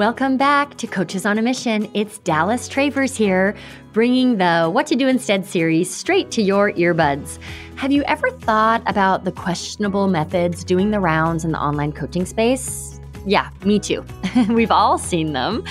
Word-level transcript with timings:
Welcome 0.00 0.38
back 0.38 0.78
to 0.78 0.86
Coaches 0.86 1.26
on 1.26 1.36
a 1.36 1.42
Mission. 1.42 1.86
It's 1.92 2.16
Dallas 2.20 2.68
Travers 2.68 3.14
here, 3.14 3.54
bringing 3.92 4.38
the 4.38 4.70
What 4.72 4.86
to 4.86 4.96
Do 4.96 5.06
Instead 5.08 5.44
series 5.44 5.94
straight 5.94 6.30
to 6.30 6.40
your 6.40 6.72
earbuds. 6.72 7.38
Have 7.76 7.92
you 7.92 8.02
ever 8.04 8.30
thought 8.30 8.82
about 8.86 9.24
the 9.24 9.32
questionable 9.32 10.08
methods 10.08 10.64
doing 10.64 10.90
the 10.90 11.00
rounds 11.00 11.44
in 11.44 11.52
the 11.52 11.60
online 11.60 11.92
coaching 11.92 12.24
space? 12.24 12.98
Yeah, 13.26 13.50
me 13.62 13.78
too. 13.78 14.02
We've 14.48 14.70
all 14.70 14.96
seen 14.96 15.34
them. 15.34 15.64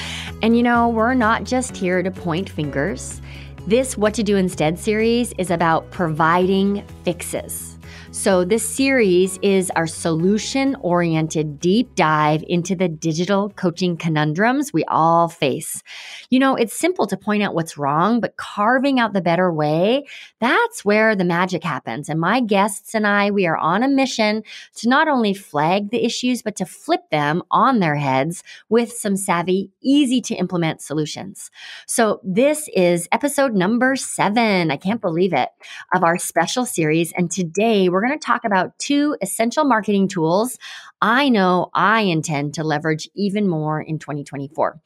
And 0.43 0.55
you 0.55 0.61
know, 0.61 0.89
we're 0.89 1.15
not 1.15 1.43
just 1.43 1.75
here 1.75 2.03
to 2.03 2.11
point 2.11 2.51
fingers. 2.51 3.23
This 3.65 3.97
What 3.97 4.13
to 4.13 4.21
Do 4.21 4.35
Instead 4.35 4.77
series 4.77 5.33
is 5.39 5.49
about 5.49 5.89
providing 5.89 6.85
fixes. 7.03 7.78
So, 8.19 8.43
this 8.43 8.67
series 8.67 9.39
is 9.41 9.71
our 9.77 9.87
solution 9.87 10.75
oriented 10.81 11.57
deep 11.57 11.95
dive 11.95 12.43
into 12.49 12.75
the 12.75 12.89
digital 12.89 13.49
coaching 13.51 13.95
conundrums 13.95 14.73
we 14.73 14.83
all 14.89 15.29
face. 15.29 15.81
You 16.29 16.39
know, 16.39 16.57
it's 16.57 16.77
simple 16.77 17.07
to 17.07 17.15
point 17.15 17.43
out 17.43 17.55
what's 17.55 17.77
wrong, 17.77 18.19
but 18.19 18.35
carving 18.35 18.99
out 18.99 19.13
the 19.13 19.21
better 19.21 19.53
way, 19.53 20.03
that's 20.41 20.83
where 20.83 21.15
the 21.15 21.23
magic 21.23 21.63
happens. 21.63 22.09
And 22.09 22.19
my 22.19 22.41
guests 22.41 22.93
and 22.93 23.07
I, 23.07 23.31
we 23.31 23.47
are 23.47 23.55
on 23.55 23.83
a 23.83 23.87
mission 23.87 24.43
to 24.75 24.89
not 24.89 25.07
only 25.07 25.33
flag 25.33 25.89
the 25.89 26.03
issues, 26.03 26.41
but 26.41 26.57
to 26.57 26.65
flip 26.65 27.09
them 27.11 27.41
on 27.51 27.79
their 27.79 27.95
heads 27.95 28.43
with 28.67 28.91
some 28.91 29.15
savvy, 29.15 29.71
easy 29.81 30.19
to 30.23 30.35
implement 30.35 30.81
solutions. 30.81 31.51
So, 31.87 32.19
this 32.25 32.67
is 32.75 33.07
episode 33.13 33.53
number 33.53 33.95
seven. 33.95 34.71
I 34.71 34.75
can't 34.75 34.99
believe 34.99 35.31
it 35.31 35.47
of 35.95 36.03
our 36.03 36.17
special 36.17 36.65
series. 36.65 37.13
And 37.13 37.31
today 37.31 37.87
we're 37.87 38.08
we're 38.08 38.08
going 38.09 38.19
to 38.19 38.25
talk 38.25 38.43
about 38.43 38.77
two 38.79 39.15
essential 39.21 39.63
marketing 39.63 40.07
tools 40.07 40.57
I 41.01 41.29
know 41.29 41.69
I 41.73 42.01
intend 42.01 42.55
to 42.55 42.63
leverage 42.63 43.09
even 43.15 43.47
more 43.47 43.81
in 43.81 43.99
2024. 43.99 44.79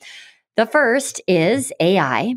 The 0.55 0.65
first 0.67 1.21
is 1.27 1.73
AI. 1.79 2.35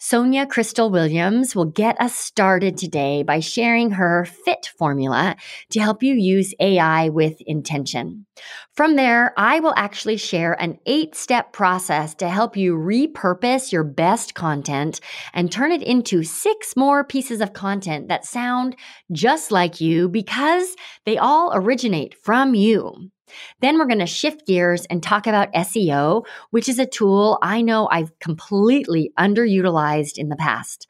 Sonja 0.00 0.48
Crystal 0.48 0.90
Williams 0.90 1.54
will 1.54 1.66
get 1.66 2.00
us 2.00 2.14
started 2.14 2.76
today 2.76 3.22
by 3.22 3.40
sharing 3.40 3.92
her 3.92 4.24
FIT 4.24 4.70
formula 4.78 5.36
to 5.70 5.80
help 5.80 6.02
you 6.02 6.14
use 6.14 6.54
AI 6.60 7.08
with 7.08 7.40
intention. 7.46 8.26
From 8.74 8.96
there, 8.96 9.32
I 9.36 9.60
will 9.60 9.74
actually 9.76 10.16
share 10.16 10.54
an 10.60 10.78
eight 10.86 11.14
step 11.14 11.52
process 11.52 12.14
to 12.16 12.28
help 12.28 12.56
you 12.56 12.74
repurpose 12.74 13.72
your 13.72 13.84
best 13.84 14.34
content 14.34 15.00
and 15.34 15.52
turn 15.52 15.72
it 15.72 15.82
into 15.82 16.22
six 16.22 16.76
more 16.76 17.04
pieces 17.04 17.40
of 17.40 17.52
content 17.52 18.08
that 18.08 18.24
sound 18.24 18.76
just 19.12 19.50
like 19.50 19.80
you 19.80 20.08
because 20.08 20.74
they 21.04 21.18
all 21.18 21.52
originate 21.54 22.14
from 22.14 22.54
you. 22.54 23.10
Then 23.60 23.78
we're 23.78 23.86
going 23.86 23.98
to 23.98 24.06
shift 24.06 24.46
gears 24.46 24.86
and 24.86 25.02
talk 25.02 25.26
about 25.26 25.52
SEO, 25.52 26.24
which 26.50 26.68
is 26.68 26.78
a 26.78 26.86
tool 26.86 27.38
I 27.42 27.62
know 27.62 27.88
I've 27.90 28.18
completely 28.18 29.12
underutilized 29.18 30.18
in 30.18 30.28
the 30.28 30.36
past. 30.36 30.86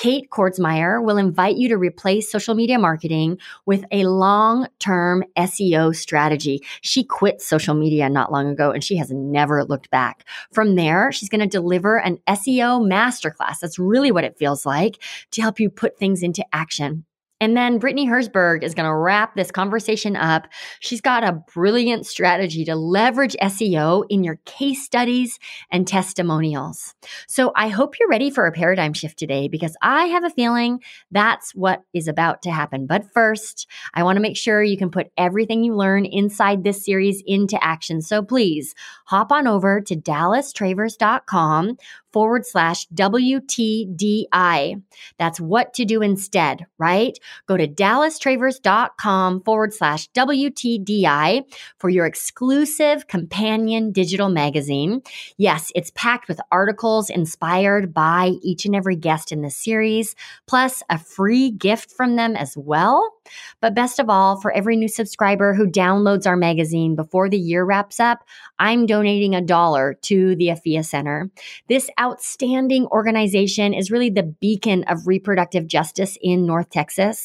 Kate 0.00 0.30
Kordsmeier 0.30 1.04
will 1.04 1.18
invite 1.18 1.56
you 1.56 1.68
to 1.68 1.76
replace 1.76 2.32
social 2.32 2.54
media 2.54 2.78
marketing 2.78 3.36
with 3.66 3.84
a 3.92 4.04
long 4.04 4.66
term 4.78 5.22
SEO 5.36 5.94
strategy. 5.94 6.64
She 6.80 7.04
quit 7.04 7.42
social 7.42 7.74
media 7.74 8.08
not 8.08 8.32
long 8.32 8.48
ago 8.48 8.70
and 8.70 8.82
she 8.82 8.96
has 8.96 9.10
never 9.10 9.62
looked 9.62 9.90
back. 9.90 10.24
From 10.52 10.74
there, 10.74 11.12
she's 11.12 11.28
going 11.28 11.42
to 11.42 11.46
deliver 11.46 11.98
an 11.98 12.16
SEO 12.26 12.80
masterclass. 12.80 13.58
That's 13.60 13.78
really 13.78 14.10
what 14.10 14.24
it 14.24 14.38
feels 14.38 14.64
like 14.64 15.02
to 15.32 15.42
help 15.42 15.60
you 15.60 15.68
put 15.68 15.98
things 15.98 16.22
into 16.22 16.46
action. 16.50 17.04
And 17.40 17.56
then 17.56 17.78
Brittany 17.78 18.06
Herzberg 18.06 18.62
is 18.62 18.74
going 18.74 18.88
to 18.88 18.94
wrap 18.94 19.34
this 19.34 19.50
conversation 19.50 20.14
up. 20.14 20.46
She's 20.80 21.00
got 21.00 21.24
a 21.24 21.42
brilliant 21.54 22.06
strategy 22.06 22.64
to 22.66 22.76
leverage 22.76 23.34
SEO 23.42 24.04
in 24.10 24.22
your 24.22 24.38
case 24.44 24.84
studies 24.84 25.38
and 25.70 25.88
testimonials. 25.88 26.94
So 27.26 27.52
I 27.56 27.68
hope 27.68 27.98
you're 27.98 28.10
ready 28.10 28.30
for 28.30 28.46
a 28.46 28.52
paradigm 28.52 28.92
shift 28.92 29.18
today 29.18 29.48
because 29.48 29.76
I 29.80 30.06
have 30.06 30.24
a 30.24 30.30
feeling 30.30 30.80
that's 31.10 31.54
what 31.54 31.82
is 31.94 32.08
about 32.08 32.42
to 32.42 32.50
happen. 32.50 32.86
But 32.86 33.10
first, 33.12 33.66
I 33.94 34.02
want 34.02 34.16
to 34.16 34.22
make 34.22 34.36
sure 34.36 34.62
you 34.62 34.76
can 34.76 34.90
put 34.90 35.10
everything 35.16 35.64
you 35.64 35.74
learn 35.74 36.04
inside 36.04 36.62
this 36.62 36.84
series 36.84 37.22
into 37.26 37.62
action. 37.64 38.02
So 38.02 38.22
please 38.22 38.74
hop 39.06 39.32
on 39.32 39.46
over 39.46 39.80
to 39.80 39.96
dallastravers.com 39.96 41.78
forward 42.12 42.44
slash 42.44 42.86
WTDI. 42.88 44.82
That's 45.18 45.40
what 45.40 45.74
to 45.74 45.84
do 45.84 46.02
instead, 46.02 46.66
right? 46.78 47.18
Go 47.46 47.56
to 47.56 47.66
dallastravers.com 47.68 49.42
forward 49.42 49.74
slash 49.74 50.10
WTDI 50.10 51.42
for 51.78 51.88
your 51.88 52.06
exclusive 52.06 53.06
companion 53.06 53.92
digital 53.92 54.28
magazine. 54.28 55.02
Yes, 55.36 55.72
it's 55.74 55.92
packed 55.94 56.28
with 56.28 56.40
articles 56.50 57.10
inspired 57.10 57.92
by 57.92 58.32
each 58.42 58.64
and 58.64 58.74
every 58.74 58.96
guest 58.96 59.32
in 59.32 59.42
the 59.42 59.50
series, 59.50 60.14
plus 60.46 60.82
a 60.90 60.98
free 60.98 61.50
gift 61.50 61.90
from 61.90 62.16
them 62.16 62.36
as 62.36 62.56
well. 62.56 63.14
But 63.60 63.74
best 63.74 63.98
of 63.98 64.08
all, 64.08 64.40
for 64.40 64.52
every 64.52 64.76
new 64.76 64.88
subscriber 64.88 65.54
who 65.54 65.66
downloads 65.66 66.26
our 66.26 66.36
magazine 66.36 66.96
before 66.96 67.28
the 67.28 67.38
year 67.38 67.64
wraps 67.64 68.00
up, 68.00 68.24
I'm 68.58 68.86
donating 68.86 69.34
a 69.34 69.40
dollar 69.40 69.94
to 70.02 70.34
the 70.36 70.48
Afiya 70.48 70.84
Center. 70.84 71.30
This 71.68 71.90
outstanding 72.00 72.86
organization 72.86 73.74
is 73.74 73.90
really 73.90 74.10
the 74.10 74.22
beacon 74.22 74.84
of 74.84 75.06
reproductive 75.06 75.66
justice 75.66 76.18
in 76.20 76.46
North 76.46 76.70
Texas, 76.70 77.19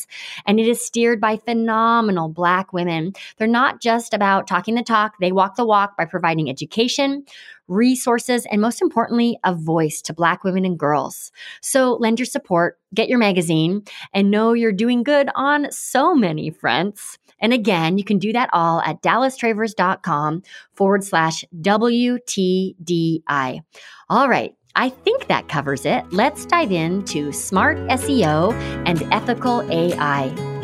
and 0.45 0.59
it 0.59 0.67
is 0.67 0.85
steered 0.85 1.21
by 1.21 1.37
phenomenal 1.37 2.29
Black 2.29 2.73
women. 2.73 3.13
They're 3.37 3.47
not 3.47 3.81
just 3.81 4.13
about 4.13 4.47
talking 4.47 4.75
the 4.75 4.83
talk, 4.83 5.13
they 5.19 5.31
walk 5.31 5.55
the 5.55 5.65
walk 5.65 5.97
by 5.97 6.05
providing 6.05 6.49
education, 6.49 7.25
resources, 7.67 8.45
and 8.51 8.61
most 8.61 8.81
importantly, 8.81 9.39
a 9.43 9.53
voice 9.53 10.01
to 10.03 10.13
Black 10.13 10.43
women 10.43 10.65
and 10.65 10.77
girls. 10.77 11.31
So 11.61 11.95
lend 11.95 12.19
your 12.19 12.25
support, 12.25 12.79
get 12.93 13.09
your 13.09 13.19
magazine, 13.19 13.83
and 14.13 14.31
know 14.31 14.53
you're 14.53 14.71
doing 14.71 15.03
good 15.03 15.29
on 15.35 15.71
so 15.71 16.13
many 16.13 16.49
fronts. 16.49 17.17
And 17.39 17.53
again, 17.53 17.97
you 17.97 18.03
can 18.03 18.17
do 18.17 18.31
that 18.33 18.49
all 18.53 18.81
at 18.81 19.01
dallastravers.com 19.01 20.43
forward 20.73 21.03
slash 21.03 21.43
WTDI. 21.61 23.61
All 24.09 24.29
right. 24.29 24.55
I 24.75 24.89
think 24.89 25.27
that 25.27 25.47
covers 25.47 25.85
it. 25.85 26.03
Let's 26.11 26.45
dive 26.45 26.71
into 26.71 27.31
smart 27.31 27.77
SEO 27.77 28.53
and 28.85 29.01
ethical 29.13 29.61
AI. 29.71 30.54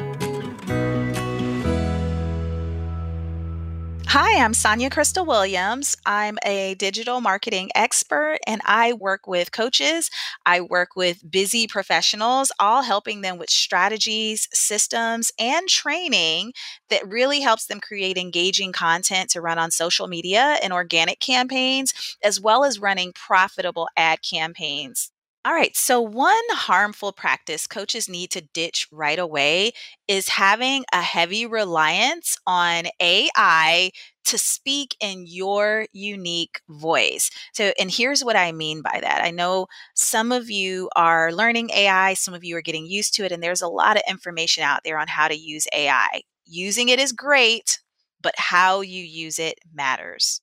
Hi, 4.14 4.44
I'm 4.44 4.52
Sonja 4.52 4.92
Crystal 4.92 5.26
Williams. 5.26 5.96
I'm 6.06 6.38
a 6.44 6.76
digital 6.76 7.22
marketing 7.22 7.70
expert 7.74 8.40
and 8.46 8.60
I 8.66 8.92
work 8.92 9.26
with 9.26 9.54
coaches. 9.54 10.10
I 10.46 10.60
work 10.60 10.98
with 10.98 11.32
busy 11.32 11.66
professionals, 11.66 12.52
all 12.60 12.82
helping 12.82 13.22
them 13.22 13.38
with 13.38 13.50
strategies, 13.50 14.50
systems, 14.52 15.32
and 15.40 15.66
training 15.70 16.52
that 16.90 17.08
really 17.08 17.40
helps 17.40 17.68
them 17.68 17.80
create 17.80 18.18
engaging 18.18 18.74
content 18.74 19.30
to 19.30 19.40
run 19.40 19.58
on 19.58 19.72
social 19.72 20.08
media 20.10 20.58
and 20.62 20.74
organic 20.74 21.22
campaigns, 21.22 22.18
as 22.22 22.38
well 22.38 22.66
as 22.66 22.82
running 22.82 23.14
profitable 23.14 23.88
ad 23.96 24.20
campaigns. 24.22 25.11
All 25.44 25.54
right. 25.54 25.76
So, 25.76 26.00
one 26.00 26.36
harmful 26.52 27.12
practice 27.14 27.66
coaches 27.66 28.08
need 28.08 28.30
to 28.32 28.42
ditch 28.54 28.88
right 28.92 29.18
away 29.18 29.72
is 30.08 30.28
having 30.30 30.86
a 30.94 31.02
heavy 31.02 31.48
reliance 31.48 32.38
on 32.46 32.86
AI 33.00 33.92
to 34.26 34.38
speak 34.38 34.96
in 35.00 35.26
your 35.26 35.88
unique 35.94 36.62
voice. 36.70 37.32
So, 37.54 37.74
and 37.80 37.90
here's 37.90 38.24
what 38.24 38.36
I 38.36 38.52
mean 38.52 38.84
by 38.84 39.00
that. 39.02 39.24
I 39.24 39.32
know 39.32 39.66
some 39.96 40.32
of 40.32 40.52
you 40.52 40.90
are 40.96 41.32
learning 41.34 41.72
AI, 41.72 42.14
some 42.14 42.36
of 42.36 42.44
you 42.44 42.56
are 42.58 42.62
getting 42.62 42.86
used 42.86 43.16
to 43.16 43.26
it, 43.26 43.32
and 43.32 43.42
there's 43.42 43.64
a 43.64 43.68
lot 43.68 43.98
of 43.98 44.04
information 44.08 44.64
out 44.64 44.82
there 44.86 45.00
on 45.00 45.08
how 45.08 45.28
to 45.28 45.36
use 45.36 45.66
AI. 45.74 46.22
Using 46.46 46.90
it 46.90 47.00
is 47.00 47.12
great, 47.12 47.80
but 48.22 48.36
how 48.38 48.82
you 48.82 49.04
use 49.04 49.40
it 49.40 49.58
matters. 49.74 50.40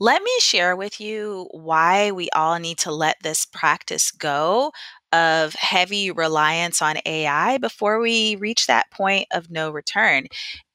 Let 0.00 0.22
me 0.22 0.32
share 0.40 0.76
with 0.76 1.00
you 1.00 1.48
why 1.52 2.10
we 2.10 2.28
all 2.30 2.58
need 2.58 2.78
to 2.78 2.92
let 2.92 3.16
this 3.22 3.46
practice 3.46 4.10
go 4.10 4.72
of 5.12 5.54
heavy 5.54 6.10
reliance 6.10 6.82
on 6.82 6.96
AI 7.06 7.58
before 7.58 8.00
we 8.00 8.36
reach 8.36 8.66
that 8.66 8.90
point 8.90 9.26
of 9.32 9.50
no 9.50 9.70
return. 9.70 10.26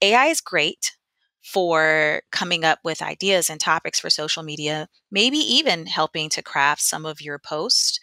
AI 0.02 0.28
is 0.28 0.42
great 0.42 0.96
for 1.44 2.22
coming 2.32 2.64
up 2.64 2.80
with 2.84 3.02
ideas 3.02 3.50
and 3.50 3.60
topics 3.60 4.00
for 4.00 4.10
social 4.10 4.44
media, 4.44 4.88
maybe 5.12 5.38
even 5.38 5.86
helping 5.86 6.30
to 6.30 6.42
craft 6.44 6.82
some 6.82 7.06
of 7.06 7.22
your 7.22 7.40
posts, 7.40 8.00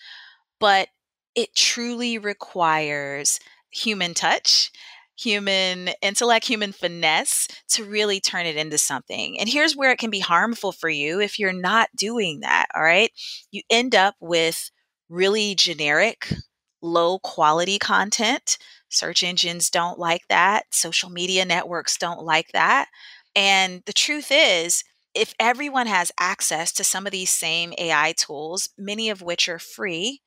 but 0.60 0.88
it 1.34 1.54
truly 1.54 2.18
requires 2.18 3.38
human 3.70 4.14
touch 4.14 4.70
human 5.18 5.90
intellect, 6.02 6.46
human 6.46 6.72
finesse 6.72 7.48
to 7.68 7.84
really 7.84 8.20
turn 8.20 8.46
it 8.46 8.56
into 8.56 8.78
something. 8.78 9.38
And 9.38 9.48
here's 9.48 9.76
where 9.76 9.90
it 9.90 9.98
can 9.98 10.10
be 10.10 10.20
harmful 10.20 10.72
for 10.72 10.88
you 10.88 11.20
if 11.20 11.38
you're 11.38 11.52
not 11.52 11.88
doing 11.96 12.40
that. 12.40 12.66
All 12.74 12.82
right. 12.82 13.10
You 13.50 13.62
end 13.70 13.94
up 13.94 14.14
with 14.20 14.70
really 15.08 15.54
generic, 15.54 16.32
low 16.82 17.18
quality 17.18 17.78
content. 17.78 18.58
Search 18.88 19.22
engines 19.22 19.70
don't 19.70 19.98
like 19.98 20.22
that. 20.28 20.64
Social 20.70 21.10
media 21.10 21.44
networks 21.44 21.96
don't 21.96 22.22
like 22.22 22.48
that. 22.52 22.88
And 23.34 23.82
the 23.86 23.92
truth 23.92 24.28
is, 24.30 24.82
if 25.14 25.34
everyone 25.40 25.86
has 25.86 26.12
access 26.20 26.72
to 26.72 26.84
some 26.84 27.06
of 27.06 27.12
these 27.12 27.30
same 27.30 27.72
AI 27.78 28.14
tools, 28.16 28.68
many 28.76 29.08
of 29.08 29.22
which 29.22 29.48
are 29.48 29.58
free, 29.58 30.20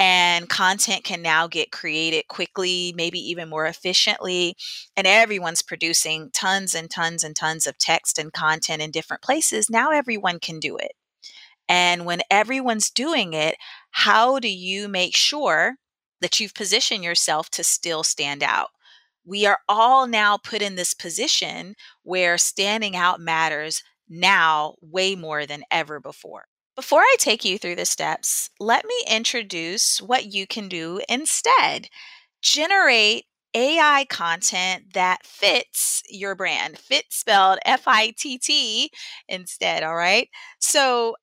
and 0.00 0.48
content 0.48 1.04
can 1.04 1.20
now 1.20 1.46
get 1.46 1.72
created 1.72 2.26
quickly, 2.26 2.94
maybe 2.96 3.18
even 3.20 3.50
more 3.50 3.66
efficiently. 3.66 4.56
And 4.96 5.06
everyone's 5.06 5.60
producing 5.60 6.30
tons 6.32 6.74
and 6.74 6.90
tons 6.90 7.22
and 7.22 7.36
tons 7.36 7.66
of 7.66 7.76
text 7.76 8.18
and 8.18 8.32
content 8.32 8.80
in 8.80 8.92
different 8.92 9.22
places. 9.22 9.68
Now 9.68 9.90
everyone 9.90 10.40
can 10.40 10.58
do 10.58 10.78
it. 10.78 10.92
And 11.68 12.06
when 12.06 12.22
everyone's 12.30 12.88
doing 12.90 13.34
it, 13.34 13.56
how 13.90 14.38
do 14.38 14.48
you 14.48 14.88
make 14.88 15.14
sure 15.14 15.74
that 16.22 16.40
you've 16.40 16.54
positioned 16.54 17.04
yourself 17.04 17.50
to 17.50 17.62
still 17.62 18.02
stand 18.02 18.42
out? 18.42 18.68
We 19.26 19.44
are 19.44 19.58
all 19.68 20.06
now 20.06 20.38
put 20.38 20.62
in 20.62 20.76
this 20.76 20.94
position 20.94 21.74
where 22.04 22.38
standing 22.38 22.96
out 22.96 23.20
matters 23.20 23.82
now 24.08 24.76
way 24.80 25.14
more 25.14 25.44
than 25.44 25.62
ever 25.70 26.00
before. 26.00 26.46
Before 26.80 27.02
I 27.02 27.16
take 27.18 27.44
you 27.44 27.58
through 27.58 27.76
the 27.76 27.84
steps, 27.84 28.48
let 28.58 28.86
me 28.86 28.94
introduce 29.06 30.00
what 30.00 30.32
you 30.32 30.46
can 30.46 30.66
do 30.66 31.02
instead. 31.10 31.90
Generate 32.40 33.26
AI 33.54 34.06
content 34.08 34.94
that 34.94 35.26
fits 35.26 36.02
your 36.08 36.34
brand. 36.34 36.78
Fit 36.78 37.04
spelled 37.10 37.58
F 37.66 37.82
I 37.86 38.12
T 38.16 38.38
T 38.38 38.90
instead, 39.28 39.82
all 39.82 39.94
right? 39.94 40.30
So 40.58 41.16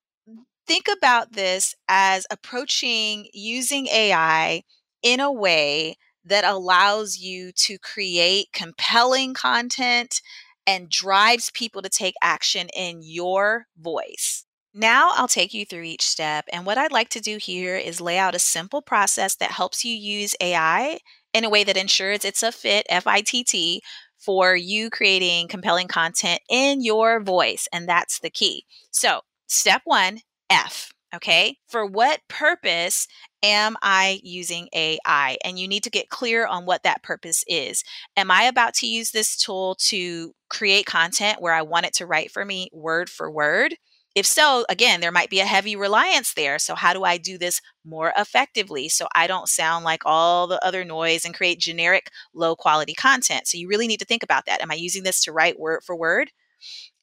think 0.67 0.87
about 0.87 1.33
this 1.33 1.75
as 1.89 2.27
approaching 2.31 3.27
using 3.33 3.87
AI 3.87 4.63
in 5.03 5.21
a 5.21 5.31
way 5.31 5.97
that 6.25 6.45
allows 6.45 7.17
you 7.17 7.51
to 7.53 7.79
create 7.79 8.53
compelling 8.53 9.35
content 9.35 10.21
and 10.67 10.89
drives 10.89 11.51
people 11.51 11.83
to 11.83 11.89
take 11.89 12.15
action 12.23 12.69
in 12.75 13.01
your 13.03 13.67
voice. 13.79 14.46
Now 14.77 15.11
I'll 15.15 15.27
take 15.27 15.53
you 15.53 15.65
through 15.65 15.83
each 15.83 16.03
step. 16.07 16.45
And 16.53 16.65
what 16.65 16.77
I'd 16.77 16.91
like 16.91 17.09
to 17.09 17.21
do 17.21 17.37
here 17.37 17.75
is 17.77 17.99
lay 18.01 18.17
out 18.19 18.35
a 18.35 18.39
simple 18.39 18.81
process 18.81 19.35
that 19.37 19.51
helps 19.51 19.83
you 19.83 19.93
use 19.95 20.35
AI 20.41 20.99
in 21.33 21.43
a 21.43 21.49
way 21.49 21.63
that 21.63 21.77
ensures 21.77 22.23
it's 22.23 22.43
a 22.43 22.51
fit, 22.51 22.85
F 22.89 23.07
I 23.07 23.21
T 23.21 23.43
T, 23.43 23.81
for 24.19 24.55
you 24.55 24.89
creating 24.91 25.47
compelling 25.47 25.87
content 25.87 26.41
in 26.49 26.81
your 26.83 27.19
voice. 27.21 27.67
And 27.73 27.89
that's 27.89 28.19
the 28.19 28.29
key. 28.29 28.65
So, 28.91 29.21
step 29.47 29.81
one 29.85 30.19
F. 30.49 30.93
Okay. 31.15 31.57
For 31.69 31.85
what 31.85 32.19
purpose 32.27 33.07
am 33.41 33.77
I 33.81 34.19
using 34.23 34.67
AI? 34.75 35.37
And 35.43 35.57
you 35.57 35.67
need 35.67 35.83
to 35.85 35.89
get 35.89 36.09
clear 36.09 36.45
on 36.45 36.65
what 36.65 36.83
that 36.83 37.01
purpose 37.01 37.43
is. 37.47 37.83
Am 38.17 38.29
I 38.29 38.43
about 38.43 38.73
to 38.75 38.87
use 38.87 39.11
this 39.11 39.37
tool 39.37 39.75
to 39.87 40.33
create 40.49 40.85
content 40.85 41.41
where 41.41 41.53
I 41.53 41.61
want 41.63 41.85
it 41.85 41.93
to 41.95 42.05
write 42.05 42.31
for 42.31 42.45
me 42.45 42.69
word 42.73 43.09
for 43.09 43.31
word? 43.31 43.75
If 44.17 44.25
so, 44.25 44.65
again, 44.67 44.99
there 44.99 45.11
might 45.11 45.29
be 45.29 45.41
a 45.41 45.45
heavy 45.45 45.75
reliance 45.75 46.33
there. 46.33 46.57
So, 46.57 46.73
how 46.73 46.91
do 46.91 47.03
I 47.03 47.19
do 47.19 47.37
this 47.37 47.61
more 47.85 48.13
effectively 48.17 48.89
so 48.89 49.07
I 49.13 49.27
don't 49.27 49.47
sound 49.47 49.85
like 49.85 50.01
all 50.05 50.47
the 50.47 50.59
other 50.65 50.83
noise 50.83 51.23
and 51.23 51.35
create 51.35 51.59
generic, 51.59 52.09
low 52.33 52.55
quality 52.55 52.95
content? 52.95 53.47
So, 53.47 53.59
you 53.59 53.67
really 53.67 53.85
need 53.85 53.99
to 53.99 54.07
think 54.07 54.23
about 54.23 54.47
that. 54.47 54.59
Am 54.59 54.71
I 54.71 54.73
using 54.73 55.03
this 55.03 55.21
to 55.25 55.31
write 55.31 55.59
word 55.59 55.81
for 55.85 55.95
word? 55.95 56.31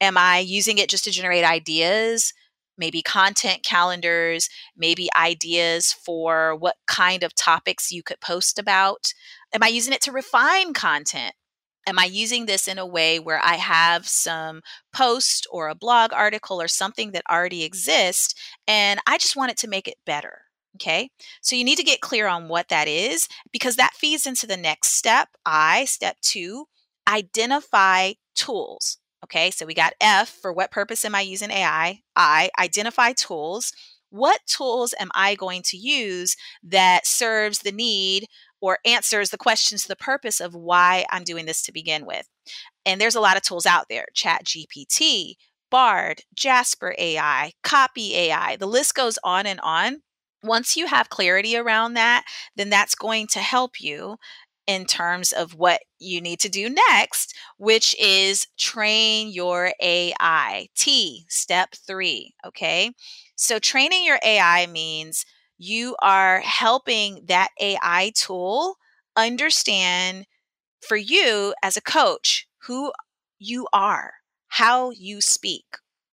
Am 0.00 0.18
I 0.18 0.40
using 0.40 0.78
it 0.78 0.90
just 0.90 1.04
to 1.04 1.12
generate 1.12 1.44
ideas? 1.44 2.32
Maybe 2.76 3.00
content 3.00 3.62
calendars, 3.62 4.48
maybe 4.76 5.08
ideas 5.16 5.92
for 5.92 6.56
what 6.56 6.74
kind 6.88 7.22
of 7.22 7.36
topics 7.36 7.92
you 7.92 8.02
could 8.02 8.20
post 8.20 8.58
about? 8.58 9.12
Am 9.54 9.62
I 9.62 9.68
using 9.68 9.92
it 9.92 10.00
to 10.00 10.10
refine 10.10 10.72
content? 10.72 11.34
Am 11.86 11.98
I 11.98 12.04
using 12.04 12.46
this 12.46 12.68
in 12.68 12.78
a 12.78 12.86
way 12.86 13.18
where 13.18 13.40
I 13.42 13.54
have 13.54 14.06
some 14.06 14.62
post 14.92 15.46
or 15.50 15.68
a 15.68 15.74
blog 15.74 16.12
article 16.12 16.60
or 16.60 16.68
something 16.68 17.12
that 17.12 17.24
already 17.30 17.64
exists 17.64 18.34
and 18.66 19.00
I 19.06 19.18
just 19.18 19.36
want 19.36 19.50
it 19.50 19.58
to 19.58 19.68
make 19.68 19.88
it 19.88 19.96
better? 20.06 20.42
Okay, 20.76 21.10
so 21.40 21.54
you 21.54 21.62
need 21.62 21.78
to 21.78 21.84
get 21.84 22.00
clear 22.00 22.26
on 22.26 22.48
what 22.48 22.68
that 22.68 22.88
is 22.88 23.28
because 23.52 23.76
that 23.76 23.94
feeds 23.94 24.26
into 24.26 24.46
the 24.46 24.56
next 24.56 24.96
step. 24.96 25.28
I, 25.46 25.84
step 25.84 26.16
two, 26.20 26.66
identify 27.08 28.14
tools. 28.34 28.98
Okay, 29.22 29.50
so 29.50 29.66
we 29.66 29.74
got 29.74 29.94
F 30.00 30.28
for 30.28 30.52
what 30.52 30.72
purpose 30.72 31.04
am 31.04 31.14
I 31.14 31.20
using 31.20 31.50
AI? 31.50 32.00
I, 32.16 32.50
identify 32.58 33.12
tools. 33.12 33.72
What 34.10 34.40
tools 34.46 34.94
am 34.98 35.10
I 35.14 35.34
going 35.34 35.62
to 35.66 35.76
use 35.76 36.36
that 36.62 37.06
serves 37.06 37.60
the 37.60 37.72
need 37.72 38.26
or 38.64 38.78
answers 38.86 39.28
the 39.28 39.36
questions 39.36 39.82
to 39.82 39.88
the 39.88 39.94
purpose 39.94 40.40
of 40.40 40.54
why 40.54 41.04
I'm 41.10 41.22
doing 41.22 41.44
this 41.44 41.60
to 41.64 41.72
begin 41.72 42.06
with. 42.06 42.26
And 42.86 42.98
there's 42.98 43.14
a 43.14 43.20
lot 43.20 43.36
of 43.36 43.42
tools 43.42 43.66
out 43.66 43.90
there 43.90 44.06
Chat 44.14 44.46
GPT, 44.46 45.34
Bard, 45.70 46.22
Jasper 46.34 46.94
AI, 46.98 47.52
Copy 47.62 48.16
AI. 48.16 48.56
The 48.56 48.66
list 48.66 48.94
goes 48.94 49.18
on 49.22 49.44
and 49.44 49.60
on. 49.60 50.00
Once 50.42 50.78
you 50.78 50.86
have 50.86 51.10
clarity 51.10 51.58
around 51.58 51.92
that, 51.92 52.24
then 52.56 52.70
that's 52.70 52.94
going 52.94 53.26
to 53.26 53.40
help 53.40 53.82
you 53.82 54.16
in 54.66 54.86
terms 54.86 55.32
of 55.32 55.54
what 55.54 55.82
you 55.98 56.22
need 56.22 56.40
to 56.40 56.48
do 56.48 56.70
next, 56.70 57.36
which 57.58 57.94
is 58.00 58.46
train 58.56 59.28
your 59.28 59.72
AI. 59.78 60.68
T, 60.74 61.26
step 61.28 61.74
three. 61.86 62.34
Okay. 62.46 62.92
So, 63.36 63.58
training 63.58 64.06
your 64.06 64.18
AI 64.24 64.66
means 64.68 65.26
you 65.58 65.96
are 66.02 66.40
helping 66.40 67.24
that 67.26 67.48
AI 67.60 68.12
tool 68.14 68.76
understand 69.16 70.26
for 70.80 70.96
you 70.96 71.54
as 71.62 71.76
a 71.76 71.82
coach 71.82 72.46
who 72.66 72.92
you 73.38 73.66
are, 73.72 74.14
how 74.48 74.90
you 74.90 75.20
speak, 75.20 75.64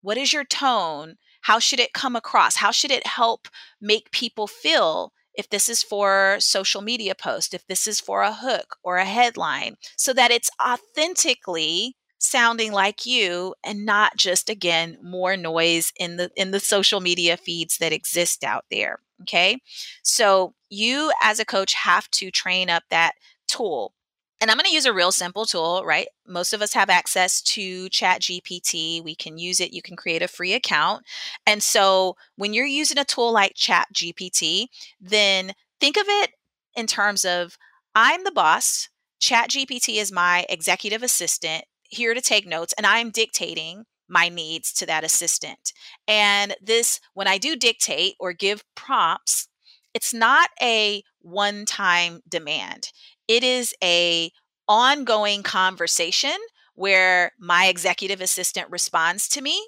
what 0.01 0.17
is 0.17 0.33
your 0.33 0.43
tone, 0.43 1.15
how 1.41 1.59
should 1.59 1.79
it 1.79 1.93
come 1.93 2.15
across, 2.15 2.57
how 2.57 2.71
should 2.71 2.91
it 2.91 3.05
help 3.07 3.47
make 3.79 4.11
people 4.11 4.47
feel 4.47 5.13
if 5.33 5.49
this 5.49 5.69
is 5.69 5.81
for 5.81 6.37
social 6.39 6.81
media 6.81 7.15
post, 7.15 7.53
if 7.53 7.65
this 7.67 7.87
is 7.87 7.99
for 7.99 8.21
a 8.21 8.33
hook 8.33 8.75
or 8.83 8.97
a 8.97 9.05
headline, 9.05 9.75
so 9.95 10.13
that 10.13 10.31
it's 10.31 10.49
authentically 10.61 11.95
sounding 12.19 12.71
like 12.71 13.05
you 13.05 13.55
and 13.63 13.85
not 13.85 14.15
just 14.15 14.49
again 14.49 14.97
more 15.01 15.35
noise 15.35 15.91
in 15.97 16.17
the 16.17 16.29
in 16.35 16.51
the 16.51 16.59
social 16.59 16.99
media 16.99 17.35
feeds 17.35 17.77
that 17.79 17.91
exist 17.91 18.43
out 18.43 18.65
there 18.69 18.99
okay 19.21 19.57
so 20.03 20.53
you 20.69 21.11
as 21.21 21.39
a 21.39 21.45
coach 21.45 21.73
have 21.73 22.09
to 22.09 22.31
train 22.31 22.69
up 22.69 22.83
that 22.89 23.13
tool 23.47 23.93
and 24.41 24.49
I'm 24.49 24.57
going 24.57 24.65
to 24.65 24.73
use 24.73 24.87
a 24.87 24.93
real 24.93 25.11
simple 25.11 25.45
tool, 25.45 25.83
right? 25.85 26.07
Most 26.27 26.51
of 26.51 26.63
us 26.63 26.73
have 26.73 26.89
access 26.89 27.43
to 27.43 27.87
Chat 27.89 28.21
GPT. 28.21 29.03
We 29.03 29.13
can 29.13 29.37
use 29.37 29.59
it. 29.59 29.71
You 29.71 29.83
can 29.83 29.95
create 29.95 30.23
a 30.23 30.27
free 30.27 30.53
account. 30.53 31.05
And 31.45 31.61
so 31.61 32.15
when 32.37 32.51
you're 32.51 32.65
using 32.65 32.97
a 32.97 33.05
tool 33.05 33.31
like 33.31 33.53
Chat 33.53 33.87
GPT, 33.93 34.65
then 34.99 35.53
think 35.79 35.95
of 35.95 36.05
it 36.07 36.31
in 36.75 36.87
terms 36.87 37.23
of 37.23 37.55
I'm 37.93 38.23
the 38.23 38.31
boss. 38.31 38.89
Chat 39.19 39.51
GPT 39.51 40.01
is 40.01 40.11
my 40.11 40.47
executive 40.49 41.03
assistant 41.03 41.65
here 41.83 42.15
to 42.15 42.21
take 42.21 42.47
notes 42.47 42.73
and 42.75 42.87
I'm 42.87 43.11
dictating 43.11 43.85
my 44.11 44.29
needs 44.29 44.73
to 44.73 44.85
that 44.87 45.03
assistant. 45.03 45.73
And 46.07 46.55
this, 46.61 46.99
when 47.15 47.27
I 47.27 47.39
do 47.39 47.55
dictate 47.55 48.15
or 48.19 48.33
give 48.33 48.63
prompts, 48.75 49.47
it's 49.93 50.13
not 50.13 50.49
a 50.61 51.03
one 51.21 51.65
time 51.65 52.21
demand. 52.29 52.89
It 53.27 53.43
is 53.43 53.73
a 53.83 54.31
ongoing 54.67 55.43
conversation 55.43 56.35
where 56.75 57.31
my 57.39 57.67
executive 57.67 58.21
assistant 58.21 58.69
responds 58.69 59.27
to 59.29 59.41
me 59.41 59.67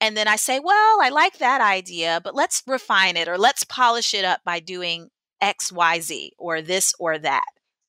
and 0.00 0.16
then 0.16 0.28
I 0.28 0.36
say, 0.36 0.60
"Well, 0.60 1.00
I 1.00 1.08
like 1.08 1.38
that 1.38 1.60
idea, 1.60 2.20
but 2.22 2.34
let's 2.34 2.62
refine 2.66 3.16
it 3.16 3.28
or 3.28 3.38
let's 3.38 3.64
polish 3.64 4.12
it 4.14 4.24
up 4.24 4.40
by 4.44 4.60
doing 4.60 5.10
XYZ 5.40 6.32
or 6.38 6.60
this 6.62 6.92
or 6.98 7.18
that." 7.18 7.44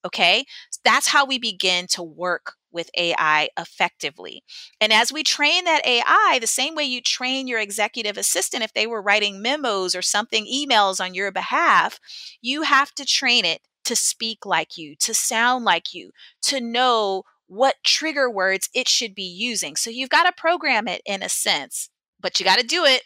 Okay? 0.05 0.45
That's 0.85 1.09
how 1.09 1.25
we 1.25 1.37
begin 1.39 1.87
to 1.87 2.03
work 2.03 2.53
with 2.71 2.89
AI 2.97 3.49
effectively. 3.57 4.43
And 4.79 4.93
as 4.93 5.11
we 5.11 5.23
train 5.23 5.65
that 5.65 5.85
AI, 5.85 6.37
the 6.39 6.47
same 6.47 6.75
way 6.75 6.83
you 6.83 7.01
train 7.01 7.47
your 7.47 7.59
executive 7.59 8.17
assistant, 8.17 8.63
if 8.63 8.73
they 8.73 8.85
were 8.85 9.01
writing 9.01 9.41
memos 9.41 9.95
or 9.95 10.01
something, 10.01 10.45
emails 10.45 11.03
on 11.03 11.13
your 11.13 11.31
behalf, 11.31 11.99
you 12.41 12.61
have 12.63 12.93
to 12.95 13.05
train 13.05 13.45
it 13.45 13.61
to 13.85 13.95
speak 13.95 14.45
like 14.45 14.77
you, 14.77 14.95
to 14.99 15.13
sound 15.13 15.65
like 15.65 15.93
you, 15.93 16.11
to 16.43 16.61
know 16.61 17.23
what 17.47 17.75
trigger 17.83 18.29
words 18.29 18.69
it 18.73 18.87
should 18.87 19.15
be 19.15 19.23
using. 19.23 19.75
So 19.75 19.89
you've 19.89 20.09
got 20.09 20.23
to 20.23 20.33
program 20.39 20.87
it 20.87 21.01
in 21.05 21.23
a 21.23 21.29
sense, 21.29 21.89
but 22.19 22.39
you 22.39 22.45
got 22.45 22.59
to 22.59 22.65
do 22.65 22.83
it 22.83 23.03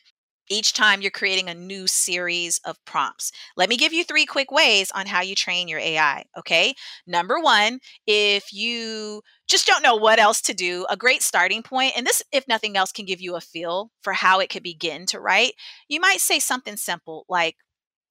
each 0.50 0.74
time 0.74 1.02
you're 1.02 1.12
creating 1.12 1.48
a 1.48 1.54
new 1.54 1.88
series 1.88 2.60
of 2.66 2.84
prompts. 2.86 3.32
Let 3.56 3.70
me 3.70 3.78
give 3.78 3.94
you 3.94 4.04
three 4.04 4.26
quick 4.26 4.52
ways 4.52 4.92
on 4.94 5.06
how 5.06 5.22
you 5.22 5.36
train 5.36 5.68
your 5.68 5.80
AI. 5.80 6.26
Okay. 6.38 6.74
Number 7.08 7.40
one, 7.40 7.80
if 8.08 8.52
you 8.52 9.22
just 9.48 9.66
don't 9.66 9.84
know 9.84 9.96
what 9.96 10.20
else 10.20 10.42
to 10.42 10.54
do, 10.54 10.86
a 10.90 10.98
great 10.98 11.22
starting 11.22 11.64
point, 11.64 11.94
and 11.96 12.06
this, 12.06 12.24
if 12.32 12.48
nothing 12.48 12.76
else, 12.78 12.92
can 12.92 13.06
give 13.06 13.22
you 13.22 13.36
a 13.36 13.42
feel 13.42 13.92
for 14.02 14.14
how 14.14 14.40
it 14.40 14.50
could 14.50 14.64
begin 14.64 15.06
to 15.08 15.20
write. 15.20 15.54
You 15.88 16.00
might 16.00 16.22
say 16.22 16.40
something 16.40 16.78
simple 16.78 17.26
like, 17.30 17.56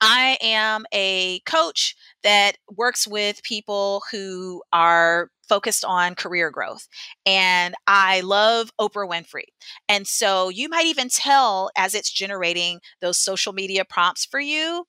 I 0.01 0.39
am 0.41 0.87
a 0.95 1.41
coach 1.41 1.97
that 2.23 2.53
works 2.71 3.07
with 3.07 3.43
people 3.43 4.03
who 4.13 4.63
are 4.73 5.31
focused 5.49 5.85
on 5.85 6.15
career 6.15 6.51
growth. 6.51 6.87
And 7.27 7.75
I 7.87 8.21
love 8.21 8.71
Oprah 8.81 9.09
Winfrey. 9.09 9.47
And 9.89 10.07
so 10.07 10.49
you 10.49 10.69
might 10.69 10.87
even 10.87 11.09
tell 11.09 11.71
as 11.77 11.95
it's 11.95 12.11
generating 12.11 12.81
those 13.01 13.19
social 13.19 13.53
media 13.53 13.85
prompts 13.85 14.25
for 14.27 14.41
you, 14.41 14.85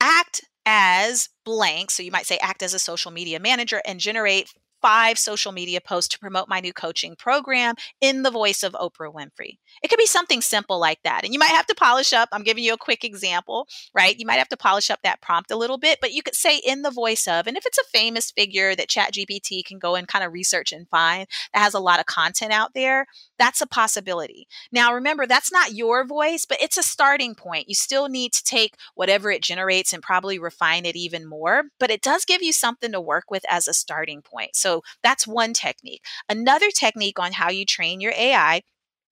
act 0.00 0.42
as 0.66 1.28
blank. 1.44 1.90
So 1.90 2.02
you 2.02 2.10
might 2.10 2.26
say 2.26 2.38
act 2.38 2.62
as 2.62 2.74
a 2.74 2.78
social 2.78 3.10
media 3.10 3.40
manager 3.40 3.82
and 3.86 3.98
generate 3.98 4.48
five 4.82 5.18
social 5.18 5.52
media 5.52 5.80
posts 5.80 6.08
to 6.08 6.18
promote 6.18 6.48
my 6.48 6.60
new 6.60 6.72
coaching 6.72 7.14
program 7.16 7.76
in 8.00 8.22
the 8.22 8.30
voice 8.30 8.62
of 8.62 8.72
Oprah 8.72 9.12
Winfrey. 9.14 9.58
It 9.82 9.88
could 9.88 9.98
be 9.98 10.06
something 10.06 10.42
simple 10.42 10.78
like 10.78 10.98
that. 11.04 11.24
And 11.24 11.32
you 11.32 11.38
might 11.38 11.46
have 11.46 11.66
to 11.66 11.74
polish 11.74 12.12
up. 12.12 12.28
I'm 12.32 12.42
giving 12.42 12.64
you 12.64 12.74
a 12.74 12.78
quick 12.78 13.04
example, 13.04 13.66
right? 13.94 14.18
You 14.18 14.26
might 14.26 14.38
have 14.38 14.48
to 14.48 14.56
polish 14.56 14.90
up 14.90 15.00
that 15.04 15.22
prompt 15.22 15.50
a 15.50 15.56
little 15.56 15.78
bit, 15.78 15.98
but 16.00 16.12
you 16.12 16.22
could 16.22 16.34
say 16.34 16.58
in 16.58 16.82
the 16.82 16.90
voice 16.90 17.26
of, 17.26 17.46
and 17.46 17.56
if 17.56 17.64
it's 17.64 17.78
a 17.78 17.84
famous 17.92 18.30
figure 18.30 18.74
that 18.74 18.88
ChatGPT 18.88 19.64
can 19.64 19.78
go 19.78 19.94
and 19.94 20.08
kind 20.08 20.24
of 20.24 20.32
research 20.32 20.72
and 20.72 20.88
find 20.88 21.26
that 21.54 21.60
has 21.60 21.74
a 21.74 21.80
lot 21.80 22.00
of 22.00 22.06
content 22.06 22.52
out 22.52 22.74
there, 22.74 23.06
that's 23.38 23.60
a 23.60 23.66
possibility. 23.66 24.46
Now, 24.70 24.94
remember, 24.94 25.26
that's 25.26 25.52
not 25.52 25.72
your 25.72 26.04
voice, 26.04 26.44
but 26.48 26.60
it's 26.60 26.76
a 26.76 26.82
starting 26.82 27.34
point. 27.34 27.68
You 27.68 27.74
still 27.74 28.08
need 28.08 28.32
to 28.32 28.44
take 28.44 28.74
whatever 28.94 29.30
it 29.30 29.42
generates 29.42 29.92
and 29.92 30.02
probably 30.02 30.38
refine 30.38 30.86
it 30.86 30.96
even 30.96 31.28
more, 31.28 31.64
but 31.78 31.90
it 31.90 32.02
does 32.02 32.24
give 32.24 32.42
you 32.42 32.52
something 32.52 32.92
to 32.92 33.00
work 33.00 33.30
with 33.30 33.44
as 33.48 33.68
a 33.68 33.74
starting 33.74 34.22
point. 34.22 34.54
So 34.54 34.71
so 34.72 34.82
that's 35.02 35.26
one 35.26 35.52
technique. 35.52 36.02
Another 36.28 36.70
technique 36.70 37.18
on 37.18 37.32
how 37.32 37.50
you 37.50 37.66
train 37.66 38.00
your 38.00 38.12
AI 38.16 38.62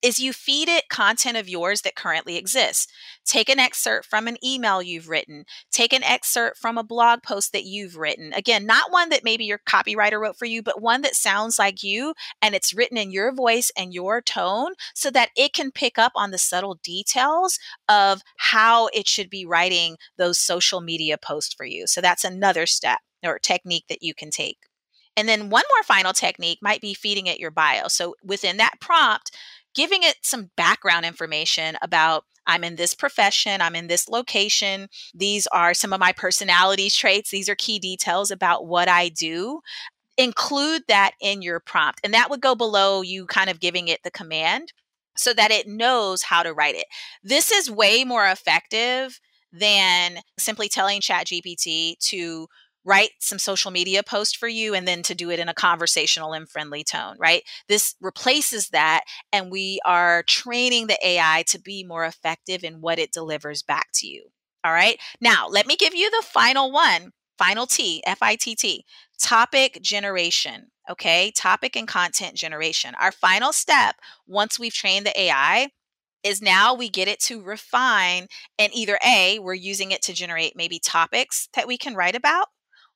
is 0.02 0.18
you 0.18 0.32
feed 0.32 0.66
it 0.66 0.88
content 0.88 1.36
of 1.36 1.46
yours 1.46 1.82
that 1.82 1.94
currently 1.94 2.38
exists. 2.38 2.86
Take 3.26 3.50
an 3.50 3.58
excerpt 3.58 4.06
from 4.06 4.26
an 4.26 4.38
email 4.42 4.82
you've 4.82 5.10
written, 5.10 5.44
take 5.70 5.92
an 5.92 6.02
excerpt 6.02 6.56
from 6.56 6.78
a 6.78 6.82
blog 6.82 7.22
post 7.22 7.52
that 7.52 7.64
you've 7.64 7.96
written. 7.96 8.32
Again, 8.32 8.64
not 8.64 8.90
one 8.90 9.10
that 9.10 9.24
maybe 9.24 9.44
your 9.44 9.60
copywriter 9.68 10.18
wrote 10.18 10.38
for 10.38 10.46
you, 10.46 10.62
but 10.62 10.80
one 10.80 11.02
that 11.02 11.14
sounds 11.14 11.58
like 11.58 11.82
you 11.82 12.14
and 12.40 12.54
it's 12.54 12.72
written 12.72 12.96
in 12.96 13.10
your 13.10 13.30
voice 13.30 13.70
and 13.76 13.92
your 13.92 14.22
tone 14.22 14.72
so 14.94 15.10
that 15.10 15.28
it 15.36 15.52
can 15.52 15.70
pick 15.70 15.98
up 15.98 16.12
on 16.16 16.30
the 16.30 16.38
subtle 16.38 16.78
details 16.82 17.58
of 17.86 18.22
how 18.38 18.86
it 18.94 19.06
should 19.06 19.28
be 19.28 19.44
writing 19.44 19.98
those 20.16 20.38
social 20.38 20.80
media 20.80 21.18
posts 21.18 21.52
for 21.52 21.66
you. 21.66 21.86
So 21.86 22.00
that's 22.00 22.24
another 22.24 22.64
step 22.64 23.00
or 23.22 23.38
technique 23.38 23.84
that 23.90 24.02
you 24.02 24.14
can 24.14 24.30
take. 24.30 24.69
And 25.20 25.28
then 25.28 25.50
one 25.50 25.64
more 25.76 25.82
final 25.82 26.14
technique 26.14 26.60
might 26.62 26.80
be 26.80 26.94
feeding 26.94 27.26
it 27.26 27.38
your 27.38 27.50
bio. 27.50 27.88
So 27.88 28.14
within 28.24 28.56
that 28.56 28.80
prompt, 28.80 29.36
giving 29.74 30.02
it 30.02 30.16
some 30.22 30.50
background 30.56 31.04
information 31.04 31.76
about 31.82 32.24
I'm 32.46 32.64
in 32.64 32.76
this 32.76 32.94
profession, 32.94 33.60
I'm 33.60 33.76
in 33.76 33.86
this 33.86 34.08
location. 34.08 34.88
These 35.14 35.46
are 35.48 35.74
some 35.74 35.92
of 35.92 36.00
my 36.00 36.12
personality 36.12 36.88
traits. 36.88 37.30
These 37.30 37.50
are 37.50 37.54
key 37.54 37.78
details 37.78 38.30
about 38.30 38.66
what 38.66 38.88
I 38.88 39.10
do. 39.10 39.60
Include 40.16 40.84
that 40.88 41.10
in 41.20 41.42
your 41.42 41.60
prompt. 41.60 42.00
And 42.02 42.14
that 42.14 42.30
would 42.30 42.40
go 42.40 42.54
below 42.54 43.02
you 43.02 43.26
kind 43.26 43.50
of 43.50 43.60
giving 43.60 43.88
it 43.88 44.00
the 44.02 44.10
command 44.10 44.72
so 45.18 45.34
that 45.34 45.50
it 45.50 45.68
knows 45.68 46.22
how 46.22 46.42
to 46.42 46.54
write 46.54 46.76
it. 46.76 46.86
This 47.22 47.52
is 47.52 47.70
way 47.70 48.04
more 48.04 48.26
effective 48.26 49.20
than 49.52 50.20
simply 50.38 50.70
telling 50.70 51.02
ChatGPT 51.02 51.98
to 51.98 52.48
write 52.84 53.10
some 53.18 53.38
social 53.38 53.70
media 53.70 54.02
post 54.02 54.36
for 54.36 54.48
you 54.48 54.74
and 54.74 54.88
then 54.88 55.02
to 55.02 55.14
do 55.14 55.30
it 55.30 55.38
in 55.38 55.48
a 55.48 55.54
conversational 55.54 56.32
and 56.32 56.48
friendly 56.48 56.82
tone, 56.82 57.16
right? 57.18 57.42
This 57.68 57.94
replaces 58.00 58.68
that 58.68 59.02
and 59.32 59.50
we 59.50 59.80
are 59.84 60.22
training 60.24 60.86
the 60.86 60.98
AI 61.06 61.44
to 61.48 61.60
be 61.60 61.84
more 61.84 62.04
effective 62.04 62.64
in 62.64 62.80
what 62.80 62.98
it 62.98 63.12
delivers 63.12 63.62
back 63.62 63.88
to 63.94 64.06
you. 64.06 64.24
All 64.64 64.72
right. 64.72 64.98
Now, 65.20 65.48
let 65.48 65.66
me 65.66 65.76
give 65.76 65.94
you 65.94 66.10
the 66.10 66.24
final 66.26 66.70
one, 66.70 67.12
final 67.38 67.66
T, 67.66 68.02
F 68.06 68.18
I 68.22 68.36
T 68.36 68.54
T, 68.54 68.84
topic 69.18 69.78
generation. 69.82 70.68
Okay. 70.90 71.32
Topic 71.36 71.76
and 71.76 71.86
content 71.88 72.34
generation. 72.34 72.94
Our 73.00 73.12
final 73.12 73.52
step, 73.52 73.96
once 74.26 74.58
we've 74.58 74.72
trained 74.74 75.06
the 75.06 75.18
AI, 75.18 75.70
is 76.22 76.42
now 76.42 76.74
we 76.74 76.88
get 76.88 77.08
it 77.08 77.20
to 77.20 77.42
refine 77.42 78.26
and 78.58 78.74
either 78.74 78.98
A, 79.06 79.38
we're 79.38 79.54
using 79.54 79.90
it 79.90 80.02
to 80.02 80.12
generate 80.12 80.56
maybe 80.56 80.78
topics 80.78 81.48
that 81.54 81.66
we 81.66 81.78
can 81.78 81.94
write 81.94 82.14
about, 82.16 82.48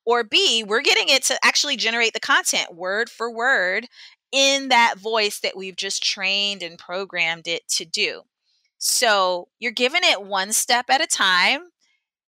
or 0.05 0.25
B, 0.25 0.65
we're 0.67 0.83
getting 0.83 1.09
it 1.09 1.23
to 1.25 1.39
actually 1.45 1.77
generate 1.77 2.13
the 2.13 2.21
content 2.21 2.75
word 2.75 3.09
for 3.09 3.31
word 3.31 3.87
in 4.33 4.69
that 4.69 4.99
voice 4.99 5.41
that 5.41 5.57
we've 5.57 5.77
just 5.77 6.03
trained 6.03 6.63
and 6.63 6.79
programmed 6.79 7.47
it 7.47 7.67
to 7.69 7.85
do. 7.85 8.23
So 8.79 9.49
you're 9.59 9.73
giving 9.73 10.03
it 10.05 10.25
one 10.25 10.53
step 10.53 10.87
at 10.91 11.01
a 11.01 11.07
time. 11.07 11.71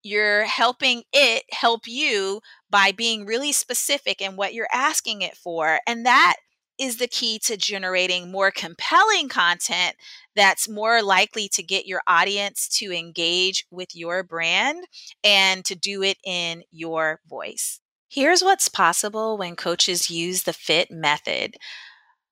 You're 0.03 0.45
helping 0.45 1.05
it 1.13 1.45
help 1.51 1.87
you 1.87 2.41
by 2.71 2.93
being 2.93 3.25
really 3.25 3.53
specific 3.53 4.21
in 4.21 4.37
what 4.37 4.53
you're 4.53 4.69
asking 4.73 5.23
it 5.23 5.37
for. 5.37 5.81
And 5.87 6.05
that 6.05 6.37
is 6.79 6.97
the 6.97 7.07
key 7.07 7.39
to 7.41 7.57
generating 7.57 8.31
more 8.31 8.51
compelling 8.51 9.29
content 9.29 9.97
that's 10.35 10.69
more 10.69 11.03
likely 11.03 11.49
to 11.49 11.63
get 11.63 11.87
your 11.87 12.03
audience 12.07 12.69
to 12.69 12.93
engage 12.93 13.65
with 13.71 13.95
your 13.95 14.23
brand 14.23 14.85
and 15.23 15.65
to 15.65 15.75
do 15.75 16.03
it 16.03 16.19
in 16.25 16.63
your 16.71 17.21
voice. 17.29 17.81
Here's 18.09 18.43
what's 18.43 18.69
possible 18.69 19.37
when 19.39 19.57
coaches 19.57 20.11
use 20.11 20.43
the 20.43 20.53
FIT 20.53 20.91
method. 20.91 21.57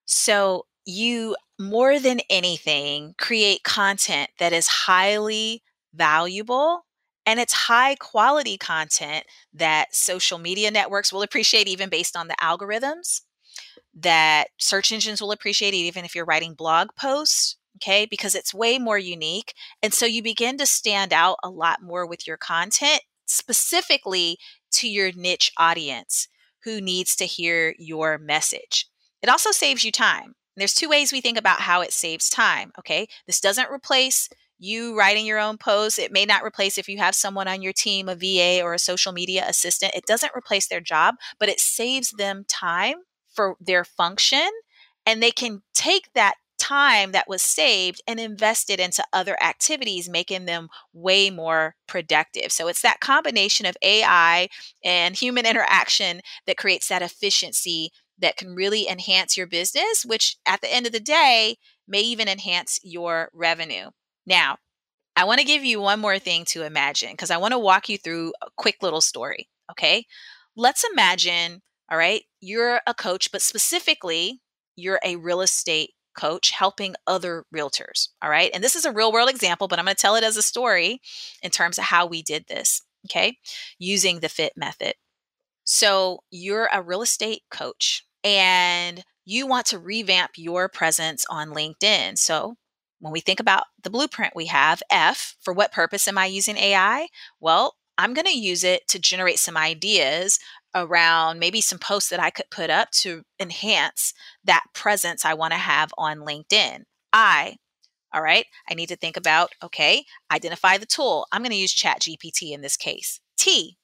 So, 0.04 0.66
you 0.84 1.37
more 1.61 2.00
than 2.00 2.20
anything 2.28 3.14
create 3.18 3.62
content 3.62 4.30
that 4.40 4.52
is 4.52 4.66
highly 4.66 5.62
valuable 5.94 6.84
and 7.25 7.38
it's 7.38 7.52
high 7.52 7.94
quality 7.94 8.58
content 8.58 9.25
that 9.54 9.94
social 9.94 10.38
media 10.38 10.72
networks 10.72 11.12
will 11.12 11.22
appreciate, 11.22 11.68
even 11.68 11.88
based 11.88 12.16
on 12.16 12.26
the 12.26 12.34
algorithms 12.42 13.20
that 13.94 14.49
search 14.58 14.92
engines 14.92 15.20
will 15.20 15.32
appreciate 15.32 15.75
it, 15.75 15.78
even 15.78 16.04
if 16.04 16.14
you're 16.14 16.25
writing 16.25 16.54
blog 16.54 16.88
posts. 16.99 17.56
Okay, 17.76 18.06
because 18.08 18.34
it's 18.34 18.52
way 18.52 18.78
more 18.78 18.99
unique. 18.99 19.54
And 19.82 19.94
so 19.94 20.04
you 20.04 20.22
begin 20.22 20.58
to 20.58 20.66
stand 20.66 21.12
out 21.12 21.38
a 21.42 21.49
lot 21.49 21.82
more 21.82 22.06
with 22.06 22.26
your 22.26 22.37
content, 22.37 23.00
specifically 23.26 24.38
to 24.72 24.88
your 24.88 25.11
niche 25.12 25.50
audience 25.56 26.28
who 26.64 26.80
needs 26.80 27.16
to 27.16 27.25
hear 27.25 27.75
your 27.78 28.18
message. 28.18 28.88
It 29.22 29.28
also 29.28 29.52
saves 29.52 29.84
you 29.84 29.90
time. 29.90 30.34
There's 30.56 30.75
two 30.75 30.88
ways 30.88 31.12
we 31.12 31.22
think 31.22 31.38
about 31.38 31.61
how 31.61 31.80
it 31.80 31.92
saves 31.92 32.28
time. 32.28 32.72
Okay, 32.78 33.08
this 33.26 33.40
doesn't 33.40 33.70
replace 33.70 34.28
you 34.58 34.96
writing 34.96 35.26
your 35.26 35.40
own 35.40 35.56
posts. 35.58 35.99
It 35.99 36.12
may 36.12 36.25
not 36.25 36.44
replace 36.44 36.78
if 36.78 36.88
you 36.88 36.99
have 36.99 37.14
someone 37.14 37.49
on 37.49 37.62
your 37.62 37.72
team, 37.72 38.08
a 38.08 38.14
VA 38.14 38.61
or 38.62 38.75
a 38.75 38.78
social 38.78 39.12
media 39.12 39.44
assistant. 39.49 39.94
It 39.94 40.06
doesn't 40.06 40.37
replace 40.37 40.68
their 40.68 40.80
job, 40.80 41.16
but 41.40 41.49
it 41.49 41.58
saves 41.58 42.11
them 42.12 42.44
time 42.46 42.96
for 43.34 43.56
their 43.60 43.84
function 43.84 44.48
and 45.06 45.22
they 45.22 45.30
can 45.30 45.62
take 45.74 46.12
that 46.14 46.34
time 46.58 47.10
that 47.10 47.28
was 47.28 47.42
saved 47.42 48.00
and 48.06 48.20
invest 48.20 48.70
it 48.70 48.78
into 48.78 49.02
other 49.12 49.36
activities, 49.42 50.08
making 50.08 50.44
them 50.44 50.68
way 50.92 51.28
more 51.28 51.74
productive. 51.88 52.52
So 52.52 52.68
it's 52.68 52.82
that 52.82 53.00
combination 53.00 53.66
of 53.66 53.76
AI 53.82 54.48
and 54.84 55.16
human 55.16 55.44
interaction 55.52 56.20
that 56.46 56.56
creates 56.56 56.88
that 56.88 57.02
efficiency 57.02 57.90
that 58.18 58.36
can 58.36 58.54
really 58.54 58.88
enhance 58.88 59.36
your 59.36 59.48
business, 59.48 60.04
which 60.04 60.36
at 60.46 60.60
the 60.60 60.72
end 60.72 60.86
of 60.86 60.92
the 60.92 61.00
day 61.00 61.56
may 61.88 62.00
even 62.00 62.28
enhance 62.28 62.78
your 62.84 63.28
revenue. 63.32 63.90
Now, 64.24 64.58
I 65.16 65.24
want 65.24 65.40
to 65.40 65.46
give 65.46 65.64
you 65.64 65.80
one 65.80 66.00
more 66.00 66.18
thing 66.18 66.44
to 66.46 66.62
imagine 66.62 67.10
because 67.10 67.30
I 67.30 67.36
want 67.38 67.52
to 67.52 67.58
walk 67.58 67.88
you 67.88 67.98
through 67.98 68.32
a 68.40 68.46
quick 68.56 68.76
little 68.82 69.00
story. 69.00 69.48
Okay. 69.70 70.06
Let's 70.56 70.84
imagine 70.92 71.60
all 71.92 71.99
right. 71.99 72.22
You're 72.40 72.80
a 72.87 72.94
coach, 72.94 73.30
but 73.30 73.42
specifically, 73.42 74.40
you're 74.76 74.99
a 75.04 75.16
real 75.16 75.42
estate 75.42 75.90
coach 76.18 76.50
helping 76.50 76.94
other 77.06 77.44
realtors. 77.54 78.08
All 78.22 78.30
right. 78.30 78.50
And 78.54 78.64
this 78.64 78.75
is 78.75 78.87
a 78.87 78.92
real 78.92 79.12
world 79.12 79.28
example, 79.28 79.68
but 79.68 79.78
I'm 79.78 79.84
going 79.84 79.94
to 79.94 80.00
tell 80.00 80.16
it 80.16 80.25
as 80.25 80.38
a 80.38 80.42
story 80.42 81.02
in 81.42 81.50
terms 81.50 81.76
of 81.76 81.84
how 81.84 82.06
we 82.06 82.22
did 82.22 82.46
this. 82.49 82.80
Okay. 83.06 83.37
Using 83.78 84.20
the 84.20 84.30
FIT 84.30 84.54
method. 84.56 84.94
So 85.64 86.20
you're 86.30 86.70
a 86.72 86.80
real 86.80 87.02
estate 87.02 87.42
coach 87.50 88.06
and 88.25 89.04
you 89.26 89.46
want 89.46 89.66
to 89.66 89.78
revamp 89.78 90.32
your 90.37 90.70
presence 90.70 91.26
on 91.28 91.50
LinkedIn. 91.50 92.16
So 92.16 92.54
when 93.00 93.12
we 93.12 93.20
think 93.20 93.38
about 93.38 93.64
the 93.82 93.90
blueprint 93.90 94.34
we 94.34 94.46
have, 94.46 94.82
F, 94.90 95.37
for 95.42 95.52
what 95.52 95.72
purpose 95.72 96.08
am 96.08 96.16
I 96.16 96.25
using 96.25 96.56
AI? 96.56 97.08
Well, 97.38 97.75
I'm 97.99 98.14
going 98.14 98.26
to 98.26 98.38
use 98.38 98.64
it 98.64 98.88
to 98.88 98.99
generate 98.99 99.38
some 99.38 99.56
ideas 99.56 100.38
around 100.75 101.38
maybe 101.38 101.61
some 101.61 101.79
posts 101.79 102.11
that 102.11 102.21
I 102.21 102.31
could 102.31 102.50
put 102.50 102.71
up 102.71 102.91
to 102.93 103.23
enhance 103.38 104.14
that 104.45 104.64
presence 104.75 105.25
I 105.25 105.35
want 105.35 105.52
to 105.52 105.59
have 105.59 105.93
on 105.99 106.21
LinkedIn. 106.21 106.85
I, 107.12 107.57
all 108.12 108.23
right, 108.23 108.47
I 108.69 108.75
need 108.75 108.88
to 108.88 108.97
think 108.97 109.17
about, 109.17 109.50
okay, 109.62 110.05
identify 110.31 110.79
the 110.79 110.87
tool. 110.87 111.26
I'm 111.33 111.43
going 111.43 111.50
to 111.50 111.57
use 111.57 111.73
Chat 111.73 112.00
GPT 112.00 112.52
in 112.52 112.61
this 112.61 112.76
case. 112.76 113.21
T, 113.37 113.76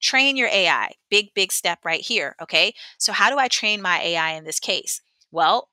train 0.00 0.36
your 0.36 0.48
AI. 0.48 0.92
Big, 1.10 1.32
big 1.34 1.52
step 1.52 1.78
right 1.84 2.00
here. 2.00 2.36
Okay. 2.40 2.74
So, 2.98 3.12
how 3.12 3.30
do 3.30 3.38
I 3.38 3.48
train 3.48 3.80
my 3.80 4.00
AI 4.00 4.32
in 4.32 4.44
this 4.44 4.60
case? 4.60 5.00
Well, 5.30 5.68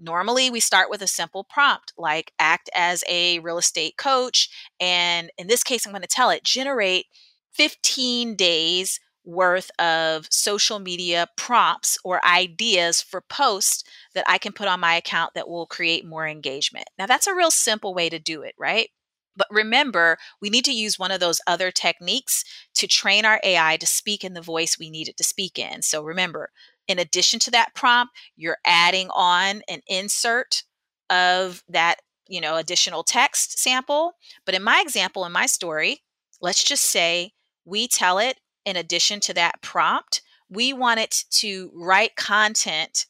Normally, 0.00 0.48
we 0.48 0.60
start 0.60 0.90
with 0.90 1.02
a 1.02 1.08
simple 1.08 1.42
prompt 1.42 1.92
like 1.98 2.32
act 2.38 2.70
as 2.74 3.02
a 3.08 3.40
real 3.40 3.58
estate 3.58 3.96
coach. 3.96 4.48
And 4.78 5.30
in 5.36 5.48
this 5.48 5.64
case, 5.64 5.84
I'm 5.84 5.92
going 5.92 6.02
to 6.02 6.08
tell 6.08 6.30
it 6.30 6.44
generate 6.44 7.06
15 7.52 8.36
days 8.36 9.00
worth 9.28 9.70
of 9.78 10.26
social 10.30 10.78
media 10.78 11.28
prompts 11.36 11.98
or 12.02 12.24
ideas 12.24 13.02
for 13.02 13.20
posts 13.20 13.84
that 14.14 14.24
I 14.26 14.38
can 14.38 14.52
put 14.54 14.68
on 14.68 14.80
my 14.80 14.94
account 14.94 15.34
that 15.34 15.48
will 15.48 15.66
create 15.66 16.06
more 16.06 16.26
engagement. 16.26 16.86
Now, 16.98 17.04
that's 17.04 17.26
a 17.26 17.34
real 17.34 17.50
simple 17.50 17.92
way 17.92 18.08
to 18.08 18.18
do 18.18 18.40
it, 18.40 18.54
right? 18.58 18.88
But 19.36 19.46
remember, 19.50 20.16
we 20.40 20.48
need 20.48 20.64
to 20.64 20.72
use 20.72 20.98
one 20.98 21.10
of 21.10 21.20
those 21.20 21.42
other 21.46 21.70
techniques 21.70 22.42
to 22.74 22.86
train 22.86 23.26
our 23.26 23.38
AI 23.44 23.76
to 23.76 23.86
speak 23.86 24.24
in 24.24 24.32
the 24.32 24.40
voice 24.40 24.78
we 24.78 24.88
need 24.88 25.08
it 25.08 25.18
to 25.18 25.24
speak 25.24 25.58
in. 25.58 25.82
So 25.82 26.02
remember, 26.02 26.50
in 26.88 26.98
addition 26.98 27.38
to 27.40 27.50
that 27.50 27.74
prompt, 27.74 28.14
you're 28.34 28.56
adding 28.64 29.10
on 29.14 29.60
an 29.68 29.82
insert 29.86 30.62
of 31.10 31.62
that, 31.68 31.96
you 32.26 32.40
know, 32.40 32.56
additional 32.56 33.04
text 33.04 33.58
sample. 33.58 34.14
But 34.46 34.54
in 34.54 34.62
my 34.62 34.80
example, 34.82 35.26
in 35.26 35.32
my 35.32 35.44
story, 35.44 36.00
let's 36.40 36.64
just 36.64 36.84
say 36.84 37.32
we 37.66 37.86
tell 37.86 38.18
it 38.18 38.38
in 38.68 38.76
addition 38.76 39.18
to 39.20 39.32
that 39.32 39.62
prompt, 39.62 40.20
we 40.50 40.74
want 40.74 41.00
it 41.00 41.24
to 41.30 41.70
write 41.74 42.16
content 42.16 43.06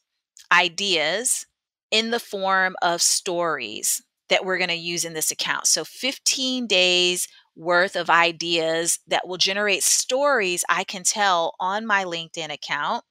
ideas 0.52 1.46
in 1.90 2.10
the 2.10 2.20
form 2.20 2.76
of 2.80 3.02
stories 3.02 4.02
that 4.28 4.44
we're 4.44 4.58
going 4.58 4.68
to 4.68 4.74
use 4.74 5.04
in 5.04 5.14
this 5.14 5.32
account. 5.32 5.66
So 5.66 5.84
15 5.84 6.68
days 6.68 7.26
worth 7.56 7.96
of 7.96 8.08
ideas 8.08 9.00
that 9.08 9.26
will 9.26 9.36
generate 9.36 9.82
stories 9.82 10.64
I 10.68 10.84
can 10.84 11.02
tell 11.02 11.54
on 11.58 11.86
my 11.86 12.04
LinkedIn 12.04 12.52
account 12.52 13.02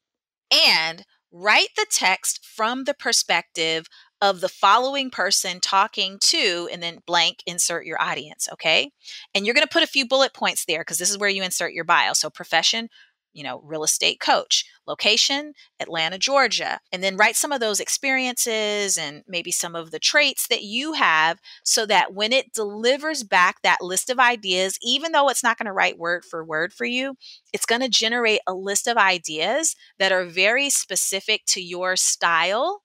and 0.50 1.04
write 1.30 1.70
the 1.76 1.88
text 1.92 2.46
from 2.46 2.86
the 2.86 2.94
perspective 2.94 3.88
of 4.22 4.42
the 4.42 4.50
following 4.50 5.10
person 5.10 5.60
talking 5.60 6.18
to, 6.22 6.68
and 6.72 6.82
then 6.82 7.00
blank, 7.06 7.38
insert 7.46 7.86
your 7.86 8.02
audience. 8.02 8.48
Okay. 8.54 8.92
And 9.34 9.46
you're 9.46 9.56
going 9.56 9.66
to 9.66 9.74
put 9.74 9.84
a 9.84 9.88
few 9.88 10.08
bullet 10.08 10.34
points 10.34 10.66
there 10.66 10.82
because 10.82 10.98
this 10.98 11.10
is 11.10 11.18
where 11.18 11.30
you 11.30 11.44
insert 11.44 11.74
your 11.74 11.84
bio. 11.84 12.14
So, 12.14 12.30
profession, 12.30 12.90
you 13.38 13.44
know, 13.44 13.62
real 13.64 13.84
estate 13.84 14.20
coach, 14.20 14.66
location, 14.88 15.54
Atlanta, 15.80 16.18
Georgia, 16.18 16.80
and 16.92 17.04
then 17.04 17.18
write 17.18 17.36
some 17.36 17.52
of 17.52 17.60
those 17.60 17.80
experiences 17.80 18.98
and 18.98 19.24
maybe 19.28 19.52
some 19.52 19.76
of 19.76 19.92
the 19.92 20.00
traits 20.00 20.48
that 20.48 20.64
you 20.64 20.94
have 20.94 21.40
so 21.64 21.86
that 21.86 22.16
when 22.16 22.34
it 22.34 22.52
delivers 22.52 23.24
back 23.24 23.62
that 23.62 23.82
list 23.82 24.10
of 24.10 24.20
ideas, 24.20 24.80
even 24.82 25.12
though 25.12 25.30
it's 25.30 25.44
not 25.44 25.58
going 25.60 25.68
to 25.68 25.72
write 25.72 26.00
word 26.00 26.26
for 26.26 26.44
word 26.44 26.74
for 26.74 26.86
you, 26.86 27.14
it's 27.54 27.66
going 27.68 27.82
to 27.82 27.90
generate 27.90 28.42
a 28.48 28.56
list 28.56 28.88
of 28.88 28.98
ideas 28.98 29.76
that 30.00 30.12
are 30.12 30.26
very 30.26 30.72
specific 30.72 31.42
to 31.46 31.62
your 31.62 31.96
style, 31.96 32.82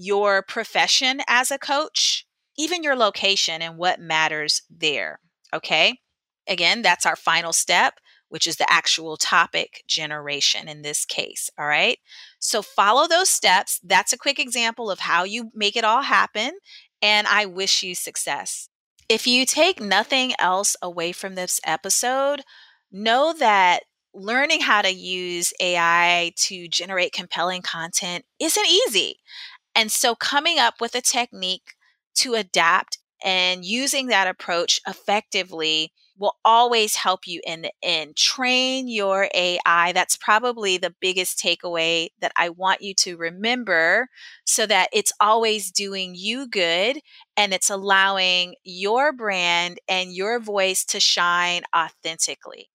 your 0.00 0.42
profession 0.42 1.20
as 1.28 1.50
a 1.50 1.58
coach, 1.58 2.26
even 2.56 2.82
your 2.82 2.96
location 2.96 3.60
and 3.60 3.76
what 3.76 4.00
matters 4.00 4.62
there. 4.70 5.20
Okay. 5.52 5.98
Again, 6.48 6.82
that's 6.82 7.06
our 7.06 7.16
final 7.16 7.52
step 7.52 7.94
which 8.30 8.46
is 8.46 8.56
the 8.56 8.72
actual 8.72 9.16
topic 9.16 9.82
generation 9.86 10.68
in 10.68 10.82
this 10.82 11.04
case. 11.04 11.50
All 11.58 11.66
right. 11.66 11.98
So 12.38 12.62
follow 12.62 13.06
those 13.06 13.28
steps. 13.28 13.80
That's 13.84 14.12
a 14.12 14.18
quick 14.18 14.38
example 14.38 14.90
of 14.90 15.00
how 15.00 15.24
you 15.24 15.50
make 15.52 15.76
it 15.76 15.84
all 15.84 16.02
happen. 16.02 16.52
And 17.02 17.26
I 17.26 17.44
wish 17.44 17.82
you 17.82 17.94
success. 17.94 18.68
If 19.08 19.26
you 19.26 19.44
take 19.44 19.80
nothing 19.80 20.32
else 20.38 20.76
away 20.80 21.10
from 21.10 21.34
this 21.34 21.60
episode, 21.66 22.42
know 22.92 23.34
that 23.38 23.80
learning 24.14 24.60
how 24.60 24.82
to 24.82 24.90
use 24.90 25.52
AI 25.60 26.32
to 26.36 26.68
generate 26.68 27.12
compelling 27.12 27.62
content 27.62 28.24
isn't 28.38 28.66
easy. 28.66 29.16
And 29.74 29.90
so 29.90 30.14
coming 30.14 30.58
up 30.58 30.80
with 30.80 30.94
a 30.94 31.00
technique 31.00 31.74
to 32.16 32.34
adapt 32.34 32.98
and 33.22 33.64
using 33.64 34.06
that 34.06 34.26
approach 34.26 34.80
effectively 34.86 35.92
will 36.18 36.36
always 36.44 36.96
help 36.96 37.26
you 37.26 37.40
in 37.46 37.62
the 37.62 37.72
end. 37.82 38.16
Train 38.16 38.88
your 38.88 39.28
AI. 39.34 39.92
That's 39.92 40.16
probably 40.16 40.76
the 40.78 40.94
biggest 41.00 41.38
takeaway 41.38 42.08
that 42.20 42.32
I 42.36 42.48
want 42.50 42.82
you 42.82 42.94
to 42.94 43.16
remember 43.16 44.08
so 44.44 44.66
that 44.66 44.88
it's 44.92 45.12
always 45.20 45.70
doing 45.70 46.14
you 46.14 46.48
good 46.48 46.98
and 47.36 47.52
it's 47.54 47.70
allowing 47.70 48.54
your 48.64 49.12
brand 49.12 49.78
and 49.88 50.14
your 50.14 50.40
voice 50.40 50.84
to 50.86 51.00
shine 51.00 51.62
authentically. 51.76 52.69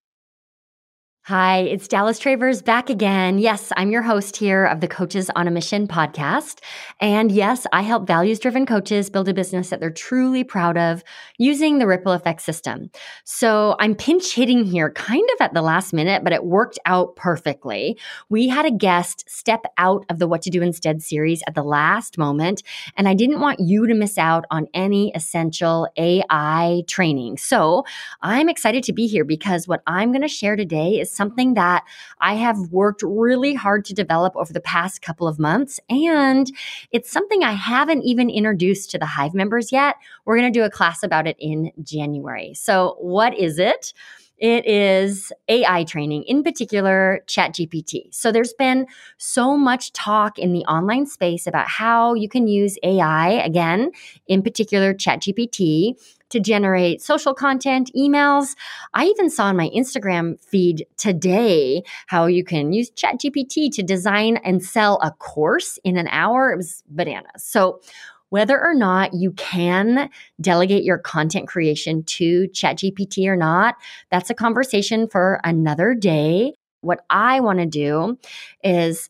Hi, 1.28 1.62
it's 1.62 1.88
Dallas 1.88 2.20
Travers 2.20 2.62
back 2.62 2.88
again. 2.88 3.40
Yes, 3.40 3.72
I'm 3.76 3.90
your 3.90 4.04
host 4.04 4.38
here 4.38 4.64
of 4.64 4.80
the 4.80 4.88
Coaches 4.88 5.32
on 5.36 5.48
a 5.48 5.52
Mission 5.52 5.88
podcast. 5.88 6.60
And 7.00 7.32
yes, 7.32 7.66
I 7.74 7.82
help 7.82 8.06
values 8.06 8.38
driven 8.38 8.68
coaches 8.68 9.10
build 9.10 9.28
a 9.28 9.34
business 9.34 9.70
that 9.70 9.80
they're 9.80 9.90
truly 9.90 10.44
proud 10.44 10.78
of 10.78 11.04
using 11.40 11.80
the 11.80 11.88
ripple 11.88 12.12
effect 12.12 12.44
system. 12.44 12.92
So 13.24 13.76
I'm 13.80 13.96
pinch 13.96 14.36
hitting 14.36 14.66
here 14.66 14.92
kind 14.92 15.28
of 15.34 15.42
at 15.42 15.56
the 15.56 15.64
last 15.64 15.94
minute, 15.94 16.24
but 16.24 16.32
it 16.32 16.46
worked 16.46 16.78
out 16.86 17.16
perfectly. 17.16 17.98
We 18.30 18.48
had 18.48 18.68
a 18.68 18.72
guest 18.72 19.28
step 19.28 19.66
out 19.80 20.06
of 20.12 20.20
the 20.20 20.28
What 20.28 20.44
to 20.44 20.52
Do 20.52 20.62
Instead 20.62 21.02
series 21.02 21.42
at 21.48 21.56
the 21.56 21.64
last 21.64 22.20
moment, 22.20 22.62
and 22.98 23.10
I 23.10 23.16
didn't 23.16 23.40
want 23.40 23.60
you 23.60 23.88
to 23.88 23.96
miss 23.96 24.20
out 24.20 24.46
on 24.52 24.68
any 24.76 25.12
essential 25.16 25.88
AI 25.98 26.84
training. 26.86 27.38
So 27.38 27.84
I'm 28.22 28.48
excited 28.48 28.84
to 28.84 28.94
be 28.94 29.08
here 29.08 29.26
because 29.26 29.68
what 29.68 29.82
I'm 29.88 30.12
going 30.12 30.22
to 30.22 30.28
share 30.28 30.56
today 30.56 31.00
is 31.00 31.15
something 31.16 31.54
that 31.56 31.84
I 32.20 32.36
have 32.36 32.58
worked 32.72 33.02
really 33.04 33.54
hard 33.54 33.86
to 33.86 33.94
develop 33.94 34.36
over 34.36 34.54
the 34.54 34.62
past 34.62 35.02
couple 35.02 35.28
of 35.28 35.40
months. 35.40 35.80
And 35.90 36.52
it's 36.92 37.12
something 37.12 37.44
I 37.44 37.54
haven't 37.54 38.04
even 38.04 38.30
introduced 38.30 38.92
to 38.92 38.98
the 38.98 39.06
Hive 39.06 39.34
members 39.34 39.72
yet. 39.72 39.96
We're 40.26 40.38
going 40.38 40.52
to 40.52 40.60
do 40.60 40.66
a 40.66 40.70
class 40.70 41.04
about 41.04 41.28
it 41.28 41.38
in 41.40 41.72
January. 41.84 42.54
So, 42.54 42.98
what 43.00 43.38
is 43.38 43.60
it? 43.60 43.94
It 44.38 44.66
is 44.66 45.32
AI 45.48 45.86
training, 45.86 46.24
in 46.24 46.44
particular, 46.44 47.22
ChatGPT. 47.26 48.14
So 48.14 48.34
there's 48.34 48.54
been 48.54 48.86
so 49.18 49.56
much 49.56 49.94
talk 49.94 50.38
in 50.38 50.52
the 50.52 50.66
online 50.66 51.06
space 51.06 51.48
about 51.48 51.70
how 51.70 52.16
you 52.16 52.28
can 52.28 52.48
use 52.48 52.78
AI, 52.84 53.30
again, 53.30 53.92
in 54.28 54.42
particular, 54.42 54.94
ChatGPT, 54.94 55.96
to 56.30 56.40
generate 56.40 57.02
social 57.02 57.34
content, 57.34 57.92
emails. 57.96 58.56
I 58.94 59.06
even 59.06 59.30
saw 59.30 59.46
on 59.46 59.58
my 59.58 59.70
Instagram 59.76 60.40
feed 60.42 60.86
today 60.98 61.84
how 62.08 62.26
you 62.26 62.44
can 62.44 62.74
use 62.74 62.92
ChatGPT 62.92 63.72
to 63.74 63.84
design 63.84 64.38
and 64.38 64.64
sell 64.64 65.00
a 65.02 65.12
course 65.12 65.80
in 65.84 65.98
an 65.98 66.08
hour. 66.10 66.52
It 66.52 66.58
was 66.58 66.84
bananas. 66.88 67.44
So, 67.44 67.82
whether 68.30 68.60
or 68.60 68.74
not 68.74 69.14
you 69.14 69.32
can 69.34 70.10
delegate 70.42 70.84
your 70.84 70.98
content 70.98 71.48
creation 71.48 72.04
to 72.04 72.48
ChatGPT 72.50 73.28
or 73.28 73.38
not, 73.38 73.76
that's 74.10 74.30
a 74.30 74.34
conversation 74.34 75.08
for 75.08 75.40
another 75.44 75.94
day. 75.94 76.54
What 76.82 77.06
I 77.10 77.40
want 77.40 77.60
to 77.60 77.66
do 77.66 78.18
is 78.64 79.10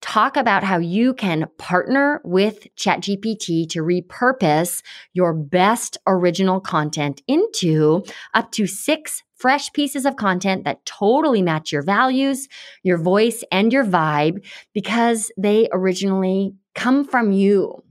talk 0.00 0.36
about 0.36 0.62
how 0.64 0.78
you 0.78 1.14
can 1.14 1.46
partner 1.58 2.20
with 2.24 2.66
ChatGPT 2.76 3.68
to 3.70 3.80
repurpose 3.80 4.82
your 5.12 5.34
best 5.34 5.98
original 6.06 6.60
content 6.60 7.22
into 7.26 8.04
up 8.34 8.52
to 8.52 8.66
six 8.66 9.22
fresh 9.34 9.72
pieces 9.72 10.04
of 10.04 10.16
content 10.16 10.64
that 10.64 10.84
totally 10.84 11.42
match 11.42 11.72
your 11.72 11.82
values, 11.82 12.48
your 12.82 12.98
voice, 12.98 13.44
and 13.52 13.72
your 13.72 13.84
vibe 13.84 14.44
because 14.74 15.30
they 15.36 15.68
originally 15.72 16.54
come 16.74 17.04
from 17.04 17.32
you. 17.32 17.82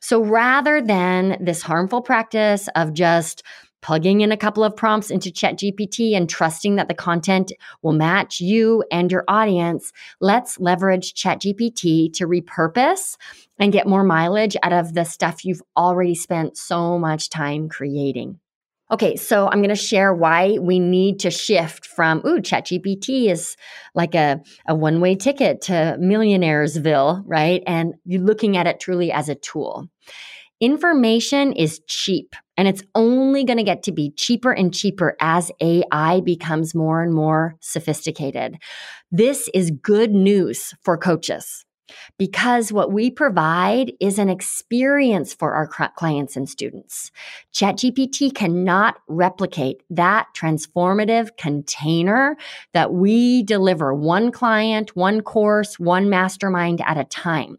So 0.00 0.22
rather 0.22 0.80
than 0.80 1.38
this 1.40 1.62
harmful 1.62 2.02
practice 2.02 2.68
of 2.76 2.92
just 2.92 3.42
plugging 3.86 4.20
in 4.20 4.32
a 4.32 4.36
couple 4.36 4.64
of 4.64 4.74
prompts 4.74 5.12
into 5.12 5.30
ChatGPT 5.30 6.16
and 6.16 6.28
trusting 6.28 6.74
that 6.74 6.88
the 6.88 6.94
content 6.94 7.52
will 7.82 7.92
match 7.92 8.40
you 8.40 8.82
and 8.90 9.12
your 9.12 9.22
audience, 9.28 9.92
let's 10.20 10.58
leverage 10.58 11.14
ChatGPT 11.14 12.12
to 12.14 12.26
repurpose 12.26 13.16
and 13.60 13.72
get 13.72 13.86
more 13.86 14.02
mileage 14.02 14.56
out 14.64 14.72
of 14.72 14.94
the 14.94 15.04
stuff 15.04 15.44
you've 15.44 15.62
already 15.76 16.16
spent 16.16 16.56
so 16.56 16.98
much 16.98 17.30
time 17.30 17.68
creating. 17.68 18.40
Okay, 18.90 19.14
so 19.14 19.46
I'm 19.46 19.58
going 19.58 19.68
to 19.68 19.76
share 19.76 20.12
why 20.12 20.58
we 20.60 20.80
need 20.80 21.20
to 21.20 21.30
shift 21.30 21.86
from, 21.86 22.22
ooh, 22.26 22.40
ChatGPT 22.40 23.30
is 23.30 23.56
like 23.94 24.16
a, 24.16 24.40
a 24.66 24.74
one 24.74 25.00
way 25.00 25.14
ticket 25.14 25.60
to 25.62 25.96
millionairesville, 26.00 27.22
right? 27.24 27.62
And 27.68 27.94
you're 28.04 28.22
looking 28.22 28.56
at 28.56 28.66
it 28.66 28.80
truly 28.80 29.12
as 29.12 29.28
a 29.28 29.36
tool. 29.36 29.88
Information 30.60 31.52
is 31.52 31.80
cheap 31.86 32.34
and 32.56 32.66
it's 32.66 32.82
only 32.94 33.44
going 33.44 33.58
to 33.58 33.62
get 33.62 33.82
to 33.82 33.92
be 33.92 34.10
cheaper 34.12 34.52
and 34.52 34.72
cheaper 34.72 35.14
as 35.20 35.50
AI 35.60 36.20
becomes 36.20 36.74
more 36.74 37.02
and 37.02 37.12
more 37.12 37.56
sophisticated. 37.60 38.56
This 39.10 39.50
is 39.52 39.70
good 39.70 40.12
news 40.12 40.72
for 40.82 40.96
coaches. 40.96 41.66
Because 42.18 42.72
what 42.72 42.92
we 42.92 43.10
provide 43.10 43.92
is 44.00 44.18
an 44.18 44.28
experience 44.28 45.34
for 45.34 45.54
our 45.54 45.66
clients 45.66 46.36
and 46.36 46.48
students. 46.48 47.10
ChatGPT 47.52 48.34
cannot 48.34 48.98
replicate 49.08 49.82
that 49.90 50.26
transformative 50.34 51.36
container 51.36 52.36
that 52.72 52.92
we 52.92 53.42
deliver 53.42 53.94
one 53.94 54.30
client, 54.32 54.96
one 54.96 55.20
course, 55.20 55.78
one 55.78 56.10
mastermind 56.10 56.80
at 56.84 56.98
a 56.98 57.04
time. 57.04 57.58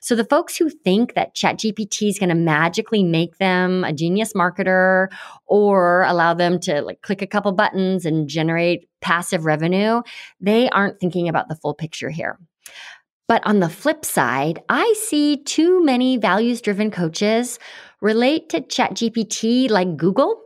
So 0.00 0.14
the 0.14 0.24
folks 0.24 0.56
who 0.56 0.70
think 0.70 1.14
that 1.14 1.34
ChatGPT 1.34 2.08
is 2.08 2.18
going 2.18 2.28
to 2.28 2.34
magically 2.34 3.02
make 3.02 3.38
them 3.38 3.84
a 3.84 3.92
genius 3.92 4.32
marketer 4.32 5.08
or 5.46 6.04
allow 6.04 6.34
them 6.34 6.58
to 6.60 6.82
like 6.82 7.02
click 7.02 7.22
a 7.22 7.26
couple 7.26 7.52
buttons 7.52 8.04
and 8.04 8.28
generate 8.28 8.88
passive 9.00 9.44
revenue, 9.44 10.02
they 10.40 10.68
aren't 10.70 10.98
thinking 10.98 11.28
about 11.28 11.48
the 11.48 11.56
full 11.56 11.74
picture 11.74 12.10
here. 12.10 12.38
But 13.28 13.44
on 13.46 13.60
the 13.60 13.68
flip 13.68 14.04
side, 14.04 14.62
I 14.68 14.94
see 14.96 15.42
too 15.42 15.84
many 15.84 16.16
values 16.16 16.60
driven 16.60 16.90
coaches 16.90 17.58
relate 18.00 18.48
to 18.50 18.60
ChatGPT 18.60 19.68
like 19.68 19.96
Google. 19.96 20.42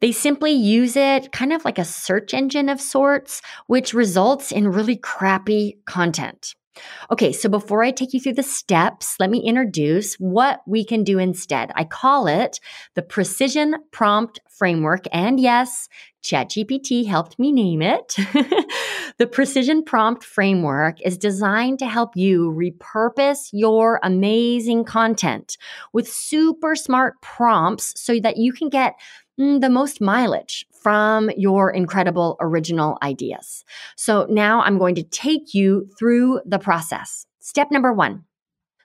They 0.00 0.12
simply 0.12 0.52
use 0.52 0.96
it 0.96 1.32
kind 1.32 1.52
of 1.52 1.64
like 1.64 1.78
a 1.78 1.84
search 1.84 2.34
engine 2.34 2.68
of 2.68 2.80
sorts, 2.80 3.42
which 3.66 3.94
results 3.94 4.52
in 4.52 4.68
really 4.68 4.96
crappy 4.96 5.78
content. 5.86 6.54
Okay, 7.10 7.32
so 7.32 7.48
before 7.48 7.84
I 7.84 7.92
take 7.92 8.12
you 8.12 8.20
through 8.20 8.34
the 8.34 8.42
steps, 8.42 9.16
let 9.20 9.30
me 9.30 9.38
introduce 9.38 10.14
what 10.14 10.60
we 10.66 10.84
can 10.84 11.04
do 11.04 11.18
instead. 11.18 11.70
I 11.76 11.84
call 11.84 12.26
it 12.26 12.58
the 12.94 13.02
Precision 13.02 13.76
Prompt 13.92 14.40
Framework. 14.50 15.04
And 15.12 15.38
yes, 15.38 15.88
ChatGPT 16.24 17.06
helped 17.06 17.38
me 17.38 17.52
name 17.52 17.82
it. 17.82 18.16
the 19.18 19.26
Precision 19.26 19.84
Prompt 19.84 20.24
Framework 20.24 21.00
is 21.02 21.18
designed 21.18 21.78
to 21.80 21.86
help 21.86 22.16
you 22.16 22.50
repurpose 22.50 23.50
your 23.52 24.00
amazing 24.02 24.84
content 24.84 25.58
with 25.92 26.08
super 26.08 26.74
smart 26.74 27.20
prompts 27.20 27.92
so 28.00 28.18
that 28.20 28.38
you 28.38 28.52
can 28.54 28.70
get 28.70 28.94
mm, 29.38 29.60
the 29.60 29.68
most 29.68 30.00
mileage 30.00 30.66
from 30.72 31.30
your 31.36 31.70
incredible 31.70 32.38
original 32.40 32.96
ideas. 33.02 33.62
So 33.96 34.26
now 34.30 34.62
I'm 34.62 34.78
going 34.78 34.94
to 34.94 35.02
take 35.02 35.52
you 35.52 35.88
through 35.98 36.40
the 36.46 36.58
process. 36.58 37.26
Step 37.40 37.70
number 37.70 37.92
one 37.92 38.24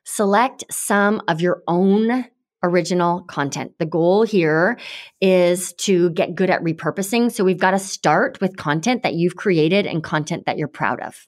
select 0.04 0.64
some 0.72 1.22
of 1.28 1.40
your 1.40 1.62
own 1.68 2.26
original 2.64 3.24
content. 3.24 3.74
The 3.80 3.86
goal 3.86 4.24
here 4.24 4.80
is 5.22 5.74
to 5.74 6.10
get 6.12 6.36
good 6.36 6.50
at 6.50 6.62
repurposing. 6.62 7.32
So 7.32 7.44
we've 7.44 7.60
got 7.60 7.72
to 7.72 7.80
start 7.80 8.42
with 8.42 8.58
content 8.58 9.04
that 9.04 9.14
you've 9.14 9.36
created 9.36 9.86
and 9.86 10.04
content 10.04 10.46
that 10.46 10.58
you're 10.58 10.68
proud 10.68 11.00
of. 11.02 11.28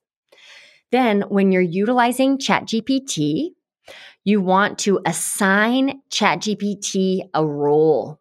Then 0.91 1.21
when 1.29 1.51
you're 1.51 1.61
utilizing 1.61 2.37
ChatGPT, 2.37 3.51
you 4.23 4.41
want 4.41 4.79
to 4.79 4.99
assign 5.05 6.01
ChatGPT 6.11 7.21
a 7.33 7.45
role. 7.45 8.19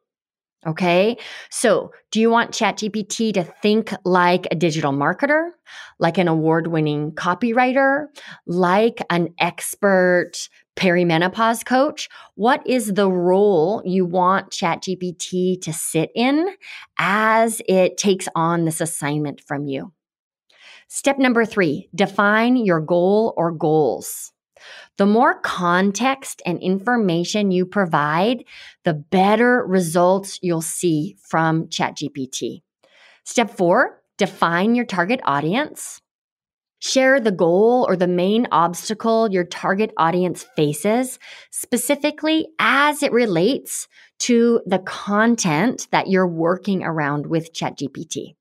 Okay. 0.66 1.16
So 1.50 1.90
do 2.10 2.20
you 2.20 2.28
want 2.28 2.52
ChatGPT 2.52 3.32
to 3.34 3.44
think 3.44 3.94
like 4.04 4.46
a 4.50 4.54
digital 4.54 4.92
marketer, 4.92 5.50
like 5.98 6.18
an 6.18 6.28
award 6.28 6.66
winning 6.66 7.12
copywriter, 7.12 8.08
like 8.46 9.02
an 9.08 9.28
expert 9.38 10.32
perimenopause 10.80 11.64
coach? 11.64 12.08
What 12.34 12.66
is 12.66 12.94
the 12.94 13.10
role 13.10 13.82
you 13.84 14.06
want 14.06 14.50
ChatGPT 14.50 15.60
to 15.62 15.72
sit 15.72 16.10
in 16.14 16.48
as 16.98 17.60
it 17.68 17.98
takes 17.98 18.28
on 18.34 18.64
this 18.64 18.80
assignment 18.80 19.42
from 19.42 19.66
you? 19.66 19.92
Step 20.88 21.18
number 21.18 21.44
three, 21.44 21.88
define 21.94 22.56
your 22.56 22.80
goal 22.80 23.34
or 23.36 23.52
goals. 23.52 24.32
The 24.96 25.06
more 25.06 25.38
context 25.40 26.42
and 26.44 26.58
information 26.60 27.50
you 27.50 27.64
provide, 27.64 28.44
the 28.84 28.94
better 28.94 29.64
results 29.66 30.38
you'll 30.42 30.62
see 30.62 31.16
from 31.22 31.66
ChatGPT. 31.68 32.62
Step 33.24 33.50
four, 33.50 34.02
define 34.18 34.74
your 34.74 34.84
target 34.84 35.20
audience. 35.24 36.00
Share 36.80 37.20
the 37.20 37.30
goal 37.30 37.84
or 37.88 37.94
the 37.94 38.08
main 38.08 38.48
obstacle 38.50 39.30
your 39.30 39.44
target 39.44 39.92
audience 39.96 40.44
faces, 40.56 41.18
specifically 41.50 42.48
as 42.58 43.02
it 43.02 43.12
relates 43.12 43.86
to 44.20 44.60
the 44.66 44.78
content 44.80 45.88
that 45.92 46.08
you're 46.08 46.26
working 46.26 46.82
around 46.82 47.26
with 47.26 47.52
ChatGPT. 47.52 48.34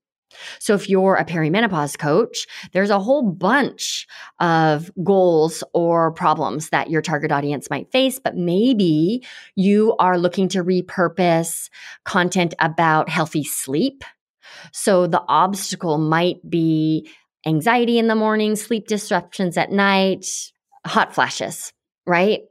So 0.59 0.73
if 0.73 0.89
you're 0.89 1.15
a 1.15 1.25
perimenopause 1.25 1.97
coach, 1.97 2.45
there's 2.71 2.89
a 2.91 2.99
whole 2.99 3.23
bunch 3.23 4.07
of 4.39 4.91
goals 5.03 5.63
or 5.73 6.11
problems 6.11 6.69
that 6.69 6.89
your 6.89 7.01
target 7.01 7.31
audience 7.31 7.69
might 7.69 7.91
face, 7.91 8.19
but 8.19 8.35
maybe 8.35 9.25
you 9.55 9.95
are 9.99 10.17
looking 10.17 10.47
to 10.49 10.63
repurpose 10.63 11.69
content 12.05 12.53
about 12.59 13.09
healthy 13.09 13.43
sleep. 13.43 14.03
So 14.71 15.07
the 15.07 15.23
obstacle 15.27 15.97
might 15.97 16.47
be 16.49 17.09
anxiety 17.45 17.99
in 17.99 18.07
the 18.07 18.15
morning, 18.15 18.55
sleep 18.55 18.87
disruptions 18.87 19.57
at 19.57 19.71
night, 19.71 20.25
hot 20.85 21.13
flashes, 21.13 21.73
right? 22.05 22.41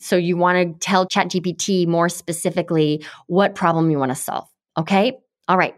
So 0.00 0.16
you 0.16 0.36
want 0.36 0.58
to 0.58 0.86
tell 0.86 1.06
ChatGPT 1.06 1.86
more 1.86 2.08
specifically 2.08 3.04
what 3.26 3.54
problem 3.54 3.90
you 3.90 3.98
want 3.98 4.10
to 4.10 4.16
solve. 4.16 4.48
Okay. 4.76 5.18
All 5.48 5.56
right. 5.56 5.74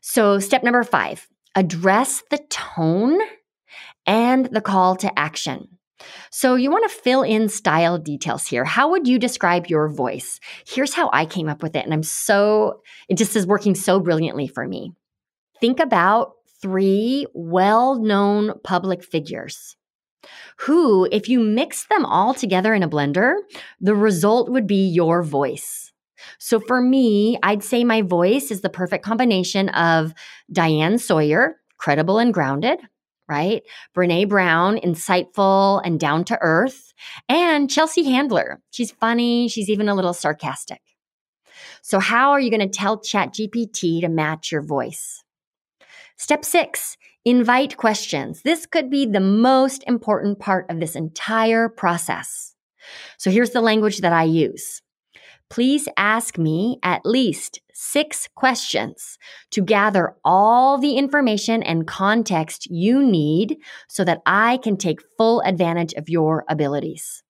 So, 0.00 0.38
step 0.38 0.62
number 0.62 0.82
five 0.82 1.26
address 1.54 2.22
the 2.30 2.38
tone 2.48 3.18
and 4.06 4.46
the 4.46 4.60
call 4.60 4.96
to 4.96 5.18
action. 5.18 5.68
So, 6.30 6.54
you 6.54 6.70
want 6.70 6.90
to 6.90 6.96
fill 6.96 7.22
in 7.22 7.48
style 7.48 7.98
details 7.98 8.46
here. 8.46 8.64
How 8.64 8.90
would 8.90 9.06
you 9.06 9.18
describe 9.18 9.66
your 9.66 9.88
voice? 9.88 10.40
Here's 10.66 10.94
how 10.94 11.10
I 11.12 11.26
came 11.26 11.48
up 11.48 11.62
with 11.62 11.76
it. 11.76 11.84
And 11.84 11.92
I'm 11.92 12.02
so, 12.02 12.80
it 13.08 13.18
just 13.18 13.36
is 13.36 13.46
working 13.46 13.74
so 13.74 14.00
brilliantly 14.00 14.46
for 14.48 14.66
me. 14.66 14.92
Think 15.60 15.80
about 15.80 16.32
three 16.60 17.26
well 17.34 17.96
known 17.98 18.52
public 18.62 19.02
figures 19.02 19.76
who, 20.56 21.08
if 21.10 21.28
you 21.28 21.40
mix 21.40 21.86
them 21.86 22.04
all 22.04 22.34
together 22.34 22.74
in 22.74 22.82
a 22.82 22.88
blender, 22.88 23.34
the 23.80 23.94
result 23.94 24.50
would 24.50 24.66
be 24.66 24.86
your 24.86 25.22
voice. 25.22 25.92
So 26.38 26.60
for 26.60 26.82
me, 26.82 27.38
I'd 27.42 27.62
say 27.62 27.82
my 27.82 28.02
voice 28.02 28.50
is 28.50 28.60
the 28.60 28.68
perfect 28.68 29.04
combination 29.04 29.70
of 29.70 30.12
Diane 30.52 30.98
Sawyer, 30.98 31.56
credible 31.78 32.18
and 32.18 32.34
grounded, 32.34 32.78
right? 33.26 33.62
Brene 33.96 34.28
Brown, 34.28 34.76
insightful 34.78 35.80
and 35.84 35.98
down 35.98 36.24
to 36.24 36.38
earth, 36.42 36.92
and 37.28 37.70
Chelsea 37.70 38.04
Handler. 38.04 38.60
She's 38.70 38.90
funny, 38.90 39.48
she's 39.48 39.70
even 39.70 39.88
a 39.88 39.94
little 39.94 40.12
sarcastic. 40.12 40.82
So, 41.82 41.98
how 41.98 42.32
are 42.32 42.40
you 42.40 42.50
going 42.50 42.60
to 42.60 42.68
tell 42.68 42.98
ChatGPT 42.98 44.02
to 44.02 44.08
match 44.08 44.52
your 44.52 44.62
voice? 44.62 45.24
Step 46.20 46.44
six, 46.44 46.98
invite 47.24 47.78
questions. 47.78 48.42
This 48.42 48.66
could 48.66 48.90
be 48.90 49.06
the 49.06 49.20
most 49.20 49.82
important 49.86 50.38
part 50.38 50.66
of 50.68 50.78
this 50.78 50.94
entire 50.94 51.70
process. 51.70 52.54
So, 53.16 53.30
here's 53.30 53.52
the 53.52 53.62
language 53.62 54.00
that 54.00 54.12
I 54.12 54.24
use 54.24 54.82
please 55.48 55.88
ask 55.96 56.36
me 56.36 56.78
at 56.82 57.06
least 57.06 57.60
six 57.72 58.28
questions 58.34 59.16
to 59.52 59.62
gather 59.62 60.14
all 60.22 60.76
the 60.76 60.98
information 60.98 61.62
and 61.62 61.86
context 61.86 62.66
you 62.70 63.02
need 63.02 63.56
so 63.88 64.04
that 64.04 64.20
I 64.26 64.58
can 64.58 64.76
take 64.76 65.00
full 65.16 65.40
advantage 65.40 65.94
of 65.94 66.10
your 66.10 66.44
abilities. 66.50 67.22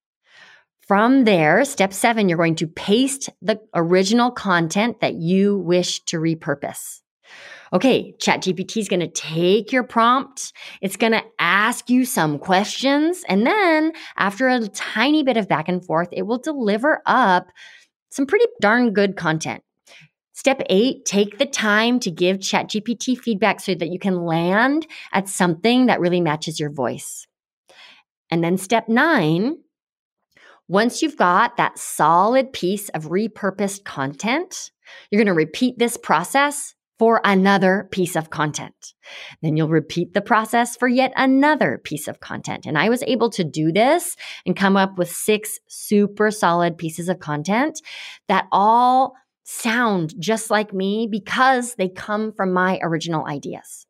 From 0.80 1.26
there, 1.26 1.64
step 1.64 1.92
seven, 1.92 2.28
you're 2.28 2.36
going 2.36 2.56
to 2.56 2.66
paste 2.66 3.30
the 3.40 3.60
original 3.72 4.32
content 4.32 4.98
that 4.98 5.14
you 5.14 5.58
wish 5.58 6.00
to 6.06 6.18
repurpose. 6.18 7.02
Okay, 7.72 8.14
ChatGPT 8.18 8.78
is 8.78 8.88
going 8.88 9.00
to 9.00 9.06
take 9.08 9.70
your 9.70 9.84
prompt. 9.84 10.52
It's 10.82 10.96
going 10.96 11.12
to 11.12 11.22
ask 11.38 11.88
you 11.88 12.04
some 12.04 12.38
questions. 12.38 13.22
And 13.28 13.46
then 13.46 13.92
after 14.16 14.48
a 14.48 14.66
tiny 14.68 15.22
bit 15.22 15.36
of 15.36 15.46
back 15.46 15.68
and 15.68 15.84
forth, 15.84 16.08
it 16.10 16.22
will 16.22 16.38
deliver 16.38 17.00
up 17.06 17.46
some 18.10 18.26
pretty 18.26 18.46
darn 18.60 18.92
good 18.92 19.16
content. 19.16 19.62
Step 20.32 20.62
eight, 20.68 21.04
take 21.04 21.38
the 21.38 21.46
time 21.46 22.00
to 22.00 22.10
give 22.10 22.38
ChatGPT 22.38 23.16
feedback 23.16 23.60
so 23.60 23.74
that 23.74 23.90
you 23.90 24.00
can 24.00 24.24
land 24.24 24.86
at 25.12 25.28
something 25.28 25.86
that 25.86 26.00
really 26.00 26.20
matches 26.20 26.58
your 26.58 26.70
voice. 26.70 27.26
And 28.30 28.42
then 28.42 28.56
step 28.56 28.88
nine, 28.88 29.58
once 30.66 31.02
you've 31.02 31.16
got 31.16 31.56
that 31.56 31.78
solid 31.78 32.52
piece 32.52 32.88
of 32.90 33.10
repurposed 33.10 33.84
content, 33.84 34.70
you're 35.10 35.18
going 35.18 35.26
to 35.26 35.34
repeat 35.34 35.78
this 35.78 35.96
process 35.96 36.74
for 37.00 37.22
another 37.24 37.88
piece 37.92 38.14
of 38.14 38.28
content. 38.28 38.92
Then 39.40 39.56
you'll 39.56 39.70
repeat 39.70 40.12
the 40.12 40.20
process 40.20 40.76
for 40.76 40.86
yet 40.86 41.14
another 41.16 41.80
piece 41.82 42.06
of 42.06 42.20
content. 42.20 42.66
And 42.66 42.76
I 42.76 42.90
was 42.90 43.02
able 43.04 43.30
to 43.30 43.42
do 43.42 43.72
this 43.72 44.18
and 44.44 44.54
come 44.54 44.76
up 44.76 44.98
with 44.98 45.10
six 45.10 45.58
super 45.66 46.30
solid 46.30 46.76
pieces 46.76 47.08
of 47.08 47.18
content 47.18 47.80
that 48.28 48.48
all 48.52 49.14
sound 49.44 50.12
just 50.18 50.50
like 50.50 50.74
me 50.74 51.08
because 51.10 51.74
they 51.76 51.88
come 51.88 52.34
from 52.34 52.52
my 52.52 52.78
original 52.82 53.26
ideas. 53.26 53.86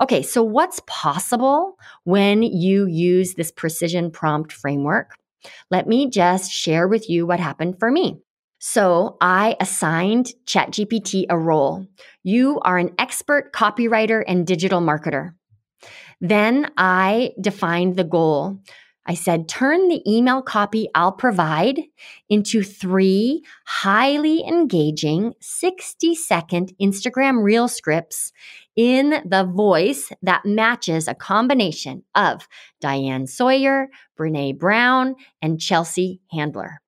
Okay, 0.00 0.22
so 0.22 0.42
what's 0.42 0.80
possible 0.86 1.74
when 2.04 2.42
you 2.42 2.86
use 2.86 3.34
this 3.34 3.52
precision 3.52 4.10
prompt 4.10 4.50
framework? 4.50 5.10
Let 5.70 5.86
me 5.86 6.08
just 6.08 6.50
share 6.50 6.88
with 6.88 7.10
you 7.10 7.26
what 7.26 7.38
happened 7.38 7.78
for 7.78 7.90
me. 7.90 8.22
So 8.62 9.16
I 9.22 9.56
assigned 9.58 10.34
ChatGPT 10.44 11.24
a 11.30 11.38
role. 11.38 11.86
You 12.22 12.60
are 12.60 12.76
an 12.76 12.94
expert 12.98 13.54
copywriter 13.54 14.22
and 14.26 14.46
digital 14.46 14.82
marketer. 14.82 15.32
Then 16.20 16.70
I 16.76 17.32
defined 17.40 17.96
the 17.96 18.04
goal. 18.04 18.60
I 19.06 19.14
said, 19.14 19.48
turn 19.48 19.88
the 19.88 20.02
email 20.06 20.42
copy 20.42 20.88
I'll 20.94 21.10
provide 21.10 21.80
into 22.28 22.62
three 22.62 23.42
highly 23.64 24.44
engaging 24.46 25.32
60 25.40 26.14
second 26.14 26.74
Instagram 26.78 27.42
reel 27.42 27.66
scripts 27.66 28.30
in 28.76 29.22
the 29.24 29.44
voice 29.44 30.12
that 30.20 30.44
matches 30.44 31.08
a 31.08 31.14
combination 31.14 32.04
of 32.14 32.46
Diane 32.78 33.26
Sawyer, 33.26 33.88
Brene 34.18 34.58
Brown, 34.58 35.16
and 35.40 35.58
Chelsea 35.58 36.20
Handler. 36.30 36.82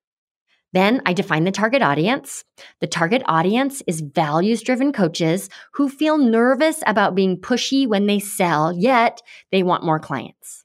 Then 0.73 1.01
I 1.05 1.13
define 1.13 1.43
the 1.43 1.51
target 1.51 1.81
audience. 1.81 2.43
The 2.81 2.87
target 2.87 3.21
audience 3.27 3.81
is 3.87 4.01
values 4.01 4.61
driven 4.61 4.91
coaches 4.91 5.49
who 5.73 5.87
feel 5.87 6.17
nervous 6.17 6.83
about 6.85 7.15
being 7.15 7.37
pushy 7.37 7.87
when 7.87 8.07
they 8.07 8.19
sell, 8.19 8.73
yet 8.73 9.21
they 9.51 9.63
want 9.63 9.85
more 9.85 9.99
clients. 9.99 10.63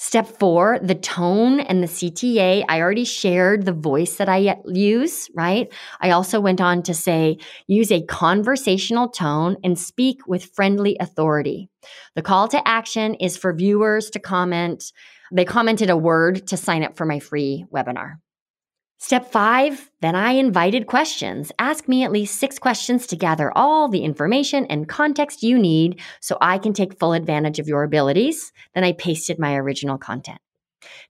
Step 0.00 0.28
four, 0.28 0.78
the 0.80 0.94
tone 0.94 1.58
and 1.58 1.82
the 1.82 1.88
CTA. 1.88 2.64
I 2.68 2.80
already 2.80 3.04
shared 3.04 3.64
the 3.64 3.72
voice 3.72 4.14
that 4.16 4.28
I 4.28 4.56
use, 4.64 5.28
right? 5.34 5.72
I 6.00 6.10
also 6.10 6.38
went 6.38 6.60
on 6.60 6.84
to 6.84 6.94
say 6.94 7.38
use 7.66 7.90
a 7.90 8.02
conversational 8.02 9.08
tone 9.08 9.56
and 9.64 9.76
speak 9.76 10.20
with 10.28 10.54
friendly 10.54 10.96
authority. 11.00 11.68
The 12.14 12.22
call 12.22 12.46
to 12.46 12.68
action 12.68 13.14
is 13.14 13.36
for 13.36 13.52
viewers 13.52 14.08
to 14.10 14.20
comment. 14.20 14.92
They 15.32 15.44
commented 15.44 15.90
a 15.90 15.96
word 15.96 16.46
to 16.46 16.56
sign 16.56 16.84
up 16.84 16.96
for 16.96 17.04
my 17.04 17.18
free 17.18 17.64
webinar. 17.72 18.18
Step 19.00 19.30
five, 19.30 19.90
then 20.00 20.16
I 20.16 20.32
invited 20.32 20.88
questions. 20.88 21.52
Ask 21.60 21.86
me 21.86 22.02
at 22.02 22.10
least 22.10 22.40
six 22.40 22.58
questions 22.58 23.06
to 23.06 23.16
gather 23.16 23.56
all 23.56 23.88
the 23.88 24.02
information 24.02 24.66
and 24.66 24.88
context 24.88 25.44
you 25.44 25.56
need 25.56 26.00
so 26.20 26.36
I 26.40 26.58
can 26.58 26.72
take 26.72 26.98
full 26.98 27.12
advantage 27.12 27.60
of 27.60 27.68
your 27.68 27.84
abilities. 27.84 28.52
Then 28.74 28.82
I 28.82 28.92
pasted 28.92 29.38
my 29.38 29.54
original 29.54 29.98
content. 29.98 30.40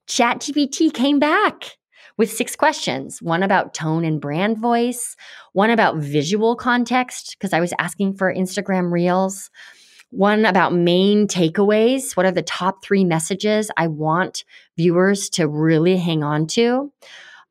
ChatGPT 0.07 0.93
came 0.93 1.17
back 1.17 1.77
with 2.15 2.31
six 2.31 2.55
questions 2.55 3.23
one 3.23 3.41
about 3.41 3.73
tone 3.73 4.05
and 4.05 4.21
brand 4.21 4.59
voice, 4.59 5.15
one 5.53 5.71
about 5.71 5.97
visual 5.97 6.55
context, 6.55 7.37
because 7.39 7.53
I 7.53 7.59
was 7.59 7.73
asking 7.79 8.17
for 8.17 8.31
Instagram 8.31 8.91
Reels, 8.91 9.49
one 10.11 10.45
about 10.45 10.73
main 10.73 11.27
takeaways. 11.27 12.15
What 12.15 12.27
are 12.27 12.31
the 12.31 12.43
top 12.43 12.83
three 12.83 13.03
messages 13.03 13.71
I 13.77 13.87
want 13.87 14.43
viewers 14.77 15.29
to 15.31 15.47
really 15.47 15.97
hang 15.97 16.23
on 16.23 16.45
to? 16.47 16.91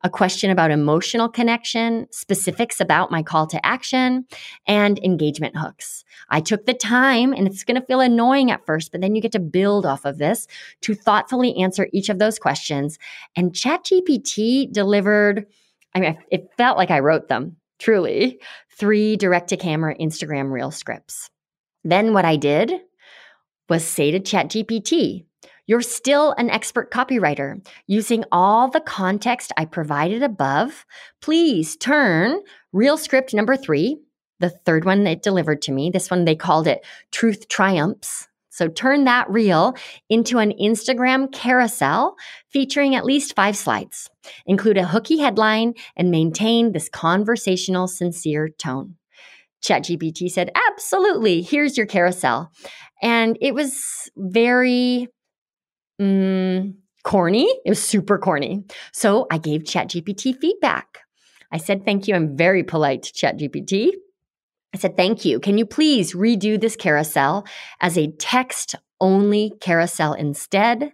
A 0.03 0.09
question 0.09 0.49
about 0.49 0.71
emotional 0.71 1.27
connection, 1.27 2.07
specifics 2.11 2.79
about 2.79 3.11
my 3.11 3.21
call 3.21 3.47
to 3.47 3.65
action, 3.65 4.25
and 4.65 4.99
engagement 4.99 5.55
hooks. 5.57 6.03
I 6.29 6.39
took 6.39 6.65
the 6.65 6.73
time, 6.73 7.33
and 7.33 7.47
it's 7.47 7.63
going 7.63 7.79
to 7.79 7.85
feel 7.85 7.99
annoying 7.99 8.51
at 8.51 8.65
first, 8.65 8.91
but 8.91 9.01
then 9.01 9.15
you 9.15 9.21
get 9.21 9.33
to 9.33 9.39
build 9.39 9.85
off 9.85 10.05
of 10.05 10.17
this 10.17 10.47
to 10.81 10.95
thoughtfully 10.95 11.57
answer 11.57 11.87
each 11.91 12.09
of 12.09 12.19
those 12.19 12.39
questions. 12.39 12.97
And 13.35 13.51
ChatGPT 13.51 14.71
delivered, 14.71 15.45
I 15.93 15.99
mean, 15.99 16.17
it 16.31 16.49
felt 16.57 16.77
like 16.77 16.91
I 16.91 16.99
wrote 16.99 17.27
them, 17.27 17.57
truly, 17.77 18.39
three 18.71 19.17
direct 19.17 19.49
to 19.49 19.57
camera 19.57 19.95
Instagram 19.97 20.51
reel 20.51 20.71
scripts. 20.71 21.29
Then 21.83 22.13
what 22.13 22.25
I 22.25 22.37
did 22.37 22.71
was 23.67 23.83
say 23.83 24.11
to 24.11 24.19
ChatGPT, 24.19 25.25
you're 25.69 25.81
still 25.83 26.33
an 26.39 26.49
expert 26.49 26.89
copywriter. 26.89 27.63
Using 27.85 28.23
all 28.31 28.71
the 28.71 28.79
context 28.79 29.53
I 29.55 29.65
provided 29.65 30.23
above, 30.23 30.83
please 31.21 31.77
turn 31.77 32.39
reel 32.73 32.97
script 32.97 33.35
number 33.35 33.55
three, 33.55 34.01
the 34.39 34.49
third 34.49 34.83
one 34.83 35.03
they 35.03 35.13
delivered 35.13 35.61
to 35.61 35.71
me. 35.71 35.91
This 35.91 36.09
one 36.09 36.25
they 36.25 36.35
called 36.35 36.65
it 36.65 36.83
Truth 37.11 37.49
Triumphs. 37.49 38.27
So 38.49 38.67
turn 38.67 39.03
that 39.03 39.29
reel 39.29 39.75
into 40.09 40.39
an 40.39 40.53
Instagram 40.59 41.31
carousel 41.31 42.15
featuring 42.47 42.95
at 42.95 43.05
least 43.05 43.35
five 43.35 43.55
slides. 43.55 44.09
Include 44.47 44.77
a 44.77 44.87
hooky 44.87 45.19
headline 45.19 45.75
and 45.95 46.09
maintain 46.09 46.71
this 46.71 46.89
conversational, 46.89 47.87
sincere 47.87 48.49
tone. 48.49 48.95
ChatGPT 49.63 50.31
said, 50.31 50.49
Absolutely, 50.71 51.43
here's 51.43 51.77
your 51.77 51.85
carousel. 51.85 52.51
And 53.03 53.37
it 53.39 53.53
was 53.53 54.09
very 54.17 55.09
mm, 55.99 56.73
corny. 57.03 57.47
It 57.65 57.69
was 57.69 57.81
super 57.81 58.17
corny. 58.17 58.65
So 58.91 59.27
I 59.31 59.37
gave 59.37 59.63
ChatGPT 59.63 60.37
feedback. 60.39 60.99
I 61.51 61.57
said, 61.57 61.85
Thank 61.85 62.07
you. 62.07 62.15
I'm 62.15 62.37
very 62.37 62.63
polite 62.63 63.03
to 63.03 63.13
ChatGPT. 63.13 63.91
I 64.73 64.77
said, 64.77 64.95
Thank 64.95 65.25
you. 65.25 65.39
Can 65.39 65.57
you 65.57 65.65
please 65.65 66.13
redo 66.13 66.59
this 66.59 66.75
carousel 66.75 67.45
as 67.81 67.97
a 67.97 68.11
text 68.11 68.75
only 69.01 69.53
carousel 69.61 70.13
instead? 70.13 70.93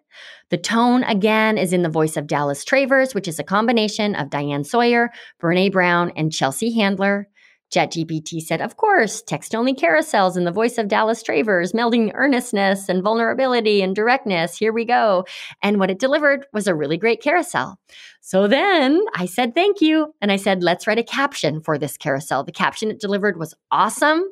The 0.51 0.57
tone, 0.57 1.03
again, 1.03 1.57
is 1.57 1.73
in 1.73 1.81
the 1.81 1.89
voice 1.89 2.17
of 2.17 2.27
Dallas 2.27 2.63
Travers, 2.63 3.15
which 3.15 3.27
is 3.27 3.39
a 3.39 3.43
combination 3.43 4.15
of 4.15 4.29
Diane 4.29 4.63
Sawyer, 4.63 5.09
Brene 5.41 5.71
Brown, 5.71 6.11
and 6.15 6.31
Chelsea 6.31 6.71
Handler. 6.73 7.27
ChatGPT 7.71 8.41
said, 8.41 8.61
Of 8.61 8.77
course, 8.77 9.21
text 9.21 9.55
only 9.55 9.73
carousels 9.73 10.37
in 10.37 10.43
the 10.43 10.51
voice 10.51 10.77
of 10.77 10.87
Dallas 10.87 11.23
Travers, 11.23 11.73
melding 11.73 12.11
earnestness 12.13 12.89
and 12.89 13.03
vulnerability 13.03 13.81
and 13.81 13.95
directness. 13.95 14.57
Here 14.57 14.71
we 14.71 14.85
go. 14.85 15.25
And 15.61 15.79
what 15.79 15.91
it 15.91 15.99
delivered 15.99 16.45
was 16.53 16.67
a 16.67 16.75
really 16.75 16.97
great 16.97 17.21
carousel. 17.21 17.79
So 18.21 18.47
then 18.47 19.03
I 19.13 19.25
said, 19.25 19.53
Thank 19.53 19.81
you. 19.81 20.13
And 20.21 20.31
I 20.31 20.37
said, 20.37 20.63
Let's 20.63 20.87
write 20.87 20.99
a 20.99 21.03
caption 21.03 21.61
for 21.61 21.77
this 21.77 21.97
carousel. 21.97 22.43
The 22.43 22.51
caption 22.51 22.89
it 22.89 22.99
delivered 22.99 23.37
was 23.37 23.53
awesome. 23.71 24.23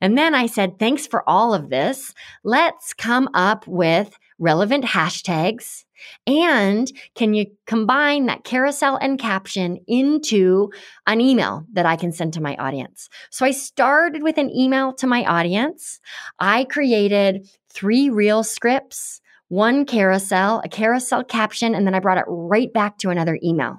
And 0.00 0.18
then 0.18 0.34
I 0.34 0.46
said, 0.46 0.78
Thanks 0.78 1.06
for 1.06 1.28
all 1.28 1.54
of 1.54 1.70
this. 1.70 2.12
Let's 2.42 2.94
come 2.94 3.28
up 3.34 3.66
with 3.66 4.18
relevant 4.38 4.84
hashtags 4.84 5.84
and 6.26 6.90
can 7.14 7.34
you 7.34 7.46
combine 7.66 8.26
that 8.26 8.44
carousel 8.44 8.96
and 8.96 9.18
caption 9.18 9.78
into 9.86 10.70
an 11.06 11.20
email 11.20 11.64
that 11.72 11.86
I 11.86 11.96
can 11.96 12.12
send 12.12 12.32
to 12.34 12.40
my 12.40 12.56
audience? 12.56 13.08
So 13.30 13.44
I 13.44 13.50
started 13.50 14.22
with 14.22 14.38
an 14.38 14.50
email 14.50 14.92
to 14.94 15.06
my 15.06 15.24
audience. 15.24 16.00
I 16.38 16.64
created 16.64 17.48
three 17.72 18.10
reel 18.10 18.44
scripts, 18.44 19.20
one 19.48 19.84
carousel, 19.84 20.62
a 20.64 20.68
carousel 20.68 21.24
caption, 21.24 21.74
and 21.74 21.86
then 21.86 21.94
I 21.94 22.00
brought 22.00 22.18
it 22.18 22.24
right 22.26 22.72
back 22.72 22.98
to 22.98 23.10
another 23.10 23.38
email. 23.42 23.78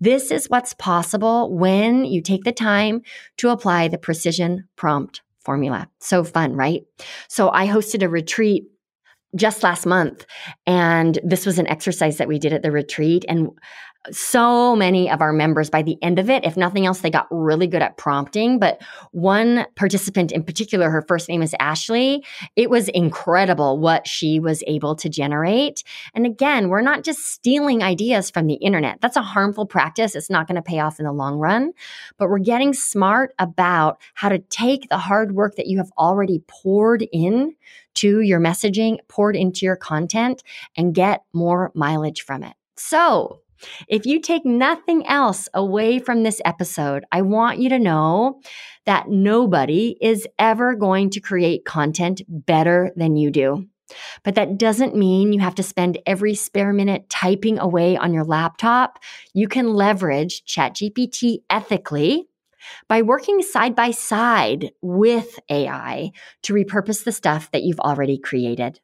This 0.00 0.30
is 0.30 0.50
what's 0.50 0.74
possible 0.74 1.54
when 1.54 2.04
you 2.04 2.20
take 2.20 2.44
the 2.44 2.52
time 2.52 3.02
to 3.38 3.50
apply 3.50 3.88
the 3.88 3.98
precision 3.98 4.68
prompt 4.76 5.22
formula. 5.44 5.88
So 5.98 6.24
fun, 6.24 6.54
right? 6.54 6.82
So 7.28 7.50
I 7.50 7.66
hosted 7.66 8.02
a 8.02 8.08
retreat 8.08 8.64
just 9.36 9.62
last 9.62 9.86
month. 9.86 10.26
And 10.66 11.18
this 11.24 11.46
was 11.46 11.58
an 11.58 11.66
exercise 11.68 12.18
that 12.18 12.28
we 12.28 12.38
did 12.38 12.52
at 12.52 12.62
the 12.62 12.70
retreat. 12.70 13.24
And 13.28 13.50
so 14.10 14.74
many 14.74 15.10
of 15.10 15.20
our 15.20 15.32
members 15.32 15.70
by 15.70 15.82
the 15.82 15.96
end 16.02 16.18
of 16.18 16.28
it. 16.28 16.44
If 16.44 16.56
nothing 16.56 16.86
else 16.86 17.00
they 17.00 17.10
got 17.10 17.28
really 17.30 17.66
good 17.66 17.82
at 17.82 17.96
prompting. 17.96 18.58
But 18.58 18.82
one 19.12 19.66
participant 19.76 20.32
in 20.32 20.42
particular 20.42 20.90
her 20.90 21.02
first 21.02 21.28
name 21.28 21.42
is 21.42 21.54
ashley. 21.60 22.24
It 22.56 22.70
was 22.70 22.88
incredible 22.88 23.78
what 23.78 24.06
she 24.06 24.40
was 24.40 24.64
able 24.66 24.96
to 24.96 25.08
generate. 25.08 25.84
And 26.14 26.26
again 26.26 26.68
we're 26.68 26.80
not 26.80 27.04
just 27.04 27.26
stealing 27.26 27.82
ideas 27.82 28.30
from 28.30 28.46
the 28.46 28.54
internet. 28.54 29.00
That's 29.00 29.16
a 29.16 29.22
harmful 29.22 29.66
practice. 29.66 30.16
It's 30.16 30.30
not 30.30 30.48
going 30.48 30.56
to 30.56 30.62
pay 30.62 30.80
off 30.80 30.98
in 30.98 31.04
the 31.04 31.12
long 31.12 31.38
run. 31.38 31.72
But 32.18 32.28
we're 32.28 32.38
getting 32.38 32.72
smart 32.72 33.34
about 33.38 34.00
how 34.14 34.28
to 34.28 34.38
take 34.38 34.88
the 34.88 34.98
hard 34.98 35.32
work 35.32 35.56
that 35.56 35.66
you 35.66 35.78
have 35.78 35.92
already 35.96 36.42
poured 36.48 37.06
in 37.12 37.54
to 37.94 38.20
your 38.20 38.40
messaging 38.40 38.98
poured 39.08 39.36
into 39.36 39.66
your 39.66 39.76
content 39.76 40.42
and 40.76 40.94
get 40.94 41.24
more 41.32 41.70
mileage 41.74 42.22
from 42.22 42.42
it. 42.42 42.54
So 42.76 43.41
if 43.88 44.06
you 44.06 44.20
take 44.20 44.44
nothing 44.44 45.06
else 45.06 45.48
away 45.54 45.98
from 45.98 46.22
this 46.22 46.40
episode, 46.44 47.04
I 47.12 47.22
want 47.22 47.58
you 47.58 47.68
to 47.70 47.78
know 47.78 48.40
that 48.86 49.08
nobody 49.08 49.96
is 50.00 50.26
ever 50.38 50.74
going 50.74 51.10
to 51.10 51.20
create 51.20 51.64
content 51.64 52.22
better 52.28 52.92
than 52.96 53.16
you 53.16 53.30
do. 53.30 53.66
But 54.24 54.36
that 54.36 54.58
doesn't 54.58 54.96
mean 54.96 55.32
you 55.32 55.40
have 55.40 55.54
to 55.56 55.62
spend 55.62 55.98
every 56.06 56.34
spare 56.34 56.72
minute 56.72 57.08
typing 57.10 57.58
away 57.58 57.96
on 57.96 58.14
your 58.14 58.24
laptop. 58.24 58.98
You 59.34 59.48
can 59.48 59.74
leverage 59.74 60.44
ChatGPT 60.44 61.42
ethically 61.50 62.28
by 62.88 63.02
working 63.02 63.42
side 63.42 63.74
by 63.74 63.90
side 63.90 64.70
with 64.80 65.38
AI 65.50 66.12
to 66.42 66.54
repurpose 66.54 67.04
the 67.04 67.12
stuff 67.12 67.50
that 67.50 67.62
you've 67.62 67.80
already 67.80 68.18
created. 68.18 68.80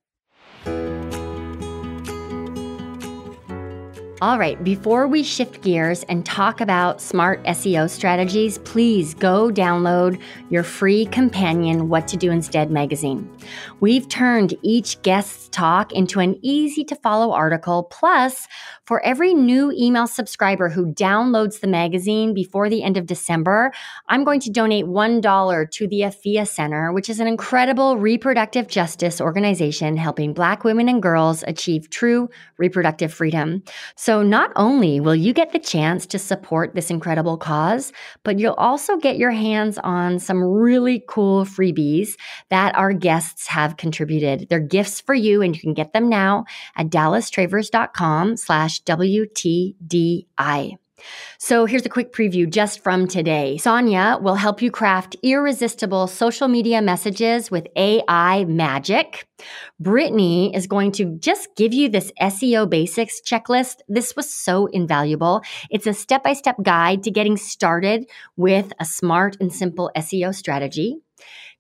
All 4.20 4.37
right, 4.37 4.62
before 4.64 5.07
we 5.07 5.22
shift 5.22 5.62
gears 5.62 6.02
and 6.09 6.26
talk 6.26 6.61
about 6.61 7.00
smart 7.00 7.40
SEO 7.44 7.88
strategies, 7.88 8.59
please 8.59 9.14
go 9.14 9.48
download 9.48 10.20
your 10.50 10.64
free 10.64 11.07
companion 11.07 11.88
What 11.88 12.09
to 12.09 12.16
Do 12.16 12.33
Instead 12.33 12.68
magazine. 12.68 13.31
We've 13.78 14.09
turned 14.09 14.57
each 14.62 15.00
guest's 15.02 15.48
talk 15.50 15.92
into 15.92 16.18
an 16.18 16.37
easy 16.42 16.83
to 16.87 16.96
follow 16.96 17.31
article. 17.31 17.85
Plus, 17.85 18.48
for 18.87 19.00
every 19.04 19.35
new 19.35 19.70
email 19.70 20.09
subscriber 20.09 20.68
who 20.68 20.87
downloads 20.87 21.61
the 21.61 21.68
magazine 21.68 22.35
before 22.35 22.68
the 22.68 22.83
end 22.83 22.96
of 22.96 23.07
December, 23.07 23.70
I'm 24.09 24.24
going 24.24 24.40
to 24.40 24.50
donate 24.50 24.87
$1 24.87 25.70
to 25.70 25.87
the 25.87 26.00
Afiya 26.00 26.48
Center, 26.48 26.90
which 26.92 27.09
is 27.09 27.20
an 27.20 27.28
incredible 27.28 27.98
reproductive 27.98 28.66
justice 28.66 29.20
organization 29.20 29.96
helping 29.96 30.33
Black 30.33 30.64
women 30.64 30.88
and 30.88 31.00
girls 31.00 31.44
achieve 31.46 31.88
true 31.88 32.31
reproductive 32.57 33.12
freedom. 33.12 33.62
So, 33.94 34.08
not 34.09 34.53
only 34.57 35.01
will 35.01 35.14
you 35.14 35.35
get 35.35 35.53
the 35.53 35.59
chance 35.59 36.07
to 36.07 36.18
support 36.18 36.75
this 36.75 36.88
incredible 36.88 37.37
cause, 37.37 37.92
but 38.23 38.38
you'll 38.38 38.55
also 38.55 38.97
get 38.97 39.18
your 39.18 39.31
hands 39.31 39.77
on 39.77 40.18
some 40.18 40.42
really 40.42 41.05
cool 41.07 41.44
freebies 41.44 42.16
that 42.49 42.75
our 42.75 42.94
guests 42.94 43.47
have 43.49 43.77
contributed. 43.77 44.49
They're 44.49 44.61
gifts 44.61 45.03
for 45.03 45.14
you, 45.14 45.42
and 45.42 45.55
you 45.55 45.61
can 45.61 45.75
get 45.75 45.92
them 45.92 46.09
now 46.09 46.47
at 46.75 46.88
dallastravers.com 46.88 48.38
slash 48.38 48.83
WTDI. 48.85 50.79
So 51.39 51.67
here's 51.67 51.87
a 51.87 51.89
quick 51.89 52.13
preview 52.13 52.49
just 52.49 52.83
from 52.83 53.07
today. 53.07 53.57
Sonja 53.61 54.21
will 54.21 54.35
help 54.35 54.61
you 54.61 54.71
craft 54.71 55.17
irresistible 55.23 56.07
social 56.07 56.49
media 56.49 56.83
messages 56.83 57.51
with 57.51 57.67
AI 57.77 58.45
magic. 58.45 59.27
Brittany 59.79 60.55
is 60.55 60.67
going 60.67 60.93
to 60.93 61.17
just 61.19 61.49
give 61.57 61.73
you 61.73 61.89
this 61.89 62.13
SEO 62.21 62.69
basics 62.69 63.21
checklist. 63.21 63.77
This 63.89 64.17
was 64.17 64.33
so 64.33 64.67
invaluable. 64.67 65.43
It's 65.71 65.87
a 65.87 65.95
step 65.95 66.25
by 66.25 66.33
step 66.33 66.57
guide 66.63 67.03
to 67.05 67.11
getting 67.11 67.37
started 67.37 68.11
with 68.37 68.73
a 68.81 68.85
smart 68.85 69.37
and 69.41 69.53
simple 69.53 69.91
SEO 69.97 70.35
strategy. 70.35 70.97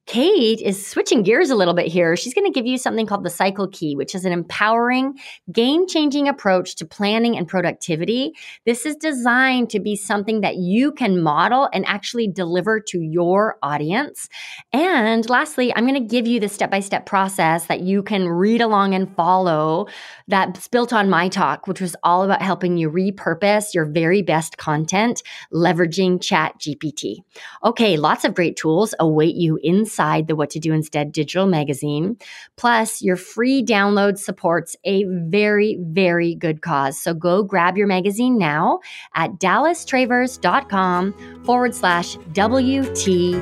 Kate 0.08 0.62
is 0.62 0.86
switching 0.86 1.22
gears 1.22 1.50
a 1.50 1.54
little 1.54 1.74
bit 1.74 1.86
here. 1.86 2.16
She's 2.16 2.32
going 2.32 2.50
to 2.50 2.50
give 2.50 2.64
you 2.64 2.78
something 2.78 3.04
called 3.04 3.24
the 3.24 3.30
cycle 3.30 3.68
key, 3.68 3.94
which 3.94 4.14
is 4.14 4.24
an 4.24 4.32
empowering, 4.32 5.18
game 5.52 5.86
changing 5.86 6.28
approach 6.28 6.76
to 6.76 6.86
planning 6.86 7.36
and 7.36 7.46
productivity. 7.46 8.32
This 8.64 8.86
is 8.86 8.96
designed 8.96 9.68
to 9.68 9.80
be 9.80 9.96
something 9.96 10.40
that 10.40 10.56
you 10.56 10.92
can 10.92 11.22
model 11.22 11.68
and 11.74 11.84
actually 11.86 12.26
deliver 12.26 12.80
to 12.88 13.02
your 13.02 13.58
audience. 13.62 14.30
And 14.72 15.28
lastly, 15.28 15.74
I'm 15.76 15.86
going 15.86 16.02
to 16.02 16.08
give 16.08 16.26
you 16.26 16.40
the 16.40 16.48
step 16.48 16.70
by 16.70 16.80
step 16.80 17.04
process 17.04 17.66
that 17.66 17.80
you 17.80 18.02
can 18.02 18.26
read 18.28 18.62
along 18.62 18.94
and 18.94 19.14
follow 19.14 19.88
that's 20.26 20.68
built 20.68 20.94
on 20.94 21.10
my 21.10 21.28
talk, 21.28 21.66
which 21.66 21.82
was 21.82 21.94
all 22.02 22.22
about 22.22 22.40
helping 22.40 22.78
you 22.78 22.90
repurpose 22.90 23.74
your 23.74 23.84
very 23.84 24.22
best 24.22 24.56
content, 24.56 25.22
leveraging 25.52 26.22
Chat 26.22 26.54
GPT. 26.58 27.16
Okay, 27.62 27.98
lots 27.98 28.24
of 28.24 28.34
great 28.34 28.56
tools 28.56 28.94
await 28.98 29.34
you 29.34 29.58
inside 29.62 29.97
inside 29.98 30.28
the 30.28 30.36
What 30.36 30.50
to 30.50 30.60
Do 30.60 30.72
Instead 30.72 31.10
digital 31.10 31.46
magazine. 31.46 32.16
Plus, 32.56 33.02
your 33.02 33.16
free 33.16 33.64
download 33.64 34.16
supports 34.16 34.76
a 34.84 35.02
very, 35.04 35.76
very 35.80 36.36
good 36.36 36.62
cause. 36.62 37.00
So 37.00 37.14
go 37.14 37.42
grab 37.42 37.76
your 37.76 37.88
magazine 37.88 38.38
now 38.38 38.78
at 39.16 39.40
dallastravers.com 39.40 41.42
forward 41.44 41.74
slash 41.74 42.16
WTDI. 42.16 43.38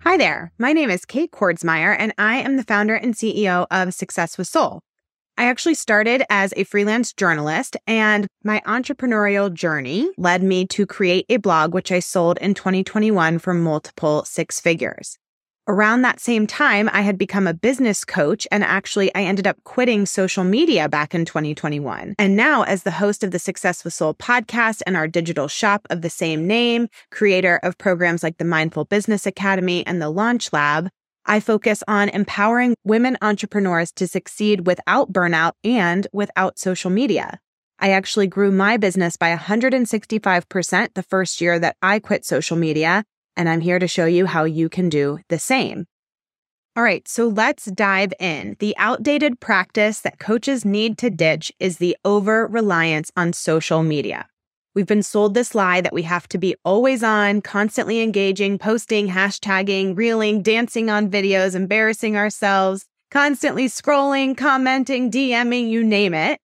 Hi 0.00 0.16
there. 0.16 0.52
My 0.58 0.72
name 0.72 0.90
is 0.90 1.04
Kate 1.04 1.30
Kordsmeier, 1.30 1.94
and 1.98 2.12
I 2.18 2.38
am 2.38 2.56
the 2.56 2.64
founder 2.64 2.94
and 2.94 3.14
CEO 3.14 3.66
of 3.70 3.94
Success 3.94 4.36
with 4.36 4.48
Soul. 4.48 4.80
I 5.36 5.46
actually 5.46 5.74
started 5.74 6.22
as 6.30 6.54
a 6.56 6.62
freelance 6.62 7.12
journalist, 7.12 7.76
and 7.88 8.28
my 8.44 8.62
entrepreneurial 8.66 9.52
journey 9.52 10.08
led 10.16 10.44
me 10.44 10.64
to 10.68 10.86
create 10.86 11.26
a 11.28 11.38
blog, 11.38 11.74
which 11.74 11.90
I 11.90 11.98
sold 11.98 12.38
in 12.38 12.54
2021 12.54 13.40
for 13.40 13.52
multiple 13.52 14.24
six 14.24 14.60
figures. 14.60 15.18
Around 15.66 16.02
that 16.02 16.20
same 16.20 16.46
time, 16.46 16.90
I 16.92 17.00
had 17.00 17.16
become 17.16 17.46
a 17.46 17.54
business 17.54 18.04
coach 18.04 18.46
and 18.52 18.62
actually 18.62 19.12
I 19.14 19.22
ended 19.22 19.46
up 19.46 19.56
quitting 19.64 20.04
social 20.04 20.44
media 20.44 20.90
back 20.90 21.14
in 21.14 21.24
2021. 21.24 22.14
And 22.18 22.36
now 22.36 22.64
as 22.64 22.82
the 22.82 22.90
host 22.90 23.24
of 23.24 23.30
the 23.30 23.38
Success 23.38 23.82
with 23.82 23.94
Soul 23.94 24.12
podcast 24.12 24.82
and 24.86 24.94
our 24.94 25.08
digital 25.08 25.48
shop 25.48 25.86
of 25.88 26.02
the 26.02 26.10
same 26.10 26.46
name, 26.46 26.88
creator 27.10 27.60
of 27.62 27.78
programs 27.78 28.22
like 28.22 28.36
the 28.36 28.44
Mindful 28.44 28.84
Business 28.84 29.24
Academy 29.24 29.86
and 29.86 30.02
the 30.02 30.10
Launch 30.10 30.52
Lab, 30.52 30.90
I 31.26 31.40
focus 31.40 31.82
on 31.88 32.10
empowering 32.10 32.76
women 32.84 33.16
entrepreneurs 33.22 33.90
to 33.92 34.06
succeed 34.06 34.66
without 34.66 35.12
burnout 35.12 35.52
and 35.64 36.06
without 36.12 36.58
social 36.58 36.90
media. 36.90 37.40
I 37.78 37.90
actually 37.90 38.26
grew 38.26 38.50
my 38.50 38.76
business 38.76 39.16
by 39.16 39.34
165% 39.34 40.94
the 40.94 41.02
first 41.02 41.40
year 41.40 41.58
that 41.58 41.76
I 41.82 41.98
quit 41.98 42.24
social 42.24 42.56
media, 42.56 43.04
and 43.36 43.48
I'm 43.48 43.60
here 43.60 43.78
to 43.78 43.88
show 43.88 44.06
you 44.06 44.26
how 44.26 44.44
you 44.44 44.68
can 44.68 44.88
do 44.88 45.18
the 45.28 45.38
same. 45.38 45.86
All 46.76 46.82
right, 46.82 47.06
so 47.06 47.28
let's 47.28 47.66
dive 47.66 48.12
in. 48.18 48.56
The 48.58 48.74
outdated 48.78 49.40
practice 49.40 50.00
that 50.00 50.18
coaches 50.18 50.64
need 50.64 50.98
to 50.98 51.08
ditch 51.08 51.52
is 51.58 51.78
the 51.78 51.96
over 52.04 52.46
reliance 52.46 53.10
on 53.16 53.32
social 53.32 53.82
media. 53.82 54.26
We've 54.74 54.86
been 54.86 55.04
sold 55.04 55.34
this 55.34 55.54
lie 55.54 55.80
that 55.82 55.92
we 55.92 56.02
have 56.02 56.28
to 56.30 56.38
be 56.38 56.56
always 56.64 57.04
on, 57.04 57.42
constantly 57.42 58.02
engaging, 58.02 58.58
posting, 58.58 59.06
hashtagging, 59.06 59.96
reeling, 59.96 60.42
dancing 60.42 60.90
on 60.90 61.08
videos, 61.08 61.54
embarrassing 61.54 62.16
ourselves, 62.16 62.84
constantly 63.12 63.66
scrolling, 63.66 64.36
commenting, 64.36 65.12
DMing, 65.12 65.70
you 65.70 65.84
name 65.84 66.12
it. 66.12 66.40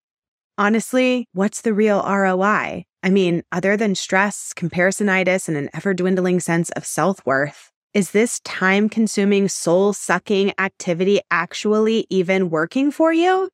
Honestly, 0.56 1.26
what's 1.32 1.62
the 1.62 1.74
real 1.74 2.04
ROI? 2.06 2.84
I 3.02 3.10
mean, 3.10 3.42
other 3.50 3.76
than 3.76 3.96
stress, 3.96 4.52
comparisonitis, 4.54 5.48
and 5.48 5.56
an 5.56 5.68
ever 5.74 5.92
dwindling 5.92 6.38
sense 6.38 6.70
of 6.70 6.86
self 6.86 7.26
worth, 7.26 7.72
is 7.94 8.12
this 8.12 8.38
time 8.40 8.88
consuming, 8.88 9.48
soul 9.48 9.92
sucking 9.92 10.52
activity 10.56 11.20
actually 11.32 12.06
even 12.10 12.48
working 12.48 12.92
for 12.92 13.12
you? 13.12 13.48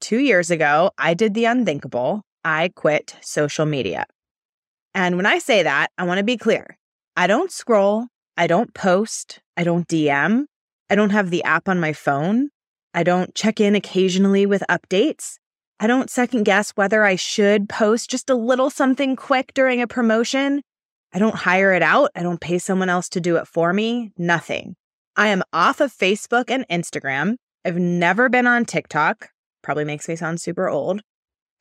Two 0.00 0.18
years 0.18 0.50
ago, 0.50 0.90
I 0.98 1.14
did 1.14 1.34
the 1.34 1.44
unthinkable. 1.44 2.24
I 2.44 2.70
quit 2.74 3.16
social 3.20 3.66
media. 3.66 4.06
And 4.94 5.16
when 5.16 5.26
I 5.26 5.38
say 5.38 5.62
that, 5.62 5.90
I 5.96 6.04
want 6.04 6.18
to 6.18 6.24
be 6.24 6.36
clear. 6.36 6.78
I 7.16 7.26
don't 7.26 7.50
scroll. 7.50 8.06
I 8.36 8.46
don't 8.46 8.74
post. 8.74 9.40
I 9.56 9.64
don't 9.64 9.86
DM. 9.86 10.44
I 10.90 10.94
don't 10.94 11.10
have 11.10 11.30
the 11.30 11.44
app 11.44 11.68
on 11.68 11.80
my 11.80 11.92
phone. 11.92 12.50
I 12.94 13.02
don't 13.02 13.34
check 13.34 13.60
in 13.60 13.74
occasionally 13.74 14.44
with 14.46 14.62
updates. 14.68 15.38
I 15.80 15.86
don't 15.86 16.10
second 16.10 16.44
guess 16.44 16.70
whether 16.72 17.04
I 17.04 17.16
should 17.16 17.68
post 17.68 18.10
just 18.10 18.30
a 18.30 18.34
little 18.34 18.70
something 18.70 19.16
quick 19.16 19.52
during 19.54 19.80
a 19.80 19.86
promotion. 19.86 20.62
I 21.12 21.18
don't 21.18 21.34
hire 21.34 21.72
it 21.72 21.82
out. 21.82 22.10
I 22.14 22.22
don't 22.22 22.40
pay 22.40 22.58
someone 22.58 22.88
else 22.88 23.08
to 23.10 23.20
do 23.20 23.36
it 23.36 23.48
for 23.48 23.72
me. 23.72 24.12
Nothing. 24.16 24.76
I 25.16 25.28
am 25.28 25.42
off 25.52 25.80
of 25.80 25.92
Facebook 25.92 26.44
and 26.48 26.66
Instagram. 26.68 27.36
I've 27.64 27.76
never 27.76 28.28
been 28.28 28.46
on 28.46 28.64
TikTok. 28.64 29.28
Probably 29.62 29.84
makes 29.84 30.08
me 30.08 30.16
sound 30.16 30.40
super 30.40 30.68
old. 30.68 31.02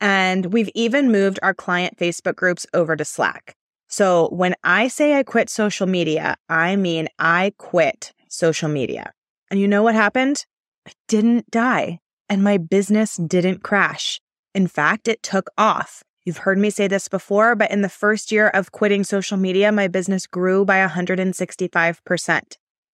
And 0.01 0.47
we've 0.47 0.69
even 0.75 1.11
moved 1.11 1.39
our 1.41 1.53
client 1.53 1.97
Facebook 1.97 2.35
groups 2.35 2.65
over 2.73 2.95
to 2.95 3.05
Slack. 3.05 3.55
So 3.87 4.29
when 4.31 4.55
I 4.63 4.87
say 4.87 5.17
I 5.17 5.23
quit 5.23 5.49
social 5.49 5.87
media, 5.87 6.35
I 6.49 6.75
mean 6.75 7.07
I 7.19 7.53
quit 7.57 8.11
social 8.27 8.67
media. 8.67 9.13
And 9.49 9.59
you 9.59 9.67
know 9.67 9.83
what 9.83 9.95
happened? 9.95 10.45
I 10.87 10.91
didn't 11.07 11.49
die 11.51 11.99
and 12.31 12.43
my 12.43 12.57
business 12.57 13.17
didn't 13.17 13.61
crash. 13.61 14.21
In 14.55 14.65
fact, 14.65 15.09
it 15.09 15.21
took 15.21 15.49
off. 15.57 16.01
You've 16.23 16.37
heard 16.37 16.57
me 16.57 16.69
say 16.69 16.87
this 16.87 17.09
before, 17.09 17.55
but 17.55 17.69
in 17.71 17.81
the 17.81 17.89
first 17.89 18.31
year 18.31 18.47
of 18.47 18.71
quitting 18.71 19.03
social 19.03 19.37
media, 19.37 19.71
my 19.71 19.89
business 19.89 20.25
grew 20.25 20.63
by 20.63 20.85
165%. 20.87 22.41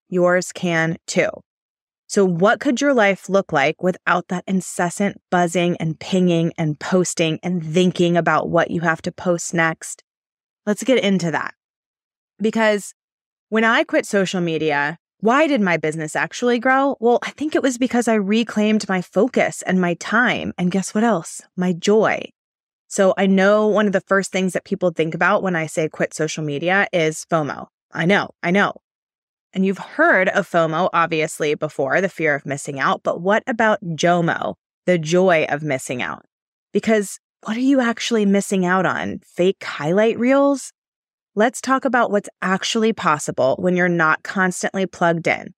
Yours 0.10 0.52
can 0.52 0.98
too. 1.06 1.30
So, 2.10 2.24
what 2.24 2.62
could 2.62 2.80
your 2.80 2.94
life 2.94 3.28
look 3.28 3.52
like 3.52 3.84
without 3.84 4.30
that 4.30 4.46
incessant 4.48 5.22
buzzing 5.30 5.76
and 5.78 6.00
pinging 6.00 6.54
and 6.58 6.80
posting 6.80 7.38
and 7.44 7.62
thinking 7.62 8.16
about 8.16 8.50
what 8.50 8.72
you 8.72 8.82
have 8.82 9.02
to 9.04 9.12
post 9.12 9.54
next? 9.54 10.04
Let's 10.66 10.84
get 10.84 11.04
into 11.04 11.32
that. 11.32 11.54
Because 12.42 12.94
when 13.50 13.66
I 13.66 13.84
quit 13.84 14.06
social 14.06 14.40
media, 14.40 14.98
why 15.20 15.48
did 15.48 15.60
my 15.60 15.76
business 15.76 16.16
actually 16.16 16.60
grow? 16.60 16.96
Well, 17.02 17.20
I 17.24 17.32
think 17.32 17.56
it 17.56 17.64
was 17.64 17.78
because 17.78 18.08
I 18.08 18.14
reclaimed 18.14 18.88
my 18.88 19.02
focus 19.02 19.62
and 19.64 19.82
my 19.82 19.96
time. 19.96 20.54
And 20.58 20.72
guess 20.72 20.94
what 20.96 21.04
else? 21.04 21.42
My 21.58 21.74
joy. 21.74 22.30
So 22.88 23.14
I 23.18 23.26
know 23.26 23.68
one 23.68 23.86
of 23.86 23.92
the 23.92 24.02
first 24.02 24.32
things 24.32 24.54
that 24.54 24.64
people 24.64 24.92
think 24.92 25.14
about 25.14 25.44
when 25.44 25.58
I 25.58 25.66
say 25.66 25.90
quit 25.90 26.14
social 26.14 26.44
media 26.44 26.88
is 26.94 27.26
FOMO. 27.30 27.68
I 27.92 28.06
know, 28.06 28.30
I 28.42 28.52
know. 28.52 28.76
And 29.54 29.66
you've 29.66 29.78
heard 29.78 30.30
of 30.30 30.50
FOMO, 30.50 30.90
obviously, 30.94 31.56
before 31.56 32.02
the 32.02 32.10
fear 32.10 32.36
of 32.36 32.46
missing 32.46 32.80
out. 32.80 33.02
But 33.04 33.22
what 33.22 33.44
about 33.48 33.80
JOMO, 33.84 34.56
the 34.86 34.98
joy 34.98 35.46
of 35.50 35.64
missing 35.64 36.02
out? 36.02 36.26
Because 36.74 37.20
what 37.44 37.58
are 37.58 37.62
you 37.62 37.80
actually 37.80 38.26
missing 38.26 38.66
out 38.66 38.86
on? 38.86 39.20
Fake 39.24 39.64
highlight 39.64 40.20
reels? 40.20 40.74
Let's 41.36 41.62
talk 41.62 41.86
about 41.86 42.12
what's 42.12 42.30
actually 42.42 42.94
possible 42.94 43.56
when 43.60 43.76
you're 43.76 43.88
not 43.88 44.24
constantly 44.24 44.86
plugged 44.86 45.28
in. 45.28 45.54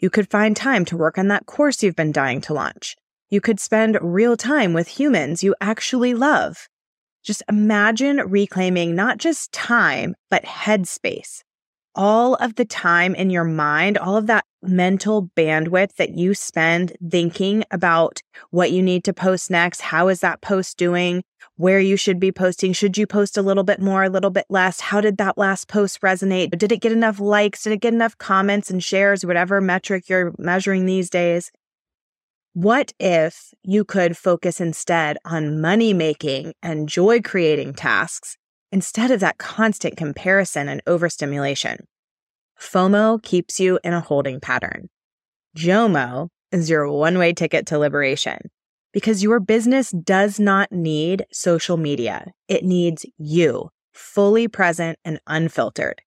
You 0.00 0.10
could 0.10 0.30
find 0.30 0.56
time 0.56 0.84
to 0.86 0.96
work 0.96 1.18
on 1.18 1.28
that 1.28 1.46
course 1.46 1.82
you've 1.82 1.96
been 1.96 2.12
dying 2.12 2.40
to 2.42 2.54
launch. 2.54 2.96
You 3.28 3.40
could 3.40 3.60
spend 3.60 3.98
real 4.00 4.36
time 4.36 4.72
with 4.72 4.88
humans 4.88 5.44
you 5.44 5.54
actually 5.60 6.14
love. 6.14 6.68
Just 7.22 7.42
imagine 7.48 8.16
reclaiming 8.16 8.96
not 8.96 9.18
just 9.18 9.52
time, 9.52 10.14
but 10.30 10.44
headspace. 10.44 11.42
All 11.94 12.36
of 12.36 12.54
the 12.54 12.64
time 12.64 13.16
in 13.16 13.30
your 13.30 13.44
mind, 13.44 13.98
all 13.98 14.16
of 14.16 14.28
that 14.28 14.44
mental 14.62 15.28
bandwidth 15.36 15.96
that 15.96 16.16
you 16.16 16.34
spend 16.34 16.92
thinking 17.10 17.64
about 17.70 18.22
what 18.50 18.70
you 18.70 18.80
need 18.82 19.02
to 19.04 19.12
post 19.12 19.50
next. 19.50 19.80
How 19.80 20.08
is 20.08 20.20
that 20.20 20.40
post 20.40 20.76
doing? 20.76 21.24
Where 21.56 21.80
you 21.80 21.96
should 21.96 22.20
be 22.20 22.30
posting. 22.30 22.72
Should 22.72 22.96
you 22.96 23.06
post 23.06 23.36
a 23.36 23.42
little 23.42 23.64
bit 23.64 23.80
more, 23.80 24.04
a 24.04 24.08
little 24.08 24.30
bit 24.30 24.46
less? 24.48 24.80
How 24.80 25.00
did 25.00 25.18
that 25.18 25.36
last 25.36 25.66
post 25.66 26.00
resonate? 26.00 26.56
Did 26.56 26.70
it 26.70 26.80
get 26.80 26.92
enough 26.92 27.18
likes? 27.18 27.64
Did 27.64 27.72
it 27.72 27.80
get 27.80 27.94
enough 27.94 28.16
comments 28.18 28.70
and 28.70 28.82
shares? 28.82 29.26
Whatever 29.26 29.60
metric 29.60 30.08
you're 30.08 30.32
measuring 30.38 30.86
these 30.86 31.10
days. 31.10 31.50
What 32.52 32.92
if 32.98 33.52
you 33.62 33.84
could 33.84 34.16
focus 34.16 34.60
instead 34.60 35.18
on 35.24 35.60
money 35.60 35.92
making 35.92 36.54
and 36.62 36.88
joy 36.88 37.20
creating 37.20 37.74
tasks 37.74 38.36
instead 38.72 39.10
of 39.10 39.20
that 39.20 39.38
constant 39.38 39.96
comparison 39.96 40.68
and 40.68 40.82
overstimulation? 40.86 41.86
FOMO 42.58 43.22
keeps 43.22 43.58
you 43.58 43.78
in 43.82 43.92
a 43.92 44.00
holding 44.00 44.40
pattern. 44.40 44.88
JOMO 45.56 46.28
is 46.52 46.68
your 46.68 46.90
one 46.90 47.18
way 47.18 47.32
ticket 47.32 47.66
to 47.66 47.78
liberation 47.78 48.38
because 48.92 49.22
your 49.22 49.40
business 49.40 49.90
does 49.90 50.38
not 50.38 50.70
need 50.72 51.24
social 51.32 51.76
media. 51.76 52.26
It 52.48 52.64
needs 52.64 53.06
you 53.18 53.70
fully 53.92 54.48
present 54.48 54.98
and 55.04 55.20
unfiltered. 55.26 56.02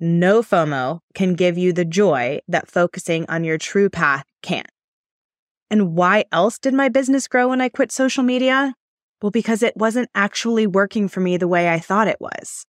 No 0.00 0.42
FOMO 0.42 1.00
can 1.14 1.34
give 1.34 1.58
you 1.58 1.72
the 1.72 1.84
joy 1.84 2.38
that 2.48 2.70
focusing 2.70 3.26
on 3.28 3.44
your 3.44 3.58
true 3.58 3.90
path 3.90 4.24
can't. 4.42 4.70
And 5.70 5.94
why 5.94 6.24
else 6.32 6.58
did 6.58 6.72
my 6.72 6.88
business 6.88 7.28
grow 7.28 7.48
when 7.48 7.60
I 7.60 7.68
quit 7.68 7.92
social 7.92 8.22
media? 8.22 8.74
Well, 9.20 9.30
because 9.30 9.62
it 9.62 9.76
wasn't 9.76 10.10
actually 10.14 10.66
working 10.66 11.08
for 11.08 11.20
me 11.20 11.36
the 11.36 11.48
way 11.48 11.68
I 11.68 11.78
thought 11.78 12.08
it 12.08 12.20
was. 12.20 12.64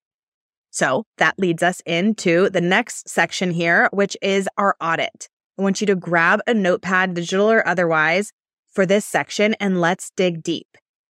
So 0.72 1.06
that 1.18 1.40
leads 1.40 1.64
us 1.64 1.82
into 1.86 2.50
the 2.50 2.62
next 2.62 3.10
section 3.10 3.52
here, 3.52 3.90
which 3.92 4.16
is 4.22 4.48
our 4.58 4.76
audit. 4.82 5.28
I 5.58 5.62
want 5.62 5.82
you 5.82 5.88
to 5.88 5.96
grab 5.96 6.40
a 6.48 6.54
notepad, 6.54 7.14
digital 7.14 7.52
or 7.52 7.68
otherwise, 7.68 8.32
for 8.72 8.86
this 8.86 9.06
section 9.06 9.56
and 9.60 9.82
let's 9.82 10.12
dig 10.16 10.44
deep. 10.44 10.68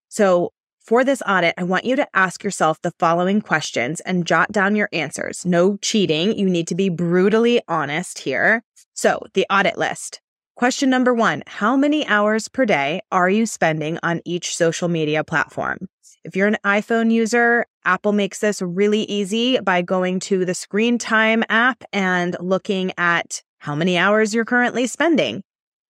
So 0.07 0.51
for 0.79 1.03
this 1.03 1.21
audit, 1.27 1.53
I 1.57 1.63
want 1.63 1.85
you 1.85 1.95
to 1.97 2.07
ask 2.15 2.43
yourself 2.43 2.81
the 2.81 2.93
following 2.97 3.41
questions 3.41 3.99
and 4.01 4.25
jot 4.25 4.51
down 4.51 4.75
your 4.75 4.89
answers. 4.91 5.45
No 5.45 5.77
cheating. 5.77 6.37
You 6.37 6.49
need 6.49 6.67
to 6.69 6.75
be 6.75 6.89
brutally 6.89 7.61
honest 7.67 8.19
here. 8.19 8.63
So 8.93 9.21
the 9.33 9.45
audit 9.51 9.77
list. 9.77 10.19
Question 10.59 10.89
number 10.89 11.13
one 11.13 11.41
How 11.47 11.77
many 11.77 12.05
hours 12.05 12.49
per 12.49 12.65
day 12.65 12.99
are 13.13 13.29
you 13.29 13.45
spending 13.45 13.97
on 14.03 14.19
each 14.25 14.53
social 14.53 14.89
media 14.89 15.23
platform? 15.23 15.87
If 16.25 16.35
you're 16.35 16.49
an 16.49 16.57
iPhone 16.65 17.13
user, 17.13 17.65
Apple 17.85 18.11
makes 18.11 18.39
this 18.39 18.61
really 18.61 19.03
easy 19.03 19.57
by 19.61 19.81
going 19.81 20.19
to 20.27 20.43
the 20.43 20.53
screen 20.53 20.97
time 20.97 21.45
app 21.47 21.85
and 21.93 22.35
looking 22.41 22.91
at 22.97 23.41
how 23.59 23.73
many 23.73 23.97
hours 23.97 24.33
you're 24.33 24.43
currently 24.43 24.85
spending. 24.85 25.43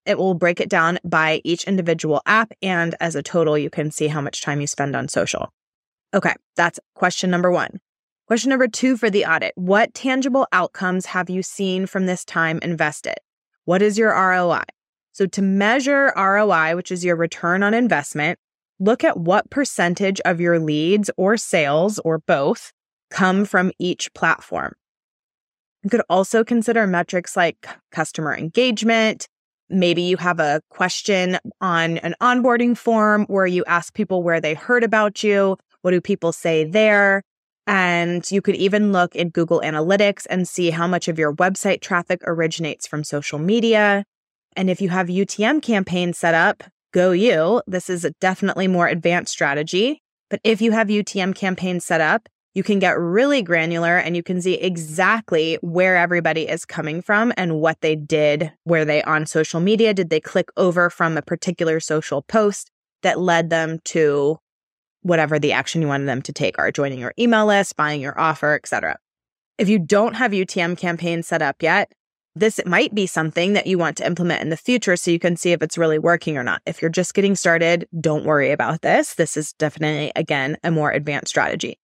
It 0.06 0.18
will 0.18 0.34
break 0.34 0.60
it 0.60 0.68
down 0.68 1.00
by 1.04 1.40
each 1.42 1.64
individual 1.64 2.22
app, 2.24 2.52
and 2.62 2.94
as 3.00 3.16
a 3.16 3.24
total, 3.24 3.58
you 3.58 3.70
can 3.70 3.90
see 3.90 4.06
how 4.06 4.20
much 4.20 4.40
time 4.40 4.60
you 4.60 4.68
spend 4.68 4.94
on 4.94 5.08
social. 5.08 5.52
Okay, 6.14 6.34
that's 6.54 6.78
question 6.94 7.28
number 7.28 7.50
one. 7.50 7.80
Question 8.28 8.50
number 8.50 8.68
two 8.68 8.96
for 8.96 9.10
the 9.10 9.26
audit 9.26 9.52
What 9.56 9.94
tangible 9.94 10.46
outcomes 10.52 11.06
have 11.06 11.28
you 11.28 11.42
seen 11.42 11.86
from 11.86 12.06
this 12.06 12.24
time 12.24 12.60
invested? 12.62 13.16
What 13.64 13.82
is 13.82 13.98
your 13.98 14.10
ROI? 14.10 14.62
So 15.12 15.26
to 15.26 15.42
measure 15.42 16.12
ROI, 16.16 16.76
which 16.76 16.90
is 16.90 17.04
your 17.04 17.16
return 17.16 17.62
on 17.62 17.74
investment, 17.74 18.38
look 18.78 19.04
at 19.04 19.18
what 19.18 19.50
percentage 19.50 20.20
of 20.24 20.40
your 20.40 20.58
leads 20.58 21.10
or 21.16 21.36
sales 21.36 21.98
or 22.00 22.18
both 22.18 22.72
come 23.10 23.44
from 23.44 23.72
each 23.78 24.12
platform. 24.14 24.72
You 25.82 25.90
could 25.90 26.02
also 26.08 26.44
consider 26.44 26.86
metrics 26.86 27.36
like 27.36 27.66
customer 27.90 28.36
engagement. 28.36 29.26
Maybe 29.68 30.02
you 30.02 30.16
have 30.16 30.40
a 30.40 30.60
question 30.70 31.38
on 31.60 31.98
an 31.98 32.14
onboarding 32.20 32.76
form 32.76 33.24
where 33.26 33.46
you 33.46 33.64
ask 33.66 33.94
people 33.94 34.22
where 34.22 34.40
they 34.40 34.54
heard 34.54 34.84
about 34.84 35.22
you. 35.22 35.56
What 35.82 35.92
do 35.92 36.00
people 36.00 36.32
say 36.32 36.64
there? 36.64 37.22
And 37.66 38.28
you 38.30 38.42
could 38.42 38.56
even 38.56 38.92
look 38.92 39.14
in 39.14 39.30
Google 39.30 39.60
Analytics 39.60 40.26
and 40.28 40.48
see 40.48 40.70
how 40.70 40.86
much 40.86 41.08
of 41.08 41.18
your 41.18 41.34
website 41.34 41.80
traffic 41.80 42.20
originates 42.26 42.86
from 42.86 43.04
social 43.04 43.38
media. 43.38 44.04
And 44.56 44.68
if 44.68 44.80
you 44.80 44.88
have 44.88 45.06
UTM 45.06 45.62
campaigns 45.62 46.18
set 46.18 46.34
up, 46.34 46.64
go 46.92 47.12
you. 47.12 47.62
This 47.66 47.88
is 47.88 48.04
a 48.04 48.10
definitely 48.20 48.66
more 48.66 48.88
advanced 48.88 49.32
strategy. 49.32 50.02
But 50.28 50.40
if 50.44 50.60
you 50.60 50.72
have 50.72 50.88
UTM 50.88 51.34
campaigns 51.34 51.84
set 51.84 52.00
up, 52.00 52.28
you 52.54 52.62
can 52.64 52.80
get 52.80 52.98
really 52.98 53.42
granular 53.42 53.96
and 53.96 54.16
you 54.16 54.22
can 54.22 54.42
see 54.42 54.54
exactly 54.54 55.56
where 55.60 55.96
everybody 55.96 56.48
is 56.48 56.64
coming 56.64 57.00
from 57.00 57.32
and 57.36 57.60
what 57.60 57.80
they 57.80 57.94
did. 57.94 58.52
Were 58.64 58.84
they 58.84 59.02
on 59.04 59.26
social 59.26 59.60
media? 59.60 59.94
Did 59.94 60.10
they 60.10 60.20
click 60.20 60.50
over 60.56 60.90
from 60.90 61.16
a 61.16 61.22
particular 61.22 61.78
social 61.78 62.22
post 62.22 62.70
that 63.02 63.20
led 63.20 63.50
them 63.50 63.78
to 63.84 64.38
whatever 65.02 65.38
the 65.38 65.52
action 65.52 65.82
you 65.82 65.88
wanted 65.88 66.06
them 66.06 66.22
to 66.22 66.32
take 66.32 66.58
are 66.58 66.70
joining 66.70 66.98
your 66.98 67.14
email 67.18 67.46
list, 67.46 67.76
buying 67.76 68.00
your 68.00 68.18
offer, 68.18 68.54
etc. 68.54 68.98
If 69.58 69.68
you 69.68 69.78
don't 69.78 70.14
have 70.14 70.32
UTM 70.32 70.78
campaigns 70.78 71.26
set 71.26 71.42
up 71.42 71.62
yet, 71.62 71.92
this 72.36 72.60
might 72.64 72.94
be 72.94 73.06
something 73.06 73.54
that 73.54 73.66
you 73.66 73.76
want 73.76 73.96
to 73.96 74.06
implement 74.06 74.40
in 74.40 74.50
the 74.50 74.56
future 74.56 74.96
so 74.96 75.10
you 75.10 75.18
can 75.18 75.36
see 75.36 75.52
if 75.52 75.62
it's 75.62 75.76
really 75.76 75.98
working 75.98 76.36
or 76.36 76.44
not. 76.44 76.62
If 76.64 76.80
you're 76.80 76.90
just 76.90 77.12
getting 77.12 77.34
started, 77.34 77.88
don't 78.00 78.24
worry 78.24 78.52
about 78.52 78.82
this. 78.82 79.14
This 79.14 79.36
is 79.36 79.52
definitely, 79.54 80.12
again, 80.14 80.56
a 80.62 80.70
more 80.70 80.92
advanced 80.92 81.28
strategy. 81.28 81.78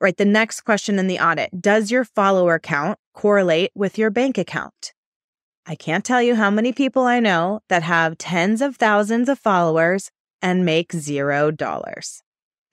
Right. 0.00 0.16
The 0.16 0.24
next 0.24 0.62
question 0.62 0.98
in 0.98 1.06
the 1.06 1.20
audit 1.20 1.60
Does 1.60 1.90
your 1.90 2.04
follower 2.04 2.58
count 2.58 2.98
correlate 3.14 3.70
with 3.74 3.98
your 3.98 4.10
bank 4.10 4.38
account? 4.38 4.92
I 5.64 5.76
can't 5.76 6.04
tell 6.04 6.20
you 6.20 6.34
how 6.34 6.50
many 6.50 6.72
people 6.72 7.04
I 7.04 7.20
know 7.20 7.60
that 7.68 7.84
have 7.84 8.18
tens 8.18 8.60
of 8.62 8.76
thousands 8.76 9.28
of 9.28 9.38
followers 9.38 10.10
and 10.40 10.64
make 10.64 10.92
zero 10.92 11.52
dollars. 11.52 12.22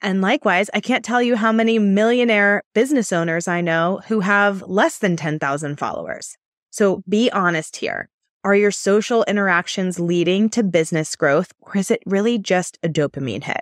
And 0.02 0.20
likewise, 0.22 0.70
I 0.72 0.80
can't 0.80 1.04
tell 1.04 1.22
you 1.22 1.36
how 1.36 1.52
many 1.52 1.78
millionaire 1.78 2.62
business 2.74 3.12
owners 3.12 3.46
I 3.46 3.60
know 3.60 4.00
who 4.08 4.20
have 4.20 4.62
less 4.62 4.98
than 4.98 5.16
10,000 5.16 5.76
followers. 5.76 6.36
So 6.70 7.02
be 7.08 7.30
honest 7.30 7.76
here. 7.76 8.08
Are 8.42 8.54
your 8.54 8.70
social 8.70 9.24
interactions 9.24 10.00
leading 10.00 10.48
to 10.50 10.62
business 10.62 11.14
growth 11.14 11.52
or 11.60 11.76
is 11.76 11.90
it 11.90 12.02
really 12.06 12.38
just 12.38 12.78
a 12.82 12.88
dopamine 12.88 13.44
hit? 13.44 13.60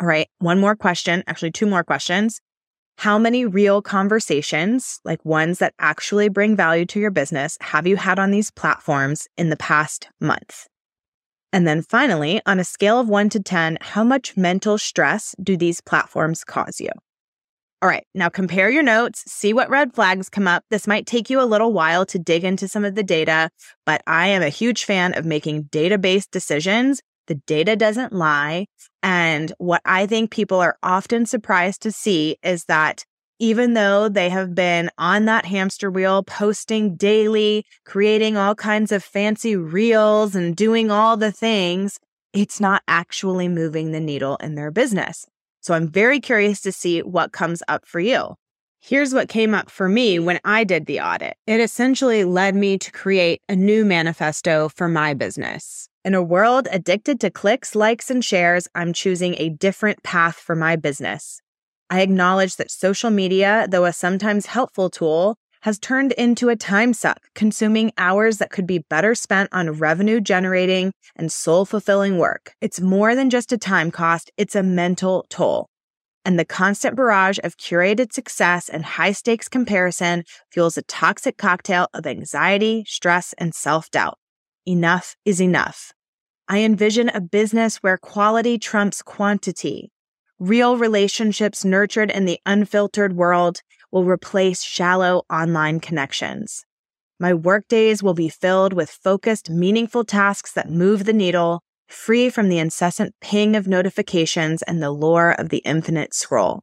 All 0.00 0.06
right. 0.06 0.28
One 0.38 0.60
more 0.60 0.76
question, 0.76 1.24
actually, 1.26 1.50
two 1.50 1.66
more 1.66 1.82
questions. 1.82 2.40
How 2.98 3.18
many 3.18 3.44
real 3.44 3.82
conversations, 3.82 5.00
like 5.04 5.24
ones 5.24 5.58
that 5.58 5.74
actually 5.80 6.28
bring 6.28 6.54
value 6.54 6.84
to 6.86 7.00
your 7.00 7.10
business, 7.10 7.58
have 7.60 7.86
you 7.86 7.96
had 7.96 8.20
on 8.20 8.30
these 8.30 8.52
platforms 8.52 9.26
in 9.36 9.50
the 9.50 9.56
past 9.56 10.08
month? 10.20 10.68
And 11.52 11.66
then 11.66 11.82
finally, 11.82 12.40
on 12.46 12.58
a 12.58 12.64
scale 12.64 13.00
of 13.00 13.08
one 13.08 13.28
to 13.30 13.40
10, 13.40 13.78
how 13.80 14.04
much 14.04 14.36
mental 14.36 14.76
stress 14.76 15.34
do 15.42 15.56
these 15.56 15.80
platforms 15.80 16.44
cause 16.44 16.80
you? 16.80 16.90
All 17.80 17.88
right, 17.88 18.04
now 18.12 18.28
compare 18.28 18.68
your 18.68 18.82
notes, 18.82 19.22
see 19.28 19.52
what 19.52 19.70
red 19.70 19.94
flags 19.94 20.28
come 20.28 20.48
up. 20.48 20.64
This 20.68 20.88
might 20.88 21.06
take 21.06 21.30
you 21.30 21.40
a 21.40 21.46
little 21.46 21.72
while 21.72 22.04
to 22.06 22.18
dig 22.18 22.42
into 22.42 22.66
some 22.66 22.84
of 22.84 22.96
the 22.96 23.04
data, 23.04 23.50
but 23.86 24.02
I 24.04 24.26
am 24.28 24.42
a 24.42 24.48
huge 24.48 24.84
fan 24.84 25.16
of 25.16 25.24
making 25.24 25.68
data 25.70 25.96
based 25.96 26.32
decisions. 26.32 27.00
The 27.28 27.36
data 27.46 27.76
doesn't 27.76 28.12
lie. 28.12 28.66
And 29.02 29.52
what 29.58 29.80
I 29.84 30.06
think 30.06 30.32
people 30.32 30.58
are 30.58 30.76
often 30.82 31.24
surprised 31.24 31.82
to 31.82 31.92
see 31.92 32.36
is 32.42 32.64
that 32.64 33.04
even 33.38 33.74
though 33.74 34.08
they 34.08 34.28
have 34.28 34.54
been 34.54 34.90
on 34.98 35.24
that 35.26 35.44
hamster 35.44 35.90
wheel, 35.90 36.22
posting 36.22 36.96
daily, 36.96 37.64
creating 37.84 38.36
all 38.36 38.54
kinds 38.54 38.92
of 38.92 39.04
fancy 39.04 39.56
reels 39.56 40.34
and 40.34 40.56
doing 40.56 40.90
all 40.90 41.16
the 41.16 41.32
things, 41.32 41.98
it's 42.32 42.60
not 42.60 42.82
actually 42.88 43.48
moving 43.48 43.92
the 43.92 44.00
needle 44.00 44.36
in 44.36 44.54
their 44.54 44.70
business. 44.70 45.26
So 45.60 45.74
I'm 45.74 45.88
very 45.88 46.20
curious 46.20 46.60
to 46.62 46.72
see 46.72 47.00
what 47.00 47.32
comes 47.32 47.62
up 47.68 47.86
for 47.86 48.00
you. 48.00 48.34
Here's 48.80 49.12
what 49.12 49.28
came 49.28 49.54
up 49.54 49.70
for 49.70 49.88
me 49.88 50.18
when 50.18 50.38
I 50.44 50.62
did 50.64 50.86
the 50.86 51.00
audit. 51.00 51.36
It 51.46 51.60
essentially 51.60 52.24
led 52.24 52.54
me 52.54 52.78
to 52.78 52.92
create 52.92 53.42
a 53.48 53.56
new 53.56 53.84
manifesto 53.84 54.68
for 54.68 54.88
my 54.88 55.14
business. 55.14 55.88
In 56.04 56.14
a 56.14 56.22
world 56.22 56.68
addicted 56.70 57.20
to 57.20 57.30
clicks, 57.30 57.74
likes, 57.74 58.08
and 58.08 58.24
shares, 58.24 58.68
I'm 58.74 58.92
choosing 58.92 59.34
a 59.36 59.48
different 59.48 60.02
path 60.04 60.36
for 60.36 60.54
my 60.54 60.76
business. 60.76 61.42
I 61.90 62.02
acknowledge 62.02 62.56
that 62.56 62.70
social 62.70 63.10
media, 63.10 63.66
though 63.70 63.86
a 63.86 63.92
sometimes 63.92 64.46
helpful 64.46 64.90
tool, 64.90 65.36
has 65.62 65.78
turned 65.78 66.12
into 66.12 66.50
a 66.50 66.56
time 66.56 66.92
suck, 66.92 67.18
consuming 67.34 67.92
hours 67.98 68.38
that 68.38 68.50
could 68.50 68.66
be 68.66 68.84
better 68.90 69.14
spent 69.14 69.48
on 69.52 69.70
revenue 69.72 70.20
generating 70.20 70.92
and 71.16 71.32
soul 71.32 71.64
fulfilling 71.64 72.18
work. 72.18 72.52
It's 72.60 72.80
more 72.80 73.14
than 73.14 73.30
just 73.30 73.52
a 73.52 73.58
time 73.58 73.90
cost, 73.90 74.30
it's 74.36 74.54
a 74.54 74.62
mental 74.62 75.26
toll. 75.30 75.68
And 76.24 76.38
the 76.38 76.44
constant 76.44 76.94
barrage 76.94 77.38
of 77.42 77.56
curated 77.56 78.12
success 78.12 78.68
and 78.68 78.84
high 78.84 79.12
stakes 79.12 79.48
comparison 79.48 80.24
fuels 80.52 80.76
a 80.76 80.82
toxic 80.82 81.38
cocktail 81.38 81.88
of 81.94 82.06
anxiety, 82.06 82.84
stress, 82.86 83.34
and 83.38 83.54
self 83.54 83.90
doubt. 83.90 84.18
Enough 84.66 85.16
is 85.24 85.40
enough. 85.40 85.92
I 86.48 86.60
envision 86.60 87.08
a 87.08 87.20
business 87.20 87.78
where 87.78 87.96
quality 87.96 88.58
trumps 88.58 89.00
quantity. 89.00 89.90
Real 90.40 90.76
relationships 90.78 91.64
nurtured 91.64 92.12
in 92.12 92.24
the 92.24 92.38
unfiltered 92.46 93.16
world 93.16 93.60
will 93.90 94.04
replace 94.04 94.62
shallow 94.62 95.24
online 95.28 95.80
connections. 95.80 96.64
My 97.18 97.34
workdays 97.34 98.04
will 98.04 98.14
be 98.14 98.28
filled 98.28 98.72
with 98.72 98.88
focused, 98.88 99.50
meaningful 99.50 100.04
tasks 100.04 100.52
that 100.52 100.70
move 100.70 101.06
the 101.06 101.12
needle, 101.12 101.60
free 101.88 102.30
from 102.30 102.48
the 102.48 102.58
incessant 102.58 103.16
ping 103.20 103.56
of 103.56 103.66
notifications 103.66 104.62
and 104.62 104.80
the 104.80 104.92
lure 104.92 105.32
of 105.32 105.48
the 105.48 105.58
infinite 105.58 106.14
scroll. 106.14 106.62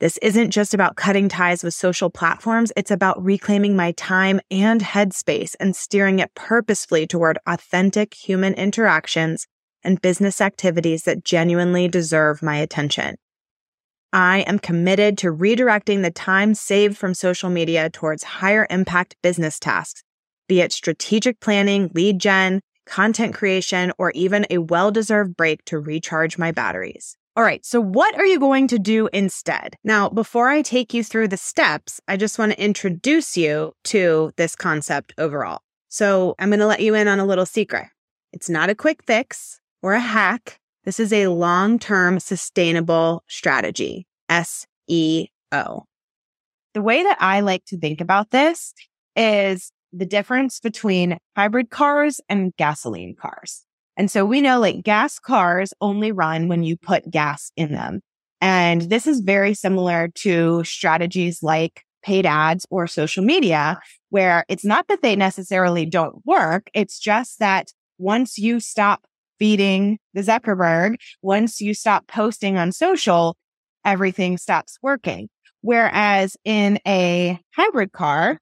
This 0.00 0.18
isn't 0.18 0.50
just 0.50 0.74
about 0.74 0.96
cutting 0.96 1.28
ties 1.28 1.62
with 1.62 1.74
social 1.74 2.10
platforms. 2.10 2.72
It's 2.76 2.90
about 2.90 3.24
reclaiming 3.24 3.76
my 3.76 3.92
time 3.92 4.40
and 4.50 4.80
headspace 4.80 5.54
and 5.60 5.76
steering 5.76 6.18
it 6.18 6.34
purposefully 6.34 7.06
toward 7.06 7.38
authentic 7.46 8.14
human 8.14 8.54
interactions 8.54 9.46
and 9.84 10.00
business 10.00 10.40
activities 10.40 11.04
that 11.04 11.24
genuinely 11.24 11.88
deserve 11.88 12.42
my 12.42 12.56
attention. 12.56 13.16
I 14.12 14.40
am 14.40 14.58
committed 14.58 15.18
to 15.18 15.32
redirecting 15.32 16.02
the 16.02 16.10
time 16.10 16.54
saved 16.54 16.96
from 16.96 17.12
social 17.12 17.50
media 17.50 17.90
towards 17.90 18.22
higher 18.22 18.66
impact 18.70 19.16
business 19.22 19.58
tasks, 19.58 20.02
be 20.48 20.60
it 20.60 20.72
strategic 20.72 21.40
planning, 21.40 21.90
lead 21.94 22.18
gen, 22.18 22.62
content 22.86 23.34
creation, 23.34 23.92
or 23.98 24.10
even 24.12 24.46
a 24.48 24.58
well 24.58 24.90
deserved 24.90 25.36
break 25.36 25.62
to 25.66 25.78
recharge 25.78 26.38
my 26.38 26.52
batteries. 26.52 27.16
All 27.36 27.44
right, 27.44 27.64
so 27.64 27.80
what 27.80 28.16
are 28.16 28.26
you 28.26 28.40
going 28.40 28.66
to 28.68 28.78
do 28.78 29.08
instead? 29.12 29.76
Now, 29.84 30.08
before 30.08 30.48
I 30.48 30.62
take 30.62 30.92
you 30.92 31.04
through 31.04 31.28
the 31.28 31.36
steps, 31.36 32.00
I 32.08 32.16
just 32.16 32.38
want 32.38 32.52
to 32.52 32.60
introduce 32.60 33.36
you 33.36 33.74
to 33.84 34.32
this 34.36 34.56
concept 34.56 35.12
overall. 35.18 35.60
So 35.88 36.34
I'm 36.38 36.48
going 36.48 36.58
to 36.60 36.66
let 36.66 36.80
you 36.80 36.94
in 36.94 37.06
on 37.06 37.20
a 37.20 37.26
little 37.26 37.46
secret. 37.46 37.86
It's 38.32 38.48
not 38.48 38.70
a 38.70 38.74
quick 38.74 39.04
fix 39.06 39.60
or 39.82 39.94
a 39.94 40.00
hack. 40.00 40.58
This 40.84 41.00
is 41.00 41.12
a 41.12 41.28
long 41.28 41.78
term 41.78 42.20
sustainable 42.20 43.22
strategy, 43.28 44.06
SEO. 44.30 45.28
The 45.52 46.82
way 46.82 47.02
that 47.02 47.16
I 47.20 47.40
like 47.40 47.64
to 47.66 47.78
think 47.78 48.00
about 48.00 48.30
this 48.30 48.72
is 49.16 49.72
the 49.92 50.06
difference 50.06 50.60
between 50.60 51.18
hybrid 51.36 51.70
cars 51.70 52.20
and 52.28 52.54
gasoline 52.56 53.16
cars. 53.20 53.64
And 53.96 54.10
so 54.10 54.24
we 54.24 54.40
know 54.40 54.60
like 54.60 54.84
gas 54.84 55.18
cars 55.18 55.72
only 55.80 56.12
run 56.12 56.48
when 56.48 56.62
you 56.62 56.76
put 56.76 57.10
gas 57.10 57.50
in 57.56 57.72
them. 57.72 58.00
And 58.40 58.82
this 58.82 59.06
is 59.06 59.20
very 59.20 59.54
similar 59.54 60.08
to 60.16 60.62
strategies 60.62 61.42
like 61.42 61.82
paid 62.04 62.24
ads 62.24 62.64
or 62.70 62.86
social 62.86 63.24
media, 63.24 63.80
where 64.10 64.44
it's 64.48 64.64
not 64.64 64.86
that 64.88 65.02
they 65.02 65.16
necessarily 65.16 65.84
don't 65.84 66.24
work. 66.24 66.70
It's 66.74 67.00
just 67.00 67.40
that 67.40 67.72
once 67.98 68.38
you 68.38 68.60
stop 68.60 69.04
feeding 69.38 69.98
the 70.14 70.22
Zuckerberg, 70.22 70.96
once 71.22 71.60
you 71.60 71.74
stop 71.74 72.06
posting 72.06 72.58
on 72.58 72.72
social, 72.72 73.36
everything 73.84 74.36
stops 74.38 74.78
working. 74.82 75.28
Whereas 75.60 76.36
in 76.44 76.78
a 76.86 77.38
hybrid 77.54 77.92
car, 77.92 78.38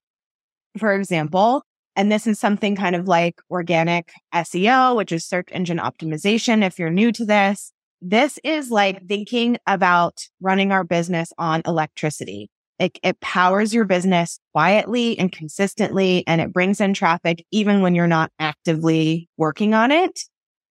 for 0.78 0.94
example, 0.94 1.62
and 1.94 2.12
this 2.12 2.26
is 2.26 2.38
something 2.38 2.76
kind 2.76 2.94
of 2.94 3.08
like 3.08 3.40
organic 3.50 4.12
SEO, 4.34 4.96
which 4.96 5.12
is 5.12 5.24
search 5.24 5.48
engine 5.50 5.78
optimization. 5.78 6.62
If 6.62 6.78
you're 6.78 6.90
new 6.90 7.10
to 7.12 7.24
this, 7.24 7.72
this 8.02 8.38
is 8.44 8.70
like 8.70 9.06
thinking 9.08 9.56
about 9.66 10.28
running 10.40 10.72
our 10.72 10.84
business 10.84 11.32
on 11.38 11.62
electricity. 11.66 12.50
It, 12.78 12.98
it 13.02 13.18
powers 13.20 13.72
your 13.72 13.86
business 13.86 14.38
quietly 14.52 15.18
and 15.18 15.32
consistently, 15.32 16.22
and 16.26 16.42
it 16.42 16.52
brings 16.52 16.78
in 16.80 16.92
traffic 16.92 17.42
even 17.50 17.80
when 17.80 17.94
you're 17.94 18.06
not 18.06 18.30
actively 18.38 19.30
working 19.38 19.72
on 19.72 19.90
it. 19.90 20.20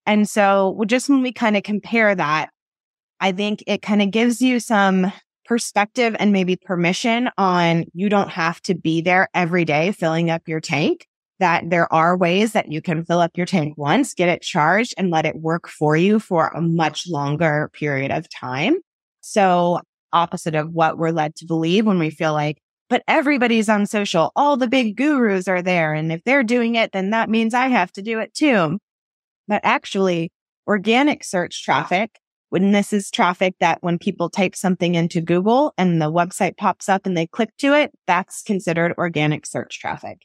And 0.05 0.29
so 0.29 0.81
just 0.85 1.09
when 1.09 1.21
we 1.21 1.31
kind 1.31 1.57
of 1.57 1.63
compare 1.63 2.13
that, 2.13 2.49
I 3.19 3.31
think 3.31 3.63
it 3.67 3.81
kind 3.81 4.01
of 4.01 4.11
gives 4.11 4.41
you 4.41 4.59
some 4.59 5.11
perspective 5.45 6.15
and 6.19 6.31
maybe 6.31 6.55
permission 6.55 7.29
on 7.37 7.85
you 7.93 8.09
don't 8.09 8.29
have 8.29 8.61
to 8.63 8.73
be 8.75 9.01
there 9.01 9.29
every 9.33 9.63
day 9.63 9.91
filling 9.91 10.29
up 10.29 10.47
your 10.47 10.59
tank 10.59 11.07
that 11.39 11.69
there 11.69 11.91
are 11.93 12.17
ways 12.17 12.53
that 12.53 12.71
you 12.71 12.81
can 12.81 13.03
fill 13.03 13.19
up 13.19 13.31
your 13.35 13.45
tank 13.45 13.77
once, 13.77 14.13
get 14.13 14.29
it 14.29 14.41
charged 14.41 14.93
and 14.97 15.11
let 15.11 15.25
it 15.25 15.35
work 15.35 15.67
for 15.67 15.97
you 15.97 16.19
for 16.19 16.47
a 16.47 16.61
much 16.61 17.07
longer 17.07 17.69
period 17.73 18.11
of 18.11 18.29
time. 18.29 18.77
So 19.21 19.81
opposite 20.13 20.55
of 20.55 20.71
what 20.71 20.97
we're 20.97 21.11
led 21.11 21.35
to 21.35 21.45
believe 21.45 21.85
when 21.85 21.99
we 21.99 22.09
feel 22.09 22.31
like, 22.31 22.57
but 22.89 23.03
everybody's 23.07 23.67
on 23.67 23.85
social. 23.85 24.31
All 24.35 24.55
the 24.55 24.67
big 24.67 24.95
gurus 24.95 25.47
are 25.47 25.61
there. 25.61 25.93
And 25.93 26.11
if 26.11 26.23
they're 26.23 26.43
doing 26.43 26.75
it, 26.75 26.91
then 26.93 27.09
that 27.09 27.29
means 27.29 27.53
I 27.53 27.67
have 27.67 27.91
to 27.93 28.01
do 28.01 28.19
it 28.19 28.33
too. 28.33 28.79
But 29.47 29.61
actually 29.63 30.31
organic 30.67 31.23
search 31.23 31.63
traffic, 31.63 32.19
when 32.49 32.71
this 32.71 32.93
is 32.93 33.11
traffic 33.11 33.55
that 33.59 33.79
when 33.81 33.99
people 33.99 34.29
type 34.29 34.55
something 34.55 34.95
into 34.95 35.21
Google 35.21 35.73
and 35.77 36.01
the 36.01 36.11
website 36.11 36.57
pops 36.57 36.87
up 36.87 37.05
and 37.05 37.17
they 37.17 37.27
click 37.27 37.49
to 37.57 37.73
it, 37.73 37.91
that's 38.07 38.41
considered 38.43 38.93
organic 38.97 39.45
search 39.45 39.79
traffic. 39.79 40.19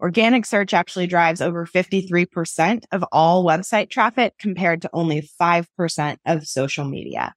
Organic 0.00 0.44
search 0.44 0.74
actually 0.74 1.06
drives 1.06 1.40
over 1.40 1.66
53% 1.66 2.84
of 2.90 3.04
all 3.12 3.44
website 3.44 3.90
traffic 3.90 4.34
compared 4.38 4.82
to 4.82 4.90
only 4.92 5.28
5% 5.40 6.16
of 6.26 6.46
social 6.46 6.84
media. 6.84 7.32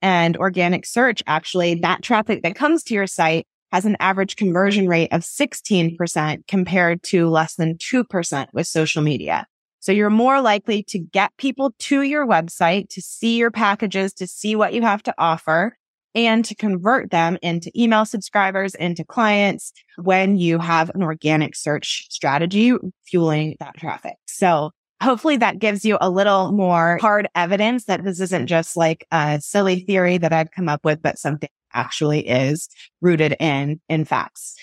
And 0.00 0.36
organic 0.36 0.86
search 0.86 1.22
actually, 1.26 1.74
that 1.76 2.02
traffic 2.02 2.42
that 2.42 2.54
comes 2.54 2.82
to 2.84 2.94
your 2.94 3.06
site 3.06 3.46
has 3.72 3.84
an 3.84 3.96
average 4.00 4.36
conversion 4.36 4.88
rate 4.88 5.12
of 5.12 5.20
16% 5.20 6.46
compared 6.46 7.02
to 7.04 7.28
less 7.28 7.54
than 7.56 7.76
2% 7.76 8.46
with 8.52 8.66
social 8.66 9.02
media. 9.02 9.46
So 9.80 9.92
you're 9.92 10.10
more 10.10 10.40
likely 10.40 10.82
to 10.84 10.98
get 10.98 11.36
people 11.36 11.74
to 11.78 12.02
your 12.02 12.26
website 12.26 12.88
to 12.90 13.00
see 13.00 13.36
your 13.36 13.50
packages, 13.50 14.12
to 14.14 14.26
see 14.26 14.56
what 14.56 14.74
you 14.74 14.82
have 14.82 15.02
to 15.04 15.14
offer 15.18 15.76
and 16.14 16.44
to 16.44 16.54
convert 16.54 17.10
them 17.10 17.38
into 17.42 17.70
email 17.80 18.04
subscribers, 18.04 18.74
into 18.74 19.04
clients 19.04 19.72
when 19.96 20.36
you 20.36 20.58
have 20.58 20.90
an 20.94 21.02
organic 21.02 21.54
search 21.54 22.06
strategy 22.10 22.72
fueling 23.06 23.56
that 23.60 23.76
traffic. 23.76 24.16
So 24.26 24.70
hopefully 25.02 25.36
that 25.36 25.58
gives 25.58 25.84
you 25.84 25.98
a 26.00 26.10
little 26.10 26.52
more 26.52 26.98
hard 27.00 27.28
evidence 27.34 27.84
that 27.84 28.04
this 28.04 28.20
isn't 28.20 28.46
just 28.46 28.76
like 28.76 29.06
a 29.12 29.40
silly 29.40 29.80
theory 29.80 30.18
that 30.18 30.32
I've 30.32 30.50
come 30.50 30.68
up 30.68 30.84
with, 30.84 31.00
but 31.02 31.18
something 31.18 31.50
actually 31.72 32.26
is 32.26 32.68
rooted 33.00 33.36
in, 33.38 33.80
in 33.88 34.04
facts. 34.04 34.56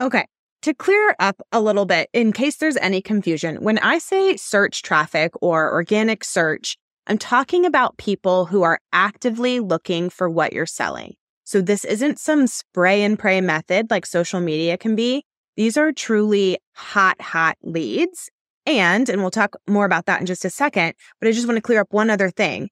Okay. 0.00 0.26
To 0.62 0.72
clear 0.72 1.16
up 1.18 1.42
a 1.50 1.60
little 1.60 1.86
bit, 1.86 2.08
in 2.12 2.32
case 2.32 2.58
there's 2.58 2.76
any 2.76 3.02
confusion, 3.02 3.56
when 3.56 3.78
I 3.80 3.98
say 3.98 4.36
search 4.36 4.82
traffic 4.82 5.32
or 5.42 5.72
organic 5.72 6.22
search, 6.22 6.78
I'm 7.08 7.18
talking 7.18 7.66
about 7.66 7.96
people 7.96 8.46
who 8.46 8.62
are 8.62 8.78
actively 8.92 9.58
looking 9.58 10.08
for 10.08 10.30
what 10.30 10.52
you're 10.52 10.66
selling. 10.66 11.14
So 11.42 11.62
this 11.62 11.84
isn't 11.84 12.20
some 12.20 12.46
spray 12.46 13.02
and 13.02 13.18
pray 13.18 13.40
method 13.40 13.90
like 13.90 14.06
social 14.06 14.38
media 14.38 14.78
can 14.78 14.94
be. 14.94 15.24
These 15.56 15.76
are 15.76 15.90
truly 15.90 16.58
hot, 16.76 17.20
hot 17.20 17.56
leads. 17.64 18.30
And, 18.64 19.08
and 19.08 19.20
we'll 19.20 19.32
talk 19.32 19.56
more 19.66 19.84
about 19.84 20.06
that 20.06 20.20
in 20.20 20.26
just 20.26 20.44
a 20.44 20.50
second, 20.50 20.94
but 21.20 21.28
I 21.28 21.32
just 21.32 21.48
want 21.48 21.56
to 21.56 21.62
clear 21.62 21.80
up 21.80 21.88
one 21.90 22.08
other 22.08 22.30
thing. 22.30 22.70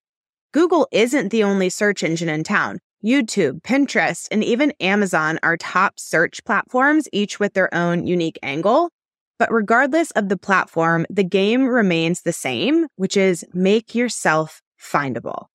Google 0.53 0.87
isn't 0.93 1.31
the 1.31 1.43
only 1.43 1.69
search 1.69 2.05
engine 2.05 2.29
in 2.29 2.45
town. 2.45 2.79
YouTube, 3.05 3.63
Pinterest, 3.63 4.29
and 4.31 4.45
even 4.45 4.73
Amazon 4.81 5.39
are 5.43 5.57
top 5.57 5.99
search 5.99 6.45
platforms, 6.45 7.09
each 7.13 7.41
with 7.41 7.55
their 7.55 7.73
own 7.75 8.07
unique 8.07 8.39
angle. 8.43 8.91
But 9.39 9.51
regardless 9.51 10.11
of 10.13 10.29
the 10.29 10.37
platform, 10.37 11.07
the 11.09 11.25
game 11.25 11.67
remains 11.67 12.23
the 12.23 12.33
same, 12.33 12.87
which 12.97 13.17
is 13.17 13.45
make 13.55 13.95
yourself 13.95 14.61
findable. 14.79 15.47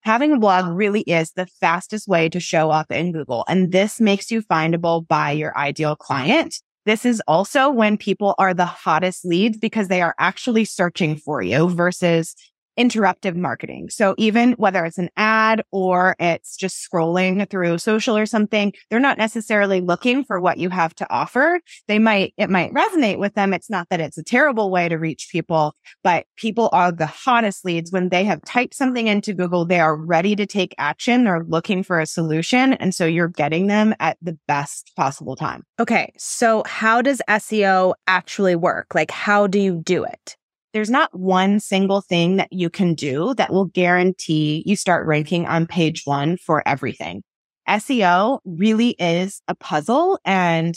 Having 0.00 0.32
a 0.32 0.38
blog 0.38 0.74
really 0.74 1.02
is 1.02 1.32
the 1.32 1.46
fastest 1.46 2.08
way 2.08 2.28
to 2.30 2.40
show 2.40 2.70
up 2.70 2.90
in 2.90 3.12
Google. 3.12 3.44
And 3.46 3.70
this 3.70 4.00
makes 4.00 4.30
you 4.30 4.42
findable 4.42 5.06
by 5.06 5.32
your 5.32 5.56
ideal 5.56 5.94
client. 5.94 6.56
This 6.86 7.04
is 7.04 7.22
also 7.28 7.70
when 7.70 7.98
people 7.98 8.34
are 8.38 8.54
the 8.54 8.64
hottest 8.64 9.24
leads 9.24 9.58
because 9.58 9.88
they 9.88 10.00
are 10.00 10.14
actually 10.18 10.64
searching 10.64 11.16
for 11.16 11.42
you 11.42 11.68
versus 11.68 12.34
interruptive 12.80 13.36
marketing. 13.36 13.90
So 13.90 14.14
even 14.16 14.52
whether 14.52 14.86
it's 14.86 14.96
an 14.96 15.10
ad 15.18 15.62
or 15.70 16.16
it's 16.18 16.56
just 16.56 16.88
scrolling 16.90 17.48
through 17.50 17.76
social 17.76 18.16
or 18.16 18.24
something, 18.24 18.72
they're 18.88 18.98
not 18.98 19.18
necessarily 19.18 19.82
looking 19.82 20.24
for 20.24 20.40
what 20.40 20.56
you 20.56 20.70
have 20.70 20.94
to 20.94 21.06
offer. 21.12 21.60
They 21.88 21.98
might, 21.98 22.32
it 22.38 22.48
might 22.48 22.72
resonate 22.72 23.18
with 23.18 23.34
them. 23.34 23.52
It's 23.52 23.68
not 23.68 23.88
that 23.90 24.00
it's 24.00 24.16
a 24.16 24.24
terrible 24.24 24.70
way 24.70 24.88
to 24.88 24.96
reach 24.96 25.28
people, 25.30 25.74
but 26.02 26.24
people 26.36 26.70
are 26.72 26.90
the 26.90 27.04
hottest 27.04 27.66
leads 27.66 27.92
when 27.92 28.08
they 28.08 28.24
have 28.24 28.42
typed 28.46 28.74
something 28.74 29.08
into 29.08 29.34
Google. 29.34 29.66
They 29.66 29.80
are 29.80 29.94
ready 29.94 30.34
to 30.36 30.46
take 30.46 30.74
action. 30.78 31.24
They're 31.24 31.44
looking 31.44 31.82
for 31.82 32.00
a 32.00 32.06
solution. 32.06 32.72
And 32.74 32.94
so 32.94 33.04
you're 33.04 33.28
getting 33.28 33.66
them 33.66 33.94
at 34.00 34.16
the 34.22 34.38
best 34.48 34.92
possible 34.96 35.36
time. 35.36 35.64
Okay. 35.78 36.14
So 36.16 36.62
how 36.64 37.02
does 37.02 37.20
SEO 37.28 37.92
actually 38.06 38.56
work? 38.56 38.94
Like, 38.94 39.10
how 39.10 39.46
do 39.46 39.60
you 39.60 39.82
do 39.84 40.04
it? 40.04 40.36
There's 40.72 40.90
not 40.90 41.18
one 41.18 41.60
single 41.60 42.00
thing 42.00 42.36
that 42.36 42.52
you 42.52 42.70
can 42.70 42.94
do 42.94 43.34
that 43.34 43.52
will 43.52 43.66
guarantee 43.66 44.62
you 44.66 44.76
start 44.76 45.06
ranking 45.06 45.46
on 45.46 45.66
page 45.66 46.02
one 46.04 46.36
for 46.36 46.66
everything. 46.66 47.22
SEO 47.68 48.40
really 48.44 48.90
is 48.98 49.42
a 49.48 49.54
puzzle 49.54 50.18
and 50.24 50.76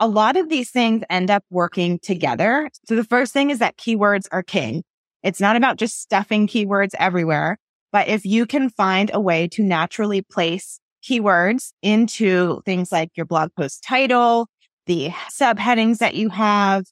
a 0.00 0.08
lot 0.08 0.36
of 0.36 0.48
these 0.48 0.70
things 0.70 1.02
end 1.10 1.30
up 1.30 1.44
working 1.50 1.98
together. 1.98 2.70
So 2.86 2.96
the 2.96 3.04
first 3.04 3.32
thing 3.32 3.50
is 3.50 3.58
that 3.58 3.76
keywords 3.76 4.26
are 4.30 4.42
king. 4.42 4.82
It's 5.22 5.40
not 5.40 5.56
about 5.56 5.76
just 5.76 6.00
stuffing 6.00 6.46
keywords 6.46 6.94
everywhere, 6.98 7.58
but 7.92 8.08
if 8.08 8.24
you 8.24 8.46
can 8.46 8.70
find 8.70 9.10
a 9.12 9.20
way 9.20 9.48
to 9.48 9.62
naturally 9.62 10.22
place 10.22 10.80
keywords 11.02 11.72
into 11.82 12.60
things 12.64 12.92
like 12.92 13.10
your 13.16 13.26
blog 13.26 13.50
post 13.56 13.82
title, 13.82 14.48
the 14.86 15.10
subheadings 15.30 15.98
that 15.98 16.14
you 16.14 16.28
have, 16.28 16.84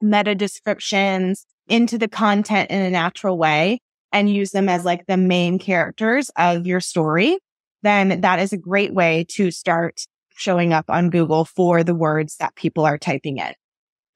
meta 0.00 0.34
descriptions 0.34 1.46
into 1.68 1.98
the 1.98 2.08
content 2.08 2.70
in 2.70 2.80
a 2.82 2.90
natural 2.90 3.38
way 3.38 3.80
and 4.12 4.30
use 4.30 4.50
them 4.50 4.68
as 4.68 4.84
like 4.84 5.06
the 5.06 5.16
main 5.16 5.58
characters 5.58 6.30
of 6.36 6.66
your 6.66 6.80
story, 6.80 7.38
then 7.82 8.20
that 8.20 8.38
is 8.38 8.52
a 8.52 8.58
great 8.58 8.94
way 8.94 9.24
to 9.30 9.50
start 9.50 10.06
showing 10.36 10.72
up 10.72 10.84
on 10.88 11.10
Google 11.10 11.44
for 11.44 11.82
the 11.82 11.94
words 11.94 12.36
that 12.36 12.54
people 12.56 12.84
are 12.84 12.98
typing 12.98 13.38
in. 13.38 13.52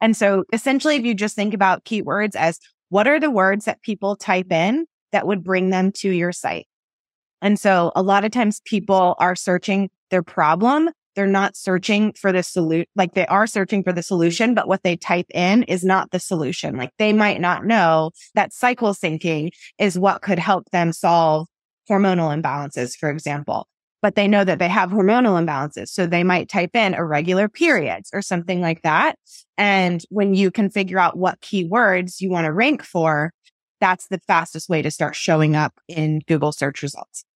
And 0.01 0.17
so 0.17 0.45
essentially, 0.53 0.97
if 0.97 1.05
you 1.05 1.15
just 1.15 1.37
think 1.37 1.55
about 1.55 1.85
keywords 1.85 2.35
as 2.35 2.59
what 2.89 3.07
are 3.07 3.21
the 3.21 3.31
words 3.31 3.67
that 3.67 3.83
people 3.83 4.17
type 4.17 4.51
in 4.51 4.87
that 5.13 5.27
would 5.27 5.45
bring 5.45 5.71
them 5.71 5.93
to 5.93 6.11
your 6.11 6.33
site? 6.33 6.67
And 7.43 7.59
so 7.59 7.93
a 7.97 8.03
lot 8.03 8.25
of 8.25 8.31
times 8.31 8.61
people 8.65 9.15
are 9.19 9.35
searching 9.35 9.91
their 10.11 10.23
problem. 10.23 10.91
They're 11.21 11.27
not 11.27 11.55
searching 11.55 12.15
for 12.15 12.33
the 12.33 12.43
solution. 12.43 12.87
Like 12.97 13.13
they 13.13 13.27
are 13.27 13.47
searching 13.47 13.83
for 13.83 13.93
the 13.93 14.03
solution, 14.03 14.55
but 14.55 14.67
what 14.67 14.83
they 14.83 14.97
type 14.97 15.27
in 15.35 15.65
is 15.65 15.85
not 15.85 16.13
the 16.13 16.19
solution. 16.19 16.79
Like 16.79 16.93
they 16.99 17.13
might 17.13 17.43
not 17.43 17.67
know 17.67 18.13
that 18.35 18.55
cycle 18.55 18.95
syncing 18.95 19.51
is 19.79 19.99
what 19.99 20.23
could 20.23 20.39
help 20.39 20.71
them 20.71 20.95
solve 20.95 21.47
hormonal 21.91 22.35
imbalances, 22.35 22.97
for 22.97 23.11
example. 23.11 23.69
But 24.01 24.15
they 24.15 24.29
know 24.29 24.45
that 24.45 24.59
they 24.59 24.69
have 24.71 24.93
hormonal 24.93 25.39
imbalances. 25.39 25.89
So 25.89 26.07
they 26.07 26.25
might 26.25 26.49
type 26.49 26.75
in 26.75 26.95
irregular 26.95 27.51
periods 27.51 28.09
or 28.15 28.23
something 28.23 28.63
like 28.63 28.81
that. 28.81 29.17
And 29.59 30.03
when 30.09 30.33
you 30.33 30.51
can 30.51 30.71
figure 30.71 30.99
out 30.99 31.19
what 31.19 31.43
keywords 31.43 32.23
you 32.23 32.31
want 32.31 32.47
to 32.47 32.53
rank 32.55 32.83
for, 32.83 33.35
that's 33.79 34.09
the 34.09 34.23
fastest 34.27 34.71
way 34.71 34.81
to 34.81 34.91
start 34.91 35.17
showing 35.17 35.55
up 35.55 35.75
in 35.87 36.21
Google 36.27 36.53
search 36.53 36.81
results 36.81 37.27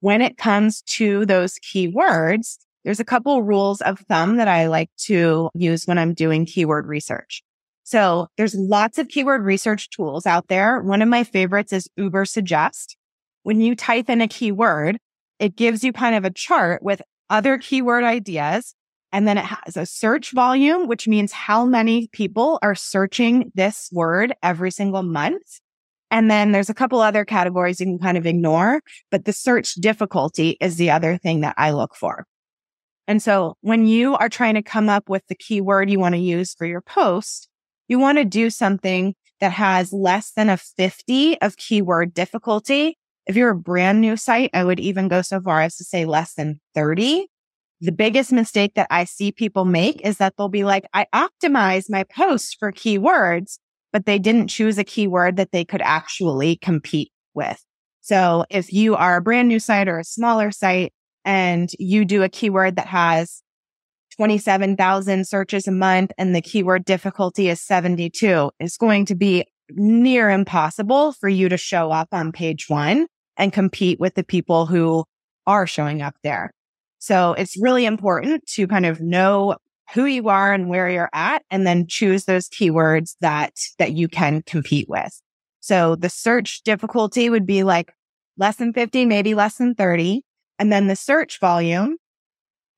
when 0.00 0.22
it 0.22 0.38
comes 0.38 0.82
to 0.82 1.24
those 1.26 1.58
keywords, 1.58 2.56
there's 2.84 3.00
a 3.00 3.04
couple 3.04 3.42
rules 3.42 3.80
of 3.80 4.00
thumb 4.00 4.36
that 4.36 4.48
I 4.48 4.68
like 4.68 4.90
to 5.04 5.50
use 5.54 5.86
when 5.86 5.98
I'm 5.98 6.14
doing 6.14 6.46
keyword 6.46 6.86
research. 6.86 7.42
So 7.82 8.28
there's 8.36 8.54
lots 8.54 8.98
of 8.98 9.08
keyword 9.08 9.42
research 9.42 9.90
tools 9.90 10.26
out 10.26 10.48
there. 10.48 10.80
One 10.80 11.02
of 11.02 11.08
my 11.08 11.24
favorites 11.24 11.72
is 11.72 11.88
Uber 11.96 12.24
Suggest. 12.24 12.96
When 13.42 13.60
you 13.60 13.74
type 13.74 14.08
in 14.08 14.20
a 14.20 14.28
keyword, 14.28 14.98
it 15.38 15.56
gives 15.56 15.82
you 15.82 15.92
kind 15.92 16.14
of 16.14 16.24
a 16.24 16.30
chart 16.30 16.82
with 16.82 17.02
other 17.28 17.58
keyword 17.58 18.04
ideas. 18.04 18.74
And 19.12 19.26
then 19.26 19.38
it 19.38 19.44
has 19.44 19.76
a 19.76 19.86
search 19.86 20.32
volume, 20.32 20.86
which 20.86 21.08
means 21.08 21.32
how 21.32 21.64
many 21.64 22.08
people 22.12 22.58
are 22.62 22.76
searching 22.76 23.50
this 23.54 23.88
word 23.92 24.34
every 24.42 24.70
single 24.70 25.02
month. 25.02 25.60
And 26.12 26.30
then 26.30 26.52
there's 26.52 26.70
a 26.70 26.74
couple 26.74 27.00
other 27.00 27.24
categories 27.24 27.80
you 27.80 27.86
can 27.86 27.98
kind 27.98 28.18
of 28.18 28.26
ignore, 28.26 28.82
but 29.10 29.24
the 29.24 29.32
search 29.32 29.74
difficulty 29.74 30.56
is 30.60 30.76
the 30.76 30.90
other 30.90 31.16
thing 31.16 31.40
that 31.40 31.54
I 31.56 31.72
look 31.72 31.96
for. 31.96 32.24
And 33.10 33.20
so 33.20 33.56
when 33.60 33.88
you 33.88 34.14
are 34.14 34.28
trying 34.28 34.54
to 34.54 34.62
come 34.62 34.88
up 34.88 35.08
with 35.08 35.26
the 35.26 35.34
keyword 35.34 35.90
you 35.90 35.98
want 35.98 36.14
to 36.14 36.20
use 36.20 36.54
for 36.54 36.64
your 36.64 36.80
post, 36.80 37.48
you 37.88 37.98
want 37.98 38.18
to 38.18 38.24
do 38.24 38.50
something 38.50 39.16
that 39.40 39.50
has 39.50 39.92
less 39.92 40.30
than 40.30 40.48
a 40.48 40.56
50 40.56 41.40
of 41.40 41.56
keyword 41.56 42.14
difficulty. 42.14 42.96
If 43.26 43.34
you're 43.34 43.50
a 43.50 43.56
brand 43.56 44.00
new 44.00 44.16
site, 44.16 44.50
I 44.54 44.62
would 44.62 44.78
even 44.78 45.08
go 45.08 45.22
so 45.22 45.40
far 45.40 45.60
as 45.60 45.74
to 45.78 45.84
say 45.84 46.04
less 46.04 46.34
than 46.34 46.60
30. 46.76 47.26
The 47.80 47.90
biggest 47.90 48.30
mistake 48.30 48.74
that 48.76 48.86
I 48.90 49.02
see 49.06 49.32
people 49.32 49.64
make 49.64 50.00
is 50.06 50.18
that 50.18 50.34
they'll 50.38 50.48
be 50.48 50.62
like, 50.62 50.84
I 50.94 51.06
optimize 51.12 51.90
my 51.90 52.04
post 52.04 52.58
for 52.60 52.70
keywords, 52.70 53.58
but 53.92 54.06
they 54.06 54.20
didn't 54.20 54.46
choose 54.46 54.78
a 54.78 54.84
keyword 54.84 55.34
that 55.34 55.50
they 55.50 55.64
could 55.64 55.82
actually 55.82 56.58
compete 56.58 57.10
with. 57.34 57.60
So 58.02 58.44
if 58.50 58.72
you 58.72 58.94
are 58.94 59.16
a 59.16 59.20
brand 59.20 59.48
new 59.48 59.58
site 59.58 59.88
or 59.88 59.98
a 59.98 60.04
smaller 60.04 60.52
site 60.52 60.92
and 61.24 61.70
you 61.78 62.04
do 62.04 62.22
a 62.22 62.28
keyword 62.28 62.76
that 62.76 62.86
has 62.86 63.42
27,000 64.16 65.26
searches 65.26 65.66
a 65.66 65.72
month 65.72 66.12
and 66.18 66.34
the 66.34 66.42
keyword 66.42 66.84
difficulty 66.84 67.48
is 67.48 67.60
72, 67.60 68.50
it's 68.60 68.76
going 68.76 69.06
to 69.06 69.14
be 69.14 69.44
near 69.70 70.30
impossible 70.30 71.12
for 71.12 71.28
you 71.28 71.48
to 71.48 71.56
show 71.56 71.90
up 71.90 72.08
on 72.12 72.32
page 72.32 72.68
one 72.68 73.06
and 73.36 73.52
compete 73.52 74.00
with 74.00 74.14
the 74.14 74.24
people 74.24 74.66
who 74.66 75.04
are 75.46 75.66
showing 75.66 76.02
up 76.02 76.14
there. 76.22 76.52
So 76.98 77.32
it's 77.32 77.60
really 77.60 77.86
important 77.86 78.46
to 78.48 78.66
kind 78.66 78.84
of 78.84 79.00
know 79.00 79.56
who 79.94 80.04
you 80.04 80.28
are 80.28 80.52
and 80.52 80.68
where 80.68 80.88
you're 80.88 81.10
at, 81.12 81.42
and 81.50 81.66
then 81.66 81.86
choose 81.88 82.24
those 82.24 82.48
keywords 82.48 83.16
that, 83.20 83.54
that 83.78 83.92
you 83.92 84.06
can 84.06 84.42
compete 84.42 84.88
with. 84.88 85.20
So 85.60 85.96
the 85.96 86.08
search 86.08 86.62
difficulty 86.62 87.28
would 87.28 87.46
be 87.46 87.64
like 87.64 87.92
less 88.36 88.56
than 88.56 88.72
50, 88.72 89.06
maybe 89.06 89.34
less 89.34 89.56
than 89.56 89.74
30. 89.74 90.22
And 90.60 90.70
then 90.70 90.88
the 90.88 90.94
search 90.94 91.40
volume, 91.40 91.96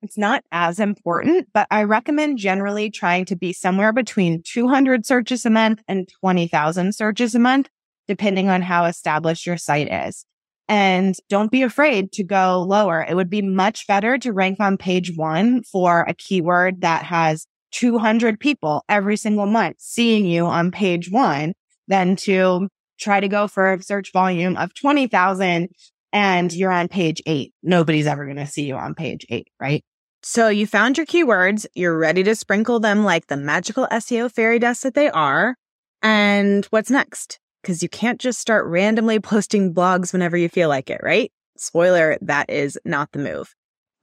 it's 0.01 0.17
not 0.17 0.43
as 0.53 0.79
important, 0.79 1.49
but 1.53 1.67
I 1.69 1.83
recommend 1.83 2.37
generally 2.37 2.89
trying 2.89 3.25
to 3.25 3.35
be 3.35 3.51
somewhere 3.51 3.91
between 3.91 4.41
200 4.41 5.05
searches 5.05 5.45
a 5.45 5.49
month 5.49 5.81
and 5.85 6.07
20,000 6.21 6.95
searches 6.95 7.35
a 7.35 7.39
month, 7.39 7.67
depending 8.07 8.47
on 8.47 8.61
how 8.61 8.85
established 8.85 9.45
your 9.45 9.57
site 9.57 9.91
is. 9.91 10.25
And 10.69 11.13
don't 11.27 11.51
be 11.51 11.61
afraid 11.61 12.13
to 12.13 12.23
go 12.23 12.65
lower. 12.65 13.05
It 13.07 13.15
would 13.15 13.29
be 13.29 13.41
much 13.41 13.85
better 13.85 14.17
to 14.19 14.31
rank 14.31 14.61
on 14.61 14.77
page 14.77 15.15
one 15.17 15.63
for 15.63 16.05
a 16.07 16.13
keyword 16.13 16.79
that 16.81 17.03
has 17.03 17.45
200 17.73 18.39
people 18.39 18.85
every 18.87 19.17
single 19.17 19.45
month 19.45 19.75
seeing 19.79 20.25
you 20.25 20.45
on 20.45 20.71
page 20.71 21.11
one 21.11 21.51
than 21.89 22.15
to 22.15 22.69
try 22.97 23.19
to 23.19 23.27
go 23.27 23.49
for 23.49 23.73
a 23.73 23.83
search 23.83 24.13
volume 24.13 24.55
of 24.55 24.73
20,000 24.73 25.67
and 26.13 26.53
you're 26.53 26.71
on 26.71 26.87
page 26.87 27.21
eight. 27.25 27.53
Nobody's 27.61 28.07
ever 28.07 28.23
going 28.23 28.37
to 28.37 28.47
see 28.47 28.63
you 28.63 28.75
on 28.75 28.95
page 28.95 29.25
eight, 29.29 29.49
right? 29.59 29.83
So 30.21 30.47
you 30.47 30.65
found 30.65 30.97
your 30.97 31.05
keywords. 31.05 31.65
You're 31.75 31.97
ready 31.97 32.23
to 32.23 32.35
sprinkle 32.35 32.79
them 32.79 33.03
like 33.03 33.27
the 33.27 33.35
magical 33.35 33.87
SEO 33.91 34.31
fairy 34.31 34.59
dust 34.59 34.83
that 34.83 34.93
they 34.93 35.09
are. 35.09 35.57
And 36.01 36.63
what's 36.67 36.89
next? 36.89 37.39
because 37.63 37.81
you 37.81 37.89
can't 37.89 38.19
just 38.19 38.39
start 38.39 38.67
randomly 38.67 39.19
posting 39.19 39.73
blogs 39.73 40.11
whenever 40.11 40.37
you 40.37 40.49
feel 40.49 40.69
like 40.69 40.89
it, 40.89 40.99
right? 41.01 41.31
Spoiler, 41.57 42.17
that 42.21 42.49
is 42.49 42.77
not 42.83 43.11
the 43.13 43.19
move. 43.19 43.55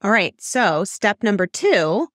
All 0.03 0.11
right. 0.11 0.33
So 0.39 0.83
step 0.83 1.21
number 1.21 1.45
two, 1.45 2.07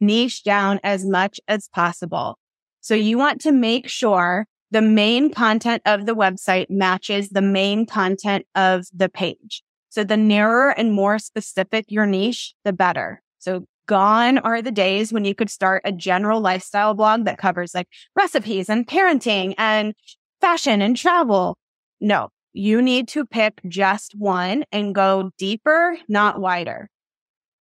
niche 0.00 0.42
down 0.42 0.80
as 0.82 1.06
much 1.06 1.40
as 1.46 1.68
possible. 1.68 2.38
So 2.80 2.94
you 2.94 3.18
want 3.18 3.40
to 3.42 3.52
make 3.52 3.88
sure 3.88 4.46
the 4.70 4.82
main 4.82 5.32
content 5.32 5.82
of 5.84 6.06
the 6.06 6.14
website 6.14 6.70
matches 6.70 7.30
the 7.30 7.42
main 7.42 7.86
content 7.86 8.46
of 8.54 8.86
the 8.94 9.08
page. 9.08 9.62
So 9.88 10.04
the 10.04 10.16
narrower 10.16 10.70
and 10.70 10.92
more 10.92 11.18
specific 11.18 11.86
your 11.88 12.06
niche, 12.06 12.54
the 12.64 12.72
better. 12.72 13.22
So 13.38 13.66
gone 13.86 14.38
are 14.38 14.62
the 14.62 14.70
days 14.70 15.12
when 15.12 15.24
you 15.24 15.34
could 15.34 15.50
start 15.50 15.82
a 15.84 15.90
general 15.90 16.40
lifestyle 16.40 16.94
blog 16.94 17.24
that 17.24 17.38
covers 17.38 17.74
like 17.74 17.88
recipes 18.14 18.68
and 18.68 18.86
parenting 18.86 19.54
and 19.58 19.94
fashion 20.40 20.80
and 20.80 20.96
travel. 20.96 21.58
No, 22.00 22.28
you 22.52 22.80
need 22.80 23.08
to 23.08 23.26
pick 23.26 23.60
just 23.66 24.14
one 24.16 24.64
and 24.70 24.94
go 24.94 25.32
deeper, 25.38 25.98
not 26.08 26.40
wider. 26.40 26.88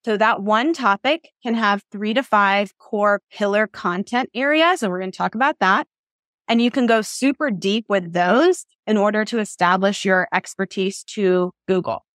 So 0.05 0.17
that 0.17 0.41
one 0.43 0.73
topic 0.73 1.29
can 1.43 1.55
have 1.55 1.83
three 1.91 2.13
to 2.13 2.23
five 2.23 2.77
core 2.77 3.21
pillar 3.31 3.67
content 3.67 4.29
areas. 4.33 4.81
And 4.81 4.91
we're 4.91 4.99
going 4.99 5.11
to 5.11 5.17
talk 5.17 5.35
about 5.35 5.57
that. 5.59 5.87
And 6.49 6.61
you 6.61 6.71
can 6.71 6.87
go 6.87 7.01
super 7.01 7.51
deep 7.51 7.85
with 7.87 8.11
those 8.11 8.65
in 8.87 8.97
order 8.97 9.23
to 9.23 9.39
establish 9.39 10.03
your 10.03 10.27
expertise 10.33 11.03
to 11.03 11.51
Google. 11.67 12.05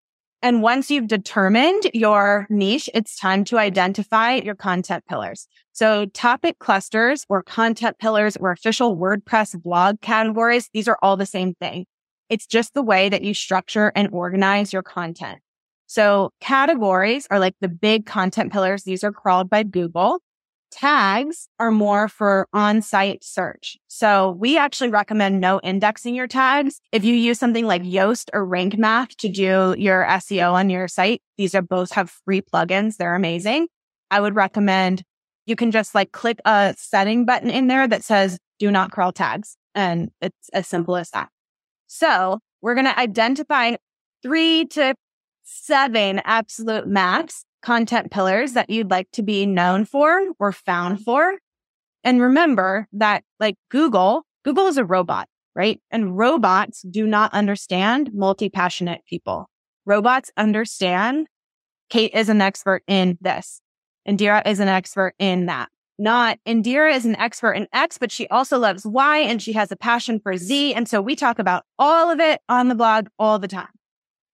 And 0.43 0.61
once 0.61 0.91
you've 0.91 1.07
determined 1.07 1.85
your 1.95 2.47
niche, 2.51 2.91
it's 2.93 3.17
time 3.17 3.45
to 3.45 3.59
identify 3.59 4.35
your 4.35 4.55
content 4.55 5.05
pillars. 5.09 5.49
So 5.73 6.05
topic 6.07 6.59
clusters 6.59 7.25
or 7.31 7.43
content 7.43 7.99
pillars 7.99 8.37
or 8.37 8.51
official 8.51 8.97
WordPress 8.97 9.63
blog 9.63 10.03
categories, 10.03 10.69
these 10.75 10.89
are 10.89 10.99
all 11.01 11.17
the 11.17 11.25
same 11.25 11.55
thing. 11.55 11.87
It's 12.29 12.47
just 12.47 12.75
the 12.75 12.83
way 12.83 13.09
that 13.09 13.23
you 13.23 13.33
structure 13.33 13.91
and 13.95 14.09
organize 14.13 14.73
your 14.73 14.83
content. 14.83 15.39
So 15.87 16.31
categories 16.41 17.27
are 17.31 17.39
like 17.39 17.55
the 17.61 17.69
big 17.69 18.05
content 18.05 18.53
pillars. 18.53 18.83
These 18.83 19.05
are 19.05 19.13
crawled 19.13 19.49
by 19.49 19.63
Google. 19.63 20.19
Tags 20.75 21.49
are 21.61 21.71
more 21.71 22.09
for 22.09 22.49
on-site 22.53 23.23
search. 23.23 23.79
So 23.87 24.37
we 24.41 24.59
actually 24.59 24.89
recommend 24.91 25.41
no 25.41 25.61
indexing 25.61 26.17
your 26.17 26.27
tags. 26.27 26.81
If 26.91 27.05
you 27.05 27.15
use 27.15 27.39
something 27.39 27.65
like 27.65 27.83
Yoast 27.83 28.29
or 28.33 28.45
Rank 28.45 28.77
Math 28.77 29.17
to 29.19 29.29
do 29.29 29.77
your 29.79 30.05
SEO 30.05 30.53
on 30.53 30.71
your 30.71 30.89
site, 30.89 31.23
these 31.39 31.55
are 31.55 31.63
both 31.63 31.93
have 31.93 32.11
free 32.25 32.43
plugins. 32.43 32.97
They're 32.97 33.15
amazing. 33.15 33.69
I 34.11 34.21
would 34.21 34.35
recommend 34.35 35.05
you 35.47 35.55
can 35.55 35.71
just 35.71 35.95
like 35.95 36.11
click 36.11 36.41
a 36.45 36.75
setting 36.77 37.25
button 37.25 37.51
in 37.51 37.69
there 37.69 37.87
that 37.87 38.03
says 38.03 38.37
do 38.59 38.69
not 38.73 38.91
crawl 38.91 39.13
tags. 39.13 39.57
And 39.77 40.11
it's 40.21 40.49
as 40.53 40.67
simple 40.67 40.97
as 40.97 41.11
that. 41.11 41.29
So 41.87 42.41
we're 42.63 42.75
going 42.75 42.87
to 42.87 42.99
identify 42.99 43.77
three 44.25 44.65
to 44.73 44.97
seven 45.45 46.21
absolute 46.25 46.89
max 46.89 47.45
content 47.65 48.11
pillars 48.11 48.53
that 48.53 48.69
you'd 48.69 48.91
like 48.91 49.11
to 49.13 49.23
be 49.23 49.47
known 49.47 49.85
for 49.85 50.21
or 50.39 50.53
found 50.53 51.01
for. 51.01 51.39
And 52.05 52.21
remember 52.21 52.87
that 52.93 53.25
like 53.41 53.57
Google, 53.71 54.27
Google 54.45 54.67
is 54.67 54.77
a 54.77 54.85
robot, 54.85 55.29
right? 55.57 55.81
And 55.91 56.17
robots 56.17 56.83
do 56.83 57.07
not 57.07 57.33
understand 57.33 58.11
multi-passionate 58.13 59.01
people. 59.09 59.49
Robots 59.87 60.31
understand 60.37 61.27
Kate 61.89 62.13
is 62.15 62.29
an 62.29 62.43
expert 62.43 62.83
in 62.87 63.19
this. 63.21 63.61
Indira 64.07 64.47
is 64.47 64.61
an 64.61 64.69
expert 64.69 65.15
in 65.19 65.47
that. 65.47 65.71
Not 65.99 66.39
Indira 66.47 66.95
is 66.95 67.07
an 67.07 67.17
expert 67.17 67.53
in 67.53 67.67
X, 67.73 67.97
but 67.97 68.13
she 68.13 68.27
also 68.29 68.59
loves 68.59 68.85
Y 68.85 69.19
and 69.19 69.41
she 69.41 69.53
has 69.53 69.73
a 69.73 69.77
passion 69.77 70.21
for 70.21 70.37
Z. 70.37 70.75
And 70.75 70.89
so 70.89 71.01
we 71.01 71.17
talk 71.17 71.39
about 71.39 71.65
all 71.79 72.11
of 72.11 72.21
it 72.21 72.41
on 72.49 72.69
the 72.69 72.75
blog 72.75 73.07
all 73.19 73.39
the 73.39 73.49
time. 73.49 73.69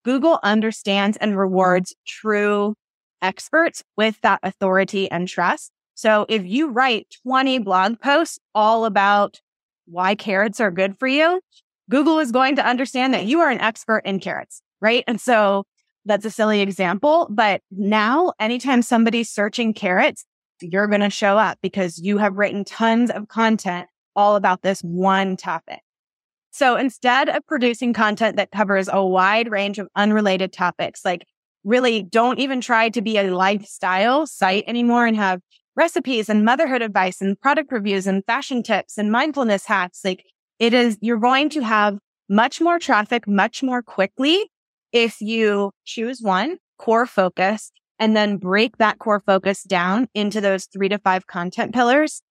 Google 0.04 0.40
understands 0.42 1.16
and 1.18 1.38
rewards 1.38 1.94
true 2.06 2.74
experts 3.22 3.82
with 3.96 4.20
that 4.22 4.40
authority 4.42 5.10
and 5.10 5.28
trust. 5.28 5.72
So 5.94 6.26
if 6.28 6.44
you 6.44 6.70
write 6.70 7.16
20 7.24 7.58
blog 7.58 8.00
posts 8.00 8.38
all 8.54 8.84
about 8.84 9.40
why 9.86 10.14
carrots 10.14 10.60
are 10.60 10.70
good 10.70 10.98
for 10.98 11.06
you, 11.06 11.40
Google 11.90 12.18
is 12.20 12.32
going 12.32 12.56
to 12.56 12.66
understand 12.66 13.12
that 13.14 13.26
you 13.26 13.40
are 13.40 13.50
an 13.50 13.60
expert 13.60 14.02
in 14.04 14.20
carrots, 14.20 14.62
right? 14.80 15.04
And 15.06 15.20
so 15.20 15.64
that's 16.06 16.24
a 16.24 16.30
silly 16.30 16.60
example, 16.60 17.26
but 17.30 17.60
now 17.70 18.32
anytime 18.40 18.82
somebody's 18.82 19.28
searching 19.28 19.74
carrots, 19.74 20.24
you're 20.62 20.86
going 20.86 21.00
to 21.00 21.10
show 21.10 21.36
up 21.36 21.58
because 21.62 21.98
you 21.98 22.18
have 22.18 22.36
written 22.36 22.64
tons 22.64 23.10
of 23.10 23.28
content 23.28 23.88
all 24.16 24.36
about 24.36 24.62
this 24.62 24.80
one 24.80 25.36
topic. 25.36 25.80
So 26.50 26.76
instead 26.76 27.28
of 27.28 27.46
producing 27.46 27.92
content 27.92 28.36
that 28.36 28.50
covers 28.50 28.88
a 28.90 29.04
wide 29.04 29.50
range 29.50 29.78
of 29.78 29.88
unrelated 29.94 30.52
topics, 30.52 31.04
like 31.04 31.26
really 31.64 32.02
don't 32.02 32.38
even 32.38 32.60
try 32.60 32.88
to 32.88 33.02
be 33.02 33.18
a 33.18 33.34
lifestyle 33.34 34.26
site 34.26 34.64
anymore 34.66 35.06
and 35.06 35.16
have 35.16 35.40
recipes 35.76 36.28
and 36.28 36.44
motherhood 36.44 36.82
advice 36.82 37.20
and 37.20 37.40
product 37.40 37.72
reviews 37.72 38.06
and 38.06 38.24
fashion 38.26 38.62
tips 38.62 38.98
and 38.98 39.12
mindfulness 39.12 39.66
hacks. 39.66 40.00
Like 40.04 40.24
it 40.58 40.74
is, 40.74 40.98
you're 41.00 41.18
going 41.18 41.48
to 41.50 41.60
have 41.60 41.98
much 42.28 42.60
more 42.60 42.78
traffic 42.78 43.26
much 43.26 43.62
more 43.62 43.82
quickly 43.82 44.50
if 44.92 45.20
you 45.20 45.72
choose 45.84 46.20
one 46.22 46.58
core 46.78 47.06
focus 47.06 47.72
and 47.98 48.16
then 48.16 48.38
break 48.38 48.78
that 48.78 48.98
core 48.98 49.22
focus 49.26 49.62
down 49.62 50.08
into 50.14 50.40
those 50.40 50.66
three 50.66 50.88
to 50.88 50.98
five 50.98 51.26
content 51.26 51.74
pillars. 51.74 52.22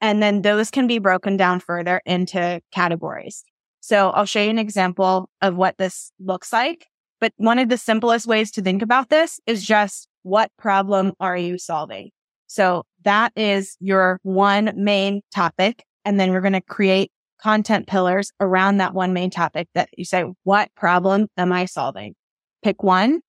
And 0.00 0.22
then 0.22 0.42
those 0.42 0.70
can 0.70 0.86
be 0.86 0.98
broken 0.98 1.36
down 1.36 1.60
further 1.60 2.02
into 2.04 2.60
categories. 2.72 3.44
So 3.80 4.10
I'll 4.10 4.26
show 4.26 4.42
you 4.42 4.50
an 4.50 4.58
example 4.58 5.30
of 5.40 5.56
what 5.56 5.78
this 5.78 6.12
looks 6.20 6.52
like. 6.52 6.86
But 7.22 7.32
one 7.36 7.60
of 7.60 7.68
the 7.68 7.78
simplest 7.78 8.26
ways 8.26 8.50
to 8.50 8.62
think 8.62 8.82
about 8.82 9.08
this 9.08 9.38
is 9.46 9.64
just 9.64 10.08
what 10.24 10.50
problem 10.58 11.12
are 11.20 11.36
you 11.36 11.56
solving? 11.56 12.10
So 12.48 12.82
that 13.04 13.32
is 13.36 13.76
your 13.78 14.18
one 14.24 14.72
main 14.74 15.20
topic. 15.32 15.84
And 16.04 16.18
then 16.18 16.32
we're 16.32 16.40
going 16.40 16.52
to 16.54 16.60
create 16.60 17.12
content 17.40 17.86
pillars 17.86 18.32
around 18.40 18.78
that 18.78 18.92
one 18.92 19.12
main 19.12 19.30
topic 19.30 19.68
that 19.74 19.88
you 19.96 20.04
say, 20.04 20.24
what 20.42 20.68
problem 20.74 21.28
am 21.36 21.52
I 21.52 21.66
solving? 21.66 22.16
Pick 22.64 22.82
one 22.82 23.20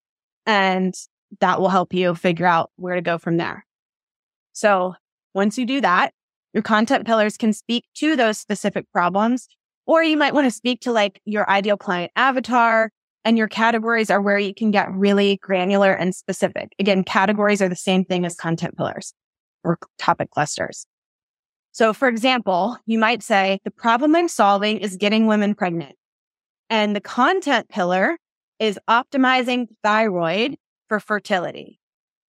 and 0.47 0.95
that 1.39 1.61
will 1.61 1.69
help 1.69 1.93
you 1.93 2.15
figure 2.15 2.47
out 2.47 2.71
where 2.77 2.95
to 2.95 3.01
go 3.01 3.19
from 3.19 3.37
there. 3.37 3.63
So 4.53 4.95
once 5.35 5.55
you 5.59 5.67
do 5.67 5.81
that, 5.81 6.15
your 6.51 6.63
content 6.63 7.05
pillars 7.05 7.37
can 7.37 7.53
speak 7.53 7.85
to 7.97 8.15
those 8.15 8.39
specific 8.39 8.91
problems, 8.91 9.47
or 9.85 10.01
you 10.01 10.17
might 10.17 10.33
want 10.33 10.45
to 10.45 10.51
speak 10.51 10.81
to 10.81 10.91
like 10.91 11.21
your 11.25 11.47
ideal 11.47 11.77
client 11.77 12.11
avatar 12.15 12.89
and 13.26 13.38
your 13.38 13.47
categories 13.47 14.09
are 14.09 14.21
where 14.21 14.38
you 14.38 14.53
can 14.53 14.71
get 14.71 14.91
really 14.91 15.38
granular 15.38 15.91
and 15.91 16.13
specific. 16.13 16.74
Again, 16.80 17.03
categories 17.03 17.61
are 17.61 17.69
the 17.69 17.76
same 17.76 18.03
thing 18.03 18.26
as 18.26 18.36
content 18.36 18.78
pillars 18.78 19.13
or 19.63 19.80
topic 19.97 20.30
clusters. 20.32 20.86
So 21.71 21.93
for 21.93 22.07
example, 22.07 22.78
you 22.86 22.99
might 22.99 23.24
say 23.24 23.59
the 23.63 23.71
problem 23.71 24.15
I'm 24.15 24.28
solving 24.28 24.78
is 24.78 24.97
getting 24.97 25.26
women 25.26 25.55
pregnant 25.55 25.95
and 26.69 26.95
the 26.95 27.01
content 27.01 27.69
pillar 27.69 28.17
is 28.59 28.80
optimizing 28.89 29.67
thyroid 29.84 30.55
for 30.88 30.99
fertility. 30.99 31.80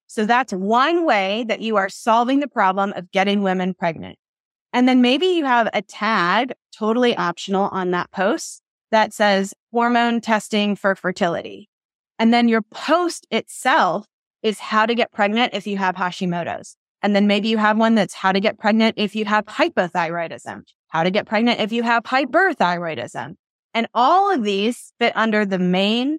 So 0.07 0.27
that's 0.27 0.53
one 0.53 1.05
way 1.05 1.45
that 1.49 1.61
you 1.61 1.77
are 1.77 1.89
solving 1.89 2.41
the 2.41 2.49
problem 2.49 2.93
of 2.95 3.11
getting 3.11 3.43
women 3.43 3.75
pregnant. 3.75 4.17
And 4.73 4.89
then 4.89 5.03
maybe 5.03 5.27
you 5.27 5.45
have 5.45 5.69
a 5.73 5.83
tag 5.83 6.53
totally 6.77 7.17
optional 7.17 7.69
on 7.71 7.91
that 7.93 8.11
post 8.11 8.63
that 8.95 9.13
says 9.13 9.53
hormone 9.73 10.21
testing 10.21 10.77
for 10.77 10.95
fertility. 10.95 11.69
And 12.19 12.33
then 12.33 12.49
your 12.49 12.63
post 12.63 13.27
itself 13.31 14.07
is 14.43 14.61
how 14.61 14.87
to 14.87 14.95
get 14.95 15.13
pregnant 15.13 15.53
if 15.53 15.67
you 15.67 15.77
have 15.79 15.97
Hashimoto's. 15.97 16.77
And 17.03 17.15
then 17.15 17.27
maybe 17.27 17.49
you 17.49 17.59
have 17.59 17.77
one 17.77 17.97
that's 17.97 18.15
how 18.15 18.31
to 18.31 18.41
get 18.41 18.59
pregnant 18.59 18.95
if 18.97 19.17
you 19.17 19.25
have 19.25 19.47
hypothyroidism, 19.47 20.63
how 20.89 21.03
to 21.03 21.11
get 21.11 21.27
pregnant 21.27 21.61
if 21.61 21.73
you 21.73 21.83
have 21.83 22.05
hyperthyroidism. 22.05 23.35
And 23.75 23.89
all 23.93 24.33
of 24.33 24.45
these 24.45 24.93
fit 25.01 25.13
under 25.17 25.45
the 25.45 25.59
main 25.59 26.19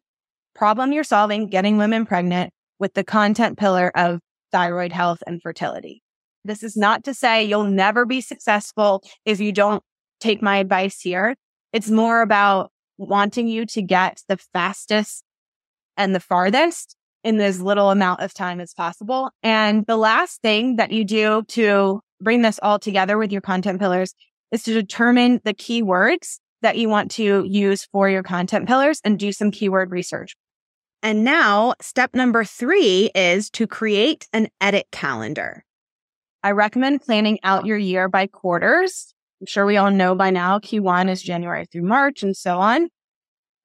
problem 0.54 0.92
you're 0.92 1.04
solving, 1.04 1.48
getting 1.48 1.78
women 1.78 2.06
pregnant 2.06 2.52
with 2.78 2.94
the 2.94 3.04
content 3.04 3.58
pillar 3.58 3.90
of 3.96 4.20
thyroid 4.52 4.92
health 4.92 5.24
and 5.26 5.42
fertility. 5.42 6.04
This 6.44 6.62
is 6.62 6.76
not 6.76 7.06
to 7.06 7.14
say 7.14 7.46
you'll 7.46 7.64
never 7.64 8.06
be 8.06 8.22
successful 8.22 9.02
if 9.24 9.40
you 9.40 9.52
don't 9.52 9.82
take 10.20 10.42
my 10.42 10.58
advice 10.58 11.00
here. 11.00 11.36
It's 11.76 11.92
more 11.92 12.22
about 12.22 12.72
wanting 12.98 13.50
you 13.50 13.66
to 13.66 13.82
get 13.82 14.22
the 14.30 14.38
fastest 14.38 15.26
and 15.98 16.16
the 16.16 16.22
farthest 16.22 16.96
in 17.22 17.38
as 17.42 17.60
little 17.60 17.92
amount 17.92 18.22
of 18.22 18.34
time 18.34 18.62
as 18.62 18.74
possible. 18.74 19.30
And 19.44 19.86
the 19.86 19.98
last 19.98 20.42
thing 20.42 20.78
that 20.78 20.94
you 20.94 21.04
do 21.04 21.44
to 21.50 22.00
bring 22.22 22.44
this 22.44 22.62
all 22.64 22.80
together 22.80 23.18
with 23.18 23.34
your 23.34 23.42
content 23.42 23.82
pillars 23.82 24.14
is 24.54 24.64
to 24.64 24.74
determine 24.74 25.42
the 25.44 25.54
keywords 25.54 26.40
that 26.62 26.78
you 26.78 26.88
want 26.88 27.12
to 27.12 27.44
use 27.46 27.86
for 27.92 28.10
your 28.10 28.24
content 28.24 28.70
pillars 28.70 29.02
and 29.04 29.20
do 29.20 29.34
some 29.34 29.52
keyword 29.52 29.92
research. 29.92 30.34
And 31.04 31.26
now 31.26 31.74
step 31.82 32.16
number 32.16 32.46
three 32.46 33.12
is 33.14 33.50
to 33.50 33.68
create 33.68 34.30
an 34.32 34.48
edit 34.62 34.88
calendar. 34.94 35.66
I 36.42 36.52
recommend 36.52 37.02
planning 37.02 37.38
out 37.44 37.66
your 37.66 37.78
year 37.78 38.08
by 38.08 38.28
quarters. 38.28 39.14
I'm 39.42 39.48
sure 39.48 39.66
we 39.66 39.78
all 39.78 39.92
know 39.92 40.16
by 40.16 40.30
now 40.30 40.60
Q1 40.60 41.10
is 41.10 41.22
January 41.22 41.66
through 41.66 41.84
March 41.84 42.24
and 42.24 42.36
so 42.36 42.60
on. 42.60 42.88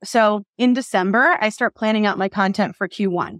So 0.03 0.43
in 0.59 0.73
December, 0.73 1.37
I 1.41 1.51
start 1.51 1.75
planning 1.75 2.07
out 2.07 2.18
my 2.18 2.29
content 2.29 2.75
for 2.77 2.89
Q1. 2.89 3.39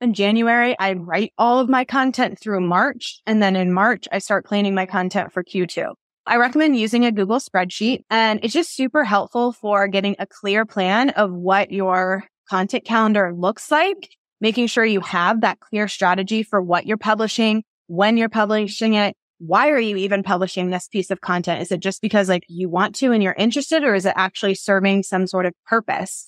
In 0.00 0.14
January, 0.14 0.76
I 0.78 0.94
write 0.94 1.32
all 1.38 1.60
of 1.60 1.68
my 1.68 1.84
content 1.84 2.40
through 2.40 2.60
March. 2.60 3.20
And 3.26 3.42
then 3.42 3.54
in 3.54 3.72
March, 3.72 4.08
I 4.10 4.18
start 4.18 4.46
planning 4.46 4.74
my 4.74 4.86
content 4.86 5.32
for 5.32 5.44
Q2. 5.44 5.92
I 6.24 6.36
recommend 6.36 6.76
using 6.76 7.04
a 7.04 7.12
Google 7.12 7.38
spreadsheet 7.38 8.04
and 8.08 8.40
it's 8.44 8.54
just 8.54 8.74
super 8.74 9.02
helpful 9.04 9.52
for 9.52 9.88
getting 9.88 10.14
a 10.18 10.26
clear 10.26 10.64
plan 10.64 11.10
of 11.10 11.32
what 11.32 11.72
your 11.72 12.24
content 12.48 12.84
calendar 12.84 13.32
looks 13.36 13.70
like, 13.72 14.08
making 14.40 14.68
sure 14.68 14.84
you 14.84 15.00
have 15.00 15.40
that 15.40 15.58
clear 15.58 15.88
strategy 15.88 16.44
for 16.44 16.62
what 16.62 16.86
you're 16.86 16.96
publishing, 16.96 17.64
when 17.88 18.16
you're 18.16 18.28
publishing 18.28 18.94
it. 18.94 19.16
Why 19.44 19.70
are 19.70 19.80
you 19.80 19.96
even 19.96 20.22
publishing 20.22 20.70
this 20.70 20.86
piece 20.86 21.10
of 21.10 21.20
content? 21.20 21.62
Is 21.62 21.72
it 21.72 21.80
just 21.80 22.00
because 22.00 22.28
like 22.28 22.44
you 22.46 22.68
want 22.68 22.94
to 22.96 23.10
and 23.10 23.20
you're 23.20 23.32
interested 23.32 23.82
or 23.82 23.92
is 23.92 24.06
it 24.06 24.14
actually 24.14 24.54
serving 24.54 25.02
some 25.02 25.26
sort 25.26 25.46
of 25.46 25.52
purpose? 25.66 26.24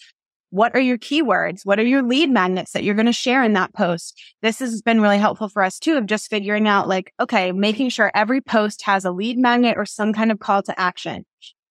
What 0.51 0.75
are 0.75 0.81
your 0.81 0.99
keywords? 0.99 1.61
What 1.63 1.79
are 1.79 1.85
your 1.85 2.03
lead 2.03 2.29
magnets 2.29 2.73
that 2.73 2.83
you're 2.83 2.97
going 2.97 3.07
to 3.07 3.13
share 3.13 3.45
in 3.45 3.53
that 3.53 3.73
post? 3.73 4.21
This 4.43 4.59
has 4.59 4.83
been 4.83 5.01
really 5.01 5.19
helpful 5.19 5.49
for 5.49 5.63
us 5.63 5.79
too 5.79 5.97
of 5.97 6.07
just 6.07 6.29
figuring 6.29 6.67
out 6.67 6.89
like, 6.89 7.13
okay, 7.21 7.53
making 7.53 7.91
sure 7.91 8.11
every 8.17 8.41
post 8.41 8.83
has 8.83 9.05
a 9.05 9.13
lead 9.13 9.39
magnet 9.39 9.77
or 9.77 9.87
some 9.87 10.13
kind 10.13 10.33
of 10.33 10.41
call 10.41 10.65
to 10.65 10.81
action. 10.81 11.25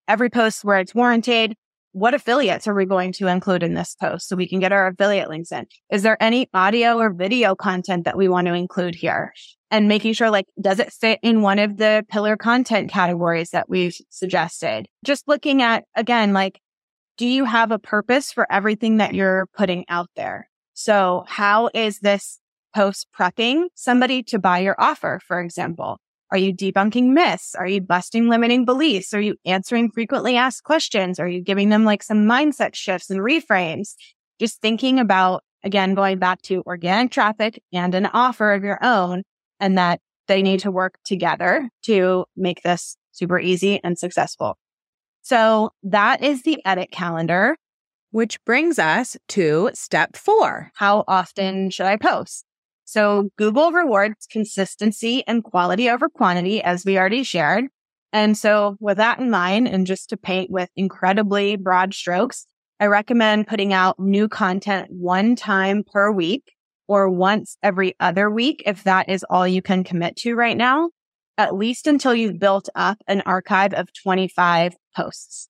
Every 0.08 0.30
post 0.30 0.64
where 0.64 0.80
it's 0.80 0.96
warranted, 0.96 1.56
what 1.92 2.14
affiliates 2.14 2.70
are 2.70 2.74
we 2.74 2.86
going 2.86 3.12
to 3.14 3.28
include 3.28 3.64
in 3.64 3.74
this 3.74 3.98
post 4.00 4.30
so 4.30 4.38
we 4.38 4.48
can 4.48 4.62
get 4.62 4.72
our 4.72 4.88
affiliate 4.88 5.28
links 5.28 5.52
in? 5.52 5.68
Is 5.92 6.04
there 6.04 6.16
any 6.24 6.48
audio 6.54 6.98
or 6.98 7.14
video 7.14 7.54
content 7.54 8.06
that 8.06 8.16
we 8.16 8.30
want 8.30 8.48
to 8.48 8.54
include 8.54 8.96
here? 8.96 9.34
And 9.74 9.88
making 9.88 10.14
sure 10.14 10.30
like, 10.30 10.46
does 10.62 10.78
it 10.78 10.94
fit 10.94 11.20
in 11.24 11.42
one 11.42 11.58
of 11.58 11.78
the 11.78 12.06
pillar 12.08 12.38
content 12.38 12.92
categories 12.92 13.50
that 13.50 13.68
we've 13.68 13.98
suggested? 14.12 14.88
Just 15.04 15.28
looking 15.28 15.64
at 15.64 15.86
again, 15.96 16.32
like, 16.32 16.62
do 17.18 17.26
you 17.26 17.44
have 17.46 17.72
a 17.72 17.80
purpose 17.80 18.32
for 18.32 18.46
everything 18.52 18.98
that 18.98 19.16
you're 19.16 19.48
putting 19.58 19.84
out 19.90 20.12
there? 20.16 20.48
So 20.76 21.26
how 21.28 21.72
is 21.74 22.02
this 22.02 22.40
post 22.76 23.08
prepping 23.20 23.66
somebody 23.74 24.22
to 24.22 24.38
buy 24.38 24.60
your 24.60 24.76
offer, 24.78 25.20
for 25.26 25.42
example? 25.42 25.98
Are 26.30 26.38
you 26.38 26.54
debunking 26.54 27.08
myths? 27.08 27.56
Are 27.56 27.66
you 27.66 27.82
busting 27.82 28.30
limiting 28.30 28.66
beliefs? 28.66 29.12
Are 29.12 29.22
you 29.22 29.38
answering 29.44 29.90
frequently 29.90 30.38
asked 30.38 30.66
questions? 30.66 31.20
Are 31.20 31.28
you 31.28 31.42
giving 31.42 31.70
them 31.70 31.84
like 31.84 32.04
some 32.04 32.26
mindset 32.26 32.76
shifts 32.76 33.10
and 33.10 33.22
reframes? 33.22 33.96
Just 34.40 34.62
thinking 34.62 35.00
about, 35.00 35.44
again, 35.64 35.96
going 35.96 36.20
back 36.20 36.44
to 36.44 36.62
organic 36.68 37.10
traffic 37.10 37.60
and 37.74 37.96
an 37.96 38.06
offer 38.06 38.54
of 38.54 38.64
your 38.64 38.78
own 38.84 39.24
and 39.64 39.78
that 39.78 40.02
they 40.28 40.42
need 40.42 40.60
to 40.60 40.72
work 40.72 41.00
together 41.06 41.70
to 41.84 42.26
make 42.36 42.62
this 42.64 42.98
super 43.14 43.40
easy 43.40 43.80
and 43.82 43.98
successful. 43.98 44.58
So 45.22 45.72
that 45.84 46.22
is 46.22 46.44
the 46.44 46.60
edit 46.66 46.92
calendar, 46.92 47.56
which 48.12 48.44
brings 48.44 48.78
us 48.78 49.16
to 49.30 49.72
step 49.74 50.18
four. 50.18 50.70
How 50.76 51.06
often 51.08 51.70
should 51.70 51.86
I 51.86 51.96
post? 51.96 52.44
So 52.84 53.30
Google 53.38 53.72
rewards 53.72 54.28
consistency 54.30 55.24
and 55.28 55.46
quality 55.46 55.90
over 55.90 56.10
quantity, 56.10 56.62
as 56.62 56.84
we 56.84 56.98
already 56.98 57.24
shared. 57.24 57.68
And 58.12 58.38
so 58.38 58.76
with 58.82 58.98
that 58.98 59.20
in 59.20 59.32
mind, 59.32 59.70
and 59.70 59.88
just 59.88 60.10
to 60.10 60.18
paint 60.18 60.52
with 60.52 60.70
incredibly 60.76 61.56
broad 61.56 61.94
strokes, 61.94 62.46
I 62.82 62.88
recommend 62.88 63.48
putting 63.48 63.72
out 63.72 63.98
new 63.98 64.28
content 64.28 64.90
one 64.92 65.38
time 65.38 65.86
per 65.90 66.12
week 66.12 66.52
or 66.94 67.10
once 67.10 67.58
every 67.64 67.96
other 68.00 68.30
week 68.30 68.62
if 68.68 68.84
that 68.84 69.10
is 69.10 69.26
all 69.28 69.48
you 69.48 69.64
can 69.64 69.84
commit 69.84 70.16
to 70.16 70.36
right 70.36 70.56
now, 70.56 70.92
at 71.40 71.56
least 71.56 71.88
until 71.88 72.14
you've 72.14 72.40
built 72.40 72.70
up 72.76 73.00
an 73.08 73.22
archive 73.22 73.74
of 73.74 73.88
25 74.04 74.76
posts. 74.96 75.50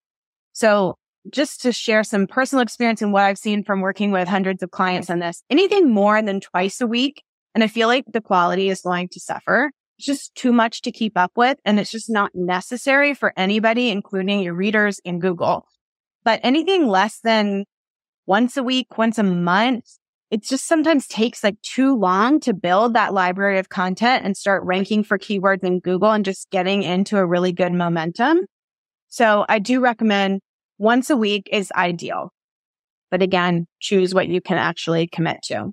So 0.54 0.96
just 1.30 1.62
to 1.62 1.74
share 1.74 2.06
some 2.06 2.28
personal 2.28 2.62
experience 2.62 3.02
and 3.02 3.12
what 3.12 3.24
I've 3.24 3.38
seen 3.38 3.64
from 3.64 3.82
working 3.82 4.12
with 4.12 4.28
hundreds 4.28 4.64
of 4.64 4.72
clients 4.72 5.10
on 5.10 5.20
this, 5.20 5.44
anything 5.50 5.91
more 5.91 6.22
than 6.22 6.39
twice 6.39 6.80
a 6.80 6.88
week. 6.88 7.24
And 7.54 7.62
I 7.62 7.68
feel 7.68 7.89
like 7.89 8.06
the 8.12 8.22
quality 8.22 8.70
is 8.70 8.82
going 8.82 9.10
to 9.10 9.20
suffer. 9.20 9.72
It's 9.98 10.08
just 10.08 10.34
too 10.36 10.54
much 10.54 10.82
to 10.84 10.94
keep 10.94 11.18
up 11.18 11.34
with. 11.36 11.58
And 11.66 11.78
it's 11.78 11.91
just 11.91 12.10
not 12.10 12.32
necessary 12.34 13.14
for 13.14 13.34
anybody, 13.36 13.89
including 13.89 14.39
your 14.39 14.54
readers 14.54 15.00
in 15.04 15.20
Google. 15.20 15.66
But 16.24 16.39
anything 16.41 16.88
less 16.88 17.20
than 17.22 17.66
once 18.26 18.56
a 18.56 18.64
week, 18.64 18.98
once 18.98 19.18
a 19.18 19.24
month, 19.24 19.86
it 20.34 20.42
just 20.42 20.66
sometimes 20.66 21.06
takes 21.06 21.44
like 21.44 21.62
too 21.62 21.96
long 21.96 22.40
to 22.40 22.56
build 22.56 22.96
that 22.96 23.14
library 23.14 23.60
of 23.60 23.70
content 23.70 24.26
and 24.26 24.36
start 24.36 24.64
ranking 24.64 25.04
for 25.04 25.20
keywords 25.20 25.64
in 25.64 25.80
Google 25.80 26.12
and 26.12 26.26
just 26.26 26.50
getting 26.50 26.82
into 26.82 27.20
a 27.20 27.26
really 27.26 27.52
good 27.52 27.72
momentum. 27.72 28.40
So 29.10 29.46
I 29.48 29.60
do 29.60 29.80
recommend 29.80 30.42
once 30.80 31.12
a 31.12 31.16
week 31.16 31.48
is 31.52 31.72
ideal. 31.76 32.32
But 33.12 33.22
again, 33.22 33.68
choose 33.80 34.16
what 34.16 34.28
you 34.28 34.42
can 34.42 34.58
actually 34.58 35.06
commit 35.06 35.38
to. 35.44 35.70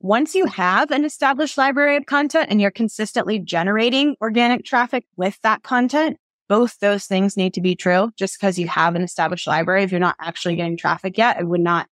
Once 0.00 0.34
you 0.34 0.46
have 0.46 0.90
an 0.90 1.04
established 1.04 1.58
library 1.58 1.98
of 1.98 2.06
content 2.06 2.46
and 2.48 2.62
you're 2.62 2.70
consistently 2.70 3.40
generating 3.40 4.16
organic 4.22 4.64
traffic 4.64 5.04
with 5.18 5.38
that 5.42 5.62
content, 5.62 6.16
both 6.48 6.78
those 6.78 7.04
things 7.04 7.36
need 7.36 7.52
to 7.52 7.60
be 7.60 7.76
true. 7.76 8.10
Just 8.18 8.40
because 8.40 8.58
you 8.58 8.68
have 8.68 8.94
an 8.94 9.02
established 9.02 9.46
library, 9.46 9.82
if 9.82 9.90
you're 9.90 10.00
not 10.00 10.16
actually 10.18 10.56
getting 10.56 10.78
traffic 10.78 11.18
yet, 11.18 11.38
it 11.38 11.46
would 11.46 11.60
not 11.60 11.88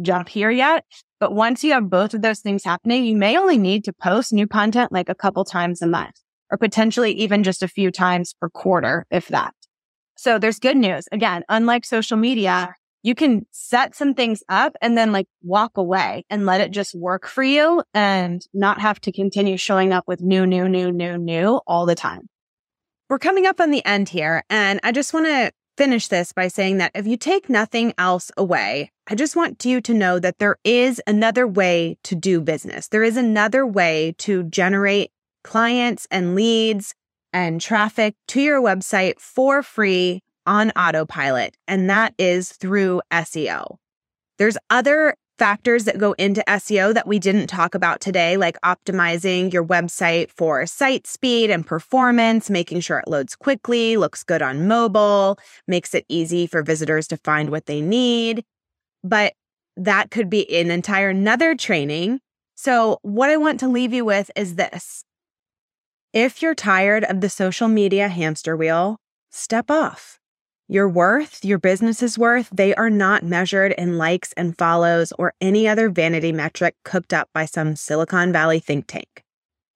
jump 0.00 0.28
here 0.28 0.50
yet. 0.50 0.84
But 1.22 1.34
once 1.34 1.62
you 1.62 1.72
have 1.72 1.88
both 1.88 2.14
of 2.14 2.22
those 2.22 2.40
things 2.40 2.64
happening, 2.64 3.04
you 3.04 3.14
may 3.14 3.38
only 3.38 3.56
need 3.56 3.84
to 3.84 3.92
post 3.92 4.32
new 4.32 4.48
content 4.48 4.90
like 4.90 5.08
a 5.08 5.14
couple 5.14 5.44
times 5.44 5.80
a 5.80 5.86
month 5.86 6.16
or 6.50 6.58
potentially 6.58 7.12
even 7.12 7.44
just 7.44 7.62
a 7.62 7.68
few 7.68 7.92
times 7.92 8.34
per 8.40 8.48
quarter, 8.48 9.06
if 9.08 9.28
that. 9.28 9.54
So 10.16 10.40
there's 10.40 10.58
good 10.58 10.76
news. 10.76 11.06
Again, 11.12 11.44
unlike 11.48 11.84
social 11.84 12.16
media, 12.16 12.74
you 13.04 13.14
can 13.14 13.46
set 13.52 13.94
some 13.94 14.14
things 14.14 14.42
up 14.48 14.74
and 14.82 14.98
then 14.98 15.12
like 15.12 15.28
walk 15.44 15.76
away 15.76 16.24
and 16.28 16.44
let 16.44 16.60
it 16.60 16.72
just 16.72 16.92
work 16.92 17.28
for 17.28 17.44
you 17.44 17.84
and 17.94 18.44
not 18.52 18.80
have 18.80 19.00
to 19.02 19.12
continue 19.12 19.56
showing 19.56 19.92
up 19.92 20.08
with 20.08 20.22
new, 20.22 20.44
new, 20.44 20.68
new, 20.68 20.90
new, 20.90 21.16
new 21.18 21.60
all 21.68 21.86
the 21.86 21.94
time. 21.94 22.28
We're 23.08 23.20
coming 23.20 23.46
up 23.46 23.60
on 23.60 23.70
the 23.70 23.84
end 23.84 24.08
here, 24.08 24.42
and 24.50 24.80
I 24.82 24.90
just 24.90 25.14
want 25.14 25.26
to 25.26 25.52
finish 25.76 26.08
this 26.08 26.32
by 26.32 26.48
saying 26.48 26.78
that 26.78 26.92
if 26.94 27.06
you 27.06 27.16
take 27.16 27.48
nothing 27.48 27.94
else 27.98 28.30
away, 28.36 28.90
I 29.08 29.14
just 29.14 29.36
want 29.36 29.64
you 29.64 29.80
to 29.80 29.94
know 29.94 30.18
that 30.18 30.38
there 30.38 30.56
is 30.64 31.00
another 31.06 31.46
way 31.46 31.96
to 32.04 32.14
do 32.14 32.40
business. 32.40 32.88
There 32.88 33.02
is 33.02 33.16
another 33.16 33.66
way 33.66 34.14
to 34.18 34.44
generate 34.44 35.10
clients 35.44 36.06
and 36.10 36.34
leads 36.34 36.94
and 37.32 37.60
traffic 37.60 38.14
to 38.28 38.40
your 38.40 38.60
website 38.60 39.18
for 39.18 39.62
free 39.62 40.20
on 40.46 40.70
autopilot, 40.72 41.56
and 41.66 41.88
that 41.88 42.14
is 42.18 42.52
through 42.52 43.00
SEO. 43.10 43.76
There's 44.38 44.58
other 44.70 45.14
factors 45.42 45.86
that 45.86 45.98
go 45.98 46.12
into 46.18 46.40
SEO 46.46 46.94
that 46.94 47.08
we 47.08 47.18
didn't 47.18 47.48
talk 47.48 47.74
about 47.74 48.00
today, 48.00 48.36
like 48.36 48.56
optimizing 48.60 49.52
your 49.52 49.64
website 49.64 50.30
for 50.30 50.64
site 50.66 51.04
speed 51.04 51.50
and 51.50 51.66
performance, 51.66 52.48
making 52.48 52.78
sure 52.78 53.00
it 53.00 53.08
loads 53.08 53.34
quickly, 53.34 53.96
looks 53.96 54.22
good 54.22 54.40
on 54.40 54.68
mobile, 54.68 55.36
makes 55.66 55.94
it 55.94 56.04
easy 56.08 56.46
for 56.46 56.62
visitors 56.62 57.08
to 57.08 57.16
find 57.16 57.50
what 57.50 57.66
they 57.66 57.80
need. 57.80 58.44
But 59.02 59.32
that 59.76 60.12
could 60.12 60.30
be 60.30 60.48
an 60.60 60.70
entire 60.70 61.08
another 61.08 61.56
training. 61.56 62.20
So 62.54 63.00
what 63.02 63.28
I 63.28 63.36
want 63.36 63.58
to 63.60 63.68
leave 63.68 63.92
you 63.92 64.04
with 64.04 64.30
is 64.36 64.54
this. 64.54 65.04
If 66.12 66.40
you're 66.40 66.54
tired 66.54 67.02
of 67.02 67.20
the 67.20 67.28
social 67.28 67.66
media 67.66 68.06
hamster 68.06 68.56
wheel, 68.56 68.98
step 69.32 69.72
off. 69.72 70.20
Your 70.68 70.88
worth, 70.88 71.44
your 71.44 71.58
business's 71.58 72.16
worth, 72.18 72.48
they 72.52 72.74
are 72.74 72.88
not 72.88 73.22
measured 73.22 73.72
in 73.72 73.98
likes 73.98 74.32
and 74.36 74.56
follows 74.56 75.12
or 75.18 75.34
any 75.40 75.66
other 75.68 75.90
vanity 75.90 76.32
metric 76.32 76.76
cooked 76.84 77.12
up 77.12 77.28
by 77.34 77.44
some 77.44 77.76
Silicon 77.76 78.32
Valley 78.32 78.60
think 78.60 78.86
tank. 78.86 79.24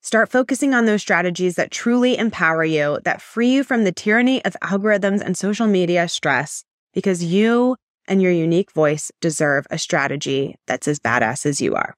Start 0.00 0.30
focusing 0.30 0.72
on 0.72 0.86
those 0.86 1.02
strategies 1.02 1.56
that 1.56 1.72
truly 1.72 2.16
empower 2.16 2.64
you, 2.64 3.00
that 3.04 3.20
free 3.20 3.48
you 3.48 3.64
from 3.64 3.82
the 3.82 3.90
tyranny 3.90 4.44
of 4.44 4.56
algorithms 4.62 5.20
and 5.20 5.36
social 5.36 5.66
media 5.66 6.08
stress, 6.08 6.62
because 6.94 7.24
you 7.24 7.76
and 8.06 8.22
your 8.22 8.30
unique 8.30 8.70
voice 8.70 9.10
deserve 9.20 9.66
a 9.68 9.78
strategy 9.78 10.54
that's 10.68 10.86
as 10.86 11.00
badass 11.00 11.44
as 11.44 11.60
you 11.60 11.74
are. 11.74 11.94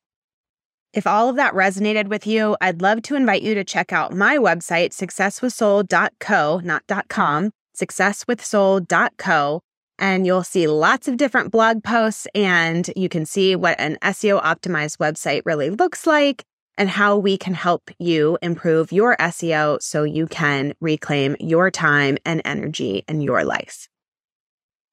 If 0.95 1.07
all 1.07 1.28
of 1.28 1.36
that 1.36 1.53
resonated 1.53 2.09
with 2.09 2.26
you, 2.26 2.57
I'd 2.62 2.80
love 2.80 3.03
to 3.03 3.14
invite 3.14 3.43
you 3.43 3.55
to 3.55 3.62
check 3.62 3.93
out 3.93 4.14
my 4.14 4.39
website, 4.39 4.91
successwithsoul.co, 4.91 6.61
not 6.64 6.82
.com, 7.09 7.51
successwithsoul.co 7.79 9.61
and 9.99 10.26
you'll 10.26 10.45
see 10.45 10.66
lots 10.66 11.09
of 11.09 11.16
different 11.16 11.51
blog 11.51 11.83
posts 11.83 12.26
and 12.35 12.91
you 12.95 13.09
can 13.09 13.26
see 13.26 13.57
what 13.57 13.79
an 13.81 13.97
SEO 14.03 14.43
optimized 14.43 14.99
website 14.99 15.43
really 15.45 15.70
looks 15.70 16.07
like 16.07 16.45
and 16.76 16.89
how 16.89 17.16
we 17.16 17.37
can 17.37 17.55
help 17.55 17.91
you 17.99 18.39
improve 18.41 18.93
your 18.93 19.16
SEO 19.16 19.83
so 19.83 20.05
you 20.05 20.26
can 20.29 20.72
reclaim 20.81 21.37
your 21.41 21.70
time 21.70 22.16
and 22.24 22.41
energy 22.45 23.05
in 23.09 23.20
your 23.20 23.45
life. 23.45 23.89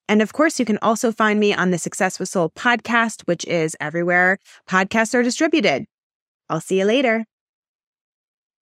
And 0.09 0.21
of 0.21 0.33
course, 0.33 0.59
you 0.59 0.65
can 0.65 0.79
also 0.81 1.11
find 1.11 1.39
me 1.39 1.53
on 1.53 1.71
the 1.71 1.77
Success 1.77 2.19
with 2.19 2.29
Soul 2.29 2.51
podcast, 2.51 3.23
which 3.25 3.45
is 3.45 3.75
everywhere 3.79 4.37
podcasts 4.69 5.13
are 5.13 5.23
distributed. 5.23 5.85
I'll 6.49 6.61
see 6.61 6.79
you 6.79 6.85
later. 6.85 7.25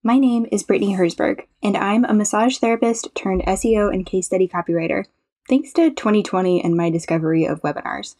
My 0.06 0.18
name 0.18 0.46
is 0.52 0.62
Brittany 0.62 0.94
Herzberg, 0.94 1.46
and 1.62 1.78
I'm 1.78 2.04
a 2.04 2.12
massage 2.12 2.58
therapist 2.58 3.08
turned 3.14 3.42
SEO 3.44 3.90
and 3.90 4.04
case 4.04 4.26
study 4.26 4.46
copywriter, 4.46 5.06
thanks 5.48 5.72
to 5.72 5.88
2020 5.88 6.62
and 6.62 6.76
my 6.76 6.90
discovery 6.90 7.46
of 7.46 7.62
webinars. 7.62 8.16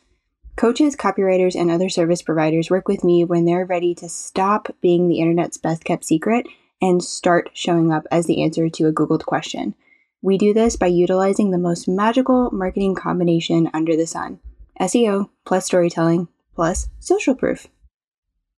Coaches, 0.57 0.97
copywriters, 0.97 1.55
and 1.55 1.71
other 1.71 1.91
service 1.91 2.23
providers 2.23 2.71
work 2.71 2.89
with 2.89 3.05
me 3.05 3.23
when 3.23 3.45
they're 3.45 3.67
ready 3.67 3.95
to 3.97 4.09
stop 4.09 4.75
being 4.81 5.09
the 5.09 5.19
internet's 5.19 5.59
best 5.59 5.85
kept 5.85 6.07
secret 6.07 6.47
and 6.81 7.05
start 7.05 7.51
showing 7.53 7.93
up 7.93 8.07
as 8.11 8.25
the 8.25 8.43
answer 8.43 8.71
to 8.71 8.87
a 8.87 8.93
Googled 8.93 9.27
question. 9.27 9.75
We 10.23 10.39
do 10.39 10.55
this 10.55 10.77
by 10.77 10.87
utilizing 10.87 11.51
the 11.51 11.59
most 11.59 11.87
magical 11.87 12.51
marketing 12.51 12.95
combination 12.95 13.69
under 13.75 13.95
the 13.95 14.07
sun 14.07 14.41
SEO 14.81 15.29
plus 15.45 15.67
storytelling 15.67 16.29
plus 16.55 16.89
social 16.99 17.35
proof. 17.35 17.69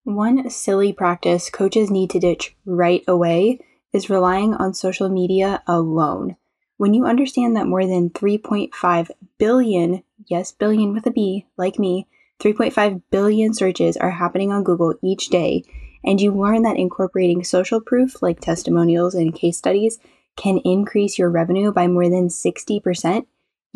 One 0.07 0.51
silly 0.51 0.93
practice 0.93 1.51
coaches 1.51 1.91
need 1.91 2.11
to 2.11 2.21
ditch 2.21 2.55
right 2.65 3.03
away 3.09 3.59
is 3.93 4.09
relying 4.09 4.55
on 4.55 4.73
social 4.73 5.09
media 5.09 5.65
alone. 5.67 6.37
When 6.77 6.95
you 6.95 7.07
understand 7.07 7.57
that 7.57 7.67
more 7.67 7.85
than 7.85 8.11
3.5 8.11 9.11
billion, 9.37 10.05
yes, 10.29 10.53
billion 10.53 10.93
with 10.93 11.07
a 11.07 11.11
B, 11.11 11.47
like 11.57 11.81
me, 11.81 12.07
3.5 12.39 13.03
billion 13.11 13.53
searches 13.53 13.97
are 13.97 14.13
happening 14.13 14.53
on 14.53 14.63
Google 14.63 14.95
each 15.03 15.29
day, 15.29 15.65
and 16.05 16.21
you 16.21 16.31
learn 16.31 16.63
that 16.63 16.77
incorporating 16.79 17.43
social 17.43 17.81
proof 17.81 18.23
like 18.23 18.39
testimonials 18.39 19.17
and 19.17 19.35
case 19.35 19.59
studies 19.59 19.99
can 20.37 20.59
increase 20.59 21.19
your 21.19 21.31
revenue 21.31 21.73
by 21.73 21.89
more 21.89 22.09
than 22.09 22.29
60%, 22.29 23.27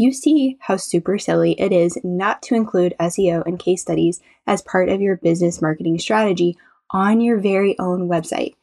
you 0.01 0.15
see 0.15 0.57
how 0.61 0.79
super 0.79 1.19
silly 1.19 1.53
it 1.61 1.73
is 1.73 1.99
not 2.03 2.41
to 2.41 2.55
include 2.55 2.95
SEO 2.99 3.45
and 3.45 3.59
case 3.59 3.83
studies 3.83 4.21
as 4.47 4.63
part 4.63 4.89
of 4.89 5.03
your 5.03 5.19
business 5.19 5.61
marketing 5.61 5.99
strategy 5.99 6.57
on 6.91 7.21
your 7.21 7.39
very 7.39 7.79
own 7.79 8.09
website. 8.09 8.55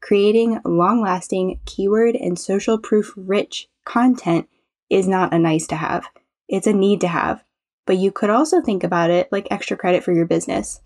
Creating 0.00 0.60
long 0.64 1.00
lasting, 1.00 1.60
keyword 1.64 2.16
and 2.16 2.36
social 2.36 2.76
proof 2.76 3.12
rich 3.16 3.68
content 3.84 4.48
is 4.90 5.06
not 5.06 5.32
a 5.32 5.38
nice 5.38 5.68
to 5.68 5.76
have, 5.76 6.08
it's 6.48 6.66
a 6.66 6.72
need 6.72 7.00
to 7.02 7.08
have. 7.08 7.44
But 7.86 7.98
you 7.98 8.10
could 8.10 8.30
also 8.30 8.60
think 8.60 8.82
about 8.82 9.10
it 9.10 9.30
like 9.30 9.46
extra 9.48 9.76
credit 9.76 10.02
for 10.02 10.12
your 10.12 10.26
business. 10.26 10.80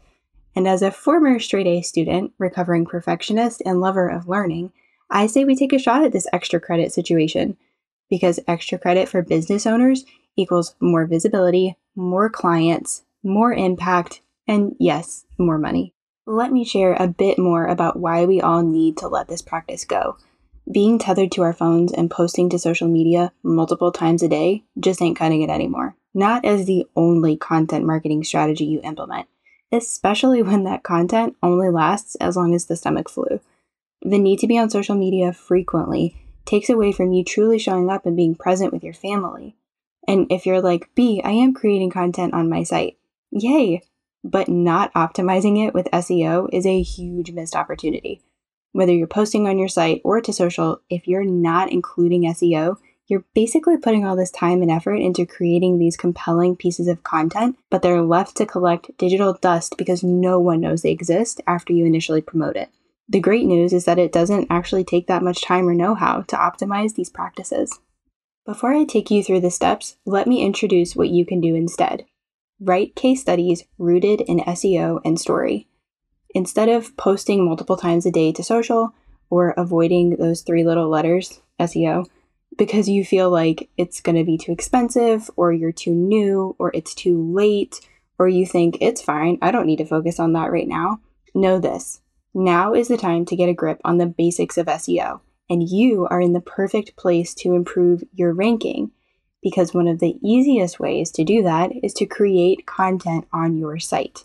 And 0.54 0.68
as 0.68 0.82
a 0.82 0.90
former 0.90 1.38
straight 1.38 1.66
A 1.66 1.80
student, 1.80 2.32
recovering 2.38 2.84
perfectionist, 2.84 3.62
and 3.64 3.80
lover 3.80 4.08
of 4.08 4.28
learning, 4.28 4.72
I 5.10 5.28
say 5.28 5.44
we 5.44 5.56
take 5.56 5.72
a 5.72 5.78
shot 5.78 6.04
at 6.04 6.12
this 6.12 6.28
extra 6.30 6.60
credit 6.60 6.92
situation 6.92 7.56
because 8.14 8.38
extra 8.46 8.78
credit 8.78 9.08
for 9.08 9.22
business 9.22 9.66
owners 9.66 10.04
equals 10.36 10.76
more 10.78 11.04
visibility, 11.04 11.76
more 11.96 12.30
clients, 12.30 13.02
more 13.24 13.52
impact, 13.52 14.20
and 14.46 14.76
yes, 14.78 15.24
more 15.36 15.58
money. 15.58 15.92
Let 16.24 16.52
me 16.52 16.64
share 16.64 16.94
a 16.94 17.08
bit 17.08 17.40
more 17.40 17.66
about 17.66 17.98
why 17.98 18.24
we 18.24 18.40
all 18.40 18.62
need 18.62 18.98
to 18.98 19.08
let 19.08 19.26
this 19.26 19.42
practice 19.42 19.84
go. 19.84 20.16
Being 20.72 21.00
tethered 21.00 21.32
to 21.32 21.42
our 21.42 21.52
phones 21.52 21.92
and 21.92 22.08
posting 22.08 22.48
to 22.50 22.58
social 22.60 22.86
media 22.86 23.32
multiple 23.42 23.90
times 23.90 24.22
a 24.22 24.28
day 24.28 24.62
just 24.78 25.02
ain't 25.02 25.18
cutting 25.18 25.42
it 25.42 25.50
anymore. 25.50 25.96
Not 26.14 26.44
as 26.44 26.66
the 26.66 26.86
only 26.94 27.36
content 27.36 27.84
marketing 27.84 28.22
strategy 28.22 28.64
you 28.64 28.80
implement, 28.84 29.26
especially 29.72 30.40
when 30.40 30.62
that 30.64 30.84
content 30.84 31.34
only 31.42 31.68
lasts 31.68 32.14
as 32.20 32.36
long 32.36 32.54
as 32.54 32.66
the 32.66 32.76
stomach 32.76 33.08
flu. 33.08 33.40
The 34.02 34.20
need 34.20 34.38
to 34.38 34.46
be 34.46 34.56
on 34.56 34.70
social 34.70 34.94
media 34.94 35.32
frequently 35.32 36.23
takes 36.44 36.68
away 36.68 36.92
from 36.92 37.12
you 37.12 37.24
truly 37.24 37.58
showing 37.58 37.90
up 37.90 38.06
and 38.06 38.16
being 38.16 38.34
present 38.34 38.72
with 38.72 38.84
your 38.84 38.94
family. 38.94 39.56
And 40.06 40.26
if 40.30 40.46
you're 40.46 40.60
like, 40.60 40.90
B, 40.94 41.20
I 41.24 41.30
am 41.30 41.54
creating 41.54 41.90
content 41.90 42.34
on 42.34 42.48
my 42.48 42.62
site, 42.62 42.98
yay! 43.30 43.82
But 44.22 44.48
not 44.48 44.92
optimizing 44.94 45.66
it 45.66 45.74
with 45.74 45.90
SEO 45.92 46.48
is 46.52 46.66
a 46.66 46.82
huge 46.82 47.32
missed 47.32 47.56
opportunity. 47.56 48.22
Whether 48.72 48.92
you're 48.92 49.06
posting 49.06 49.46
on 49.46 49.58
your 49.58 49.68
site 49.68 50.00
or 50.02 50.20
to 50.20 50.32
social, 50.32 50.80
if 50.88 51.06
you're 51.06 51.24
not 51.24 51.70
including 51.70 52.22
SEO, 52.22 52.78
you're 53.06 53.24
basically 53.34 53.76
putting 53.76 54.06
all 54.06 54.16
this 54.16 54.30
time 54.30 54.62
and 54.62 54.70
effort 54.70 54.94
into 54.94 55.26
creating 55.26 55.78
these 55.78 55.96
compelling 55.96 56.56
pieces 56.56 56.88
of 56.88 57.04
content, 57.04 57.58
but 57.70 57.82
they're 57.82 58.02
left 58.02 58.36
to 58.36 58.46
collect 58.46 58.96
digital 58.96 59.34
dust 59.34 59.76
because 59.76 60.02
no 60.02 60.40
one 60.40 60.60
knows 60.60 60.82
they 60.82 60.90
exist 60.90 61.40
after 61.46 61.72
you 61.72 61.84
initially 61.84 62.22
promote 62.22 62.56
it. 62.56 62.70
The 63.08 63.20
great 63.20 63.44
news 63.46 63.72
is 63.72 63.84
that 63.84 63.98
it 63.98 64.12
doesn't 64.12 64.46
actually 64.50 64.84
take 64.84 65.06
that 65.08 65.22
much 65.22 65.42
time 65.42 65.68
or 65.68 65.74
know 65.74 65.94
how 65.94 66.22
to 66.22 66.36
optimize 66.36 66.94
these 66.94 67.10
practices. 67.10 67.80
Before 68.46 68.72
I 68.72 68.84
take 68.84 69.10
you 69.10 69.22
through 69.22 69.40
the 69.40 69.50
steps, 69.50 69.96
let 70.04 70.26
me 70.26 70.44
introduce 70.44 70.96
what 70.96 71.10
you 71.10 71.26
can 71.26 71.40
do 71.40 71.54
instead. 71.54 72.06
Write 72.60 72.94
case 72.94 73.20
studies 73.20 73.64
rooted 73.78 74.20
in 74.22 74.38
SEO 74.40 75.00
and 75.04 75.20
story. 75.20 75.68
Instead 76.34 76.68
of 76.68 76.96
posting 76.96 77.44
multiple 77.44 77.76
times 77.76 78.06
a 78.06 78.10
day 78.10 78.32
to 78.32 78.42
social 78.42 78.94
or 79.30 79.50
avoiding 79.50 80.16
those 80.16 80.42
three 80.42 80.64
little 80.64 80.88
letters, 80.88 81.40
SEO, 81.60 82.06
because 82.56 82.88
you 82.88 83.04
feel 83.04 83.30
like 83.30 83.68
it's 83.76 84.00
going 84.00 84.16
to 84.16 84.24
be 84.24 84.38
too 84.38 84.52
expensive 84.52 85.30
or 85.36 85.52
you're 85.52 85.72
too 85.72 85.94
new 85.94 86.54
or 86.58 86.70
it's 86.74 86.94
too 86.94 87.22
late 87.32 87.80
or 88.18 88.28
you 88.28 88.46
think 88.46 88.78
it's 88.80 89.02
fine, 89.02 89.38
I 89.42 89.50
don't 89.50 89.66
need 89.66 89.78
to 89.78 89.84
focus 89.84 90.20
on 90.20 90.32
that 90.34 90.52
right 90.52 90.68
now. 90.68 91.00
Know 91.34 91.58
this 91.58 92.00
now 92.34 92.74
is 92.74 92.88
the 92.88 92.96
time 92.96 93.24
to 93.26 93.36
get 93.36 93.48
a 93.48 93.54
grip 93.54 93.80
on 93.84 93.98
the 93.98 94.06
basics 94.06 94.58
of 94.58 94.66
SEO, 94.66 95.20
and 95.48 95.68
you 95.68 96.06
are 96.10 96.20
in 96.20 96.32
the 96.32 96.40
perfect 96.40 96.96
place 96.96 97.34
to 97.34 97.54
improve 97.54 98.02
your 98.12 98.32
ranking 98.32 98.90
because 99.42 99.74
one 99.74 99.86
of 99.86 100.00
the 100.00 100.18
easiest 100.22 100.80
ways 100.80 101.10
to 101.12 101.22
do 101.22 101.42
that 101.42 101.70
is 101.82 101.92
to 101.92 102.06
create 102.06 102.66
content 102.66 103.26
on 103.32 103.58
your 103.58 103.78
site. 103.78 104.24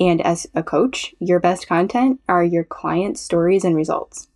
And 0.00 0.20
as 0.20 0.46
a 0.54 0.62
coach, 0.62 1.14
your 1.20 1.40
best 1.40 1.68
content 1.68 2.20
are 2.28 2.44
your 2.44 2.64
client 2.64 3.18
stories 3.18 3.64
and 3.64 3.76
results. 3.76 4.28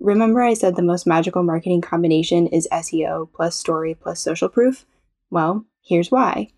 Remember, 0.00 0.42
I 0.42 0.54
said 0.54 0.76
the 0.76 0.82
most 0.82 1.06
magical 1.06 1.42
marketing 1.42 1.82
combination 1.82 2.46
is 2.46 2.66
SEO 2.72 3.30
plus 3.34 3.54
story 3.54 3.94
plus 3.94 4.18
social 4.18 4.48
proof? 4.48 4.86
Well, 5.30 5.66
here's 5.82 6.10
why 6.10 6.48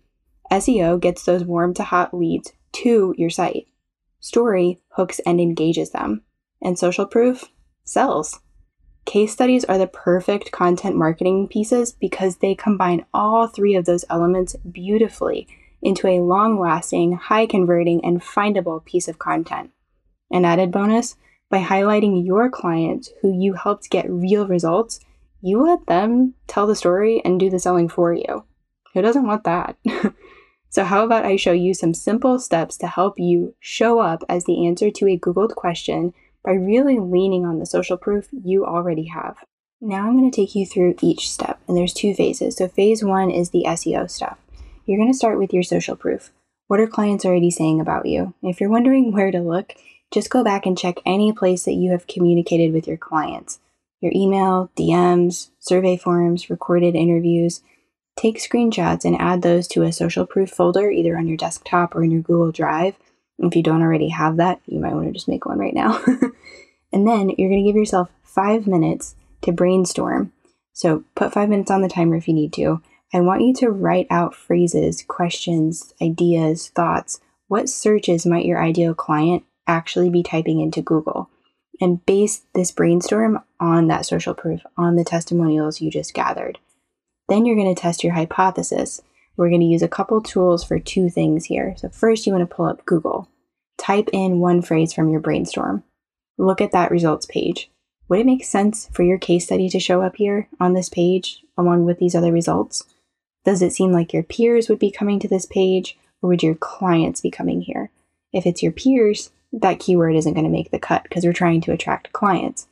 SEO 0.49 0.99
gets 0.99 1.23
those 1.23 1.43
warm 1.43 1.73
to 1.75 1.83
hot 1.83 2.13
leads 2.13 2.53
to 2.73 3.13
your 3.17 3.29
site. 3.29 3.67
Story 4.23 4.79
hooks 4.91 5.19
and 5.25 5.41
engages 5.41 5.89
them. 5.89 6.21
And 6.61 6.79
social 6.79 7.05
proof 7.05 7.49
sells. 7.83 8.39
Case 9.03 9.33
studies 9.33 9.65
are 9.65 9.77
the 9.77 9.85
perfect 9.85 10.49
content 10.49 10.95
marketing 10.95 11.49
pieces 11.49 11.91
because 11.91 12.37
they 12.37 12.55
combine 12.55 13.05
all 13.13 13.47
three 13.47 13.75
of 13.75 13.83
those 13.83 14.05
elements 14.09 14.55
beautifully 14.71 15.45
into 15.81 16.07
a 16.07 16.21
long 16.21 16.57
lasting, 16.57 17.17
high 17.17 17.45
converting, 17.45 17.99
and 18.05 18.21
findable 18.21 18.85
piece 18.85 19.09
of 19.09 19.19
content. 19.19 19.71
An 20.31 20.45
added 20.45 20.71
bonus 20.71 21.17
by 21.49 21.61
highlighting 21.61 22.25
your 22.25 22.49
clients 22.49 23.11
who 23.21 23.37
you 23.37 23.55
helped 23.55 23.89
get 23.89 24.09
real 24.09 24.47
results, 24.47 25.01
you 25.41 25.61
let 25.61 25.85
them 25.87 26.35
tell 26.47 26.65
the 26.65 26.77
story 26.77 27.21
and 27.25 27.41
do 27.41 27.49
the 27.49 27.59
selling 27.59 27.89
for 27.89 28.13
you. 28.13 28.45
Who 28.93 29.01
doesn't 29.01 29.27
want 29.27 29.43
that? 29.43 29.75
So, 30.73 30.83
how 30.83 31.05
about 31.05 31.23
I 31.23 31.35
show 31.35 31.51
you 31.51 31.75
some 31.75 31.93
simple 31.93 32.39
steps 32.39 32.77
to 32.77 32.87
help 32.87 33.19
you 33.19 33.53
show 33.59 33.99
up 33.99 34.23
as 34.27 34.45
the 34.45 34.65
answer 34.65 34.89
to 34.89 35.07
a 35.07 35.19
Googled 35.19 35.53
question 35.53 36.15
by 36.43 36.53
really 36.53 36.97
leaning 36.97 37.45
on 37.45 37.59
the 37.59 37.67
social 37.67 37.95
proof 37.95 38.27
you 38.31 38.65
already 38.65 39.05
have? 39.05 39.37
Now, 39.79 40.07
I'm 40.07 40.17
going 40.17 40.31
to 40.31 40.35
take 40.35 40.55
you 40.55 40.65
through 40.65 40.95
each 40.99 41.31
step, 41.31 41.59
and 41.67 41.77
there's 41.77 41.93
two 41.93 42.15
phases. 42.15 42.55
So, 42.55 42.67
phase 42.67 43.03
one 43.03 43.29
is 43.29 43.51
the 43.51 43.65
SEO 43.67 44.09
stuff. 44.09 44.39
You're 44.87 44.97
going 44.97 45.11
to 45.11 45.17
start 45.17 45.37
with 45.37 45.53
your 45.53 45.61
social 45.61 45.95
proof. 45.95 46.31
What 46.69 46.79
are 46.79 46.87
clients 46.87 47.23
already 47.23 47.51
saying 47.51 47.79
about 47.79 48.07
you? 48.07 48.33
If 48.41 48.59
you're 48.59 48.71
wondering 48.71 49.11
where 49.11 49.29
to 49.29 49.41
look, 49.41 49.73
just 50.11 50.31
go 50.31 50.43
back 50.43 50.65
and 50.65 50.75
check 50.75 50.95
any 51.05 51.31
place 51.31 51.65
that 51.65 51.73
you 51.73 51.91
have 51.91 52.07
communicated 52.07 52.73
with 52.73 52.87
your 52.87 52.97
clients 52.97 53.59
your 54.01 54.11
email, 54.13 54.69
DMs, 54.75 55.51
survey 55.59 55.95
forms, 55.95 56.49
recorded 56.49 56.93
interviews. 56.93 57.61
Take 58.15 58.37
screenshots 58.37 59.05
and 59.05 59.19
add 59.19 59.41
those 59.41 59.67
to 59.69 59.83
a 59.83 59.91
social 59.91 60.25
proof 60.25 60.49
folder 60.49 60.89
either 60.89 61.17
on 61.17 61.27
your 61.27 61.37
desktop 61.37 61.95
or 61.95 62.03
in 62.03 62.11
your 62.11 62.21
Google 62.21 62.51
Drive. 62.51 62.95
If 63.39 63.55
you 63.55 63.63
don't 63.63 63.81
already 63.81 64.09
have 64.09 64.37
that, 64.37 64.61
you 64.67 64.79
might 64.79 64.93
want 64.93 65.07
to 65.07 65.11
just 65.11 65.27
make 65.27 65.45
one 65.45 65.57
right 65.57 65.73
now. 65.73 66.01
and 66.93 67.07
then 67.07 67.31
you're 67.31 67.49
going 67.49 67.63
to 67.63 67.69
give 67.69 67.75
yourself 67.75 68.09
five 68.23 68.67
minutes 68.67 69.15
to 69.41 69.51
brainstorm. 69.51 70.31
So 70.73 71.03
put 71.15 71.33
five 71.33 71.49
minutes 71.49 71.71
on 71.71 71.81
the 71.81 71.89
timer 71.89 72.15
if 72.15 72.27
you 72.27 72.33
need 72.33 72.53
to. 72.53 72.81
I 73.13 73.21
want 73.21 73.41
you 73.41 73.53
to 73.55 73.69
write 73.69 74.07
out 74.09 74.33
phrases, 74.33 75.03
questions, 75.07 75.93
ideas, 76.01 76.69
thoughts. 76.69 77.19
What 77.47 77.69
searches 77.69 78.25
might 78.25 78.45
your 78.45 78.61
ideal 78.61 78.95
client 78.95 79.43
actually 79.67 80.09
be 80.09 80.23
typing 80.23 80.59
into 80.59 80.81
Google? 80.81 81.29
And 81.79 82.03
base 82.05 82.43
this 82.55 82.71
brainstorm 82.71 83.39
on 83.59 83.87
that 83.87 84.05
social 84.05 84.33
proof, 84.33 84.61
on 84.77 84.95
the 84.95 85.03
testimonials 85.03 85.81
you 85.81 85.91
just 85.91 86.13
gathered. 86.13 86.59
Then 87.29 87.45
you're 87.45 87.55
going 87.55 87.73
to 87.73 87.81
test 87.81 88.03
your 88.03 88.13
hypothesis. 88.13 89.01
We're 89.35 89.49
going 89.49 89.61
to 89.61 89.67
use 89.67 89.81
a 89.81 89.87
couple 89.87 90.21
tools 90.21 90.63
for 90.63 90.79
two 90.79 91.09
things 91.09 91.45
here. 91.45 91.75
So, 91.77 91.89
first, 91.89 92.25
you 92.25 92.33
want 92.33 92.47
to 92.47 92.55
pull 92.55 92.65
up 92.65 92.85
Google. 92.85 93.29
Type 93.77 94.09
in 94.13 94.39
one 94.39 94.61
phrase 94.61 94.93
from 94.93 95.09
your 95.09 95.19
brainstorm. 95.19 95.83
Look 96.37 96.61
at 96.61 96.71
that 96.71 96.91
results 96.91 97.25
page. 97.25 97.71
Would 98.09 98.19
it 98.19 98.25
make 98.25 98.43
sense 98.43 98.89
for 98.91 99.03
your 99.03 99.17
case 99.17 99.45
study 99.45 99.69
to 99.69 99.79
show 99.79 100.01
up 100.01 100.17
here 100.17 100.47
on 100.59 100.73
this 100.73 100.89
page 100.89 101.43
along 101.57 101.85
with 101.85 101.99
these 101.99 102.15
other 102.15 102.31
results? 102.31 102.85
Does 103.45 103.61
it 103.61 103.73
seem 103.73 103.91
like 103.91 104.13
your 104.13 104.23
peers 104.23 104.69
would 104.69 104.79
be 104.79 104.91
coming 104.91 105.19
to 105.19 105.27
this 105.27 105.45
page 105.45 105.97
or 106.21 106.29
would 106.29 106.43
your 106.43 106.55
clients 106.55 107.21
be 107.21 107.31
coming 107.31 107.61
here? 107.61 107.89
If 108.31 108.45
it's 108.45 108.63
your 108.63 108.71
peers, 108.71 109.31
that 109.51 109.79
keyword 109.79 110.15
isn't 110.15 110.33
going 110.33 110.45
to 110.45 110.49
make 110.49 110.71
the 110.71 110.79
cut 110.79 111.03
because 111.03 111.25
we're 111.25 111.33
trying 111.33 111.61
to 111.61 111.71
attract 111.71 112.13
clients. 112.13 112.67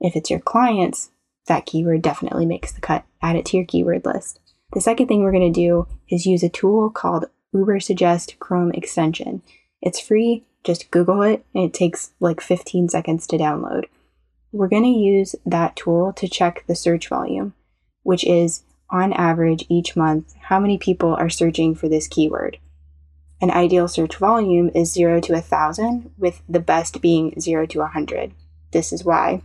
If 0.00 0.16
it's 0.16 0.30
your 0.30 0.40
clients, 0.40 1.10
that 1.46 1.66
keyword 1.66 2.02
definitely 2.02 2.46
makes 2.46 2.72
the 2.72 2.80
cut. 2.80 3.04
Add 3.22 3.36
it 3.36 3.46
to 3.46 3.56
your 3.56 3.66
keyword 3.66 4.04
list. 4.04 4.40
The 4.72 4.80
second 4.80 5.06
thing 5.06 5.22
we're 5.22 5.32
going 5.32 5.52
to 5.52 5.60
do 5.60 5.86
is 6.08 6.26
use 6.26 6.42
a 6.42 6.48
tool 6.48 6.90
called 6.90 7.26
Ubersuggest 7.54 8.38
Chrome 8.38 8.72
extension. 8.72 9.42
It's 9.80 10.00
free, 10.00 10.44
just 10.64 10.90
Google 10.90 11.22
it, 11.22 11.44
and 11.54 11.64
it 11.64 11.74
takes 11.74 12.12
like 12.20 12.40
15 12.40 12.88
seconds 12.88 13.26
to 13.28 13.38
download. 13.38 13.84
We're 14.52 14.68
going 14.68 14.82
to 14.82 14.88
use 14.88 15.34
that 15.44 15.76
tool 15.76 16.12
to 16.14 16.28
check 16.28 16.64
the 16.66 16.74
search 16.74 17.08
volume, 17.08 17.54
which 18.02 18.24
is 18.24 18.62
on 18.90 19.12
average 19.12 19.64
each 19.68 19.96
month 19.96 20.34
how 20.42 20.60
many 20.60 20.78
people 20.78 21.14
are 21.14 21.28
searching 21.28 21.74
for 21.74 21.88
this 21.88 22.08
keyword. 22.08 22.58
An 23.40 23.50
ideal 23.50 23.86
search 23.86 24.16
volume 24.16 24.70
is 24.74 24.92
0 24.92 25.20
to 25.22 25.34
1,000, 25.34 26.10
with 26.16 26.42
the 26.48 26.60
best 26.60 27.00
being 27.02 27.38
0 27.38 27.66
to 27.66 27.80
100. 27.80 28.32
This 28.72 28.92
is 28.92 29.04
why 29.04 29.42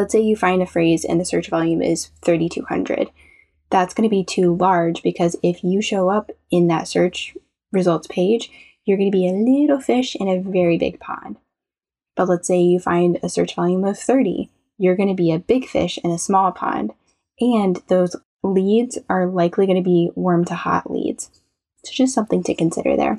Let's 0.00 0.12
say 0.12 0.22
you 0.22 0.34
find 0.34 0.62
a 0.62 0.66
phrase 0.66 1.04
and 1.04 1.20
the 1.20 1.26
search 1.26 1.50
volume 1.50 1.82
is 1.82 2.06
3200. 2.22 3.10
That's 3.68 3.92
going 3.92 4.08
to 4.08 4.10
be 4.10 4.24
too 4.24 4.56
large 4.56 5.02
because 5.02 5.36
if 5.42 5.62
you 5.62 5.82
show 5.82 6.08
up 6.08 6.30
in 6.50 6.68
that 6.68 6.88
search 6.88 7.36
results 7.70 8.06
page, 8.06 8.50
you're 8.86 8.96
going 8.96 9.12
to 9.12 9.14
be 9.18 9.28
a 9.28 9.32
little 9.32 9.78
fish 9.78 10.16
in 10.18 10.26
a 10.26 10.40
very 10.40 10.78
big 10.78 11.00
pond. 11.00 11.36
But 12.16 12.30
let's 12.30 12.48
say 12.48 12.62
you 12.62 12.78
find 12.78 13.18
a 13.22 13.28
search 13.28 13.54
volume 13.54 13.84
of 13.84 13.98
30, 13.98 14.48
you're 14.78 14.96
going 14.96 15.10
to 15.10 15.14
be 15.14 15.32
a 15.32 15.38
big 15.38 15.66
fish 15.66 15.98
in 16.02 16.10
a 16.10 16.18
small 16.18 16.50
pond. 16.50 16.94
And 17.38 17.82
those 17.88 18.16
leads 18.42 18.96
are 19.10 19.26
likely 19.26 19.66
going 19.66 19.76
to 19.76 19.86
be 19.86 20.10
warm 20.14 20.46
to 20.46 20.54
hot 20.54 20.90
leads. 20.90 21.30
So 21.84 21.92
just 21.92 22.14
something 22.14 22.42
to 22.44 22.54
consider 22.54 22.96
there. 22.96 23.18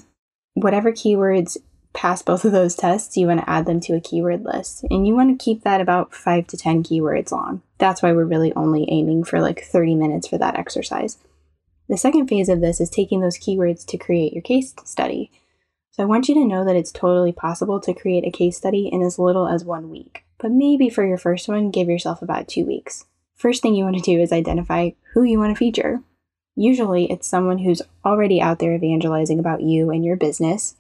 Whatever 0.56 0.92
keywords 0.92 1.58
pass 1.94 2.22
both 2.22 2.46
of 2.46 2.52
those 2.52 2.76
tests, 2.76 3.18
you 3.18 3.28
want 3.28 3.42
to 3.42 3.50
add 3.50 3.66
them 3.66 3.80
to 3.82 3.94
a 3.94 4.02
keyword 4.02 4.44
list. 4.44 4.86
And 4.90 5.06
you 5.06 5.16
want 5.16 5.38
to 5.38 5.44
keep 5.44 5.64
that 5.64 5.82
about 5.82 6.14
five 6.14 6.48
to 6.48 6.58
10 6.58 6.84
keywords 6.84 7.32
long. 7.32 7.62
That's 7.78 8.02
why 8.02 8.12
we're 8.12 8.26
really 8.26 8.54
only 8.54 8.86
aiming 8.90 9.26
for 9.26 9.42
like 9.42 9.64
30 9.64 9.96
minutes 9.96 10.28
for 10.28 10.38
that 10.38 10.58
exercise. 10.58 11.18
The 11.90 11.98
second 11.98 12.28
phase 12.28 12.48
of 12.48 12.62
this 12.62 12.80
is 12.80 12.90
taking 12.90 13.20
those 13.20 13.38
keywords 13.38 13.86
to 13.88 13.98
create 13.98 14.34
your 14.34 14.42
case 14.42 14.74
study. 14.86 15.32
So 15.92 16.04
I 16.04 16.06
want 16.06 16.30
you 16.30 16.36
to 16.36 16.46
know 16.46 16.64
that 16.64 16.78
it's 16.78 16.92
totally 16.92 17.34
possible 17.34 17.82
to 17.82 17.94
create 17.94 18.26
a 18.26 18.32
case 18.32 18.56
study 18.56 18.88
in 18.92 19.02
as 19.02 19.20
little 19.20 19.48
as 19.48 19.66
one 19.66 19.90
week. 19.90 20.24
But 20.38 20.52
maybe 20.52 20.90
for 20.90 21.06
your 21.06 21.18
first 21.18 21.50
one, 21.50 21.70
give 21.70 21.90
yourself 21.90 22.22
about 22.22 22.48
two 22.48 22.66
weeks. 22.66 23.06
First 23.36 23.62
thing 23.62 23.76
you 23.76 23.84
want 23.84 23.98
to 23.98 24.02
do 24.02 24.22
is 24.22 24.32
identify 24.32 24.92
who 25.14 25.24
you 25.24 25.38
want 25.38 25.52
to 25.54 25.60
feature. 25.60 26.02
Usually, 26.56 27.12
it's 27.12 27.28
someone 27.28 27.58
who's 27.58 27.82
already 28.06 28.42
out 28.42 28.60
there 28.60 28.74
evangelizing 28.74 29.40
about 29.40 29.62
you 29.62 29.90
and 29.90 30.06
your 30.06 30.16
business, 30.16 30.76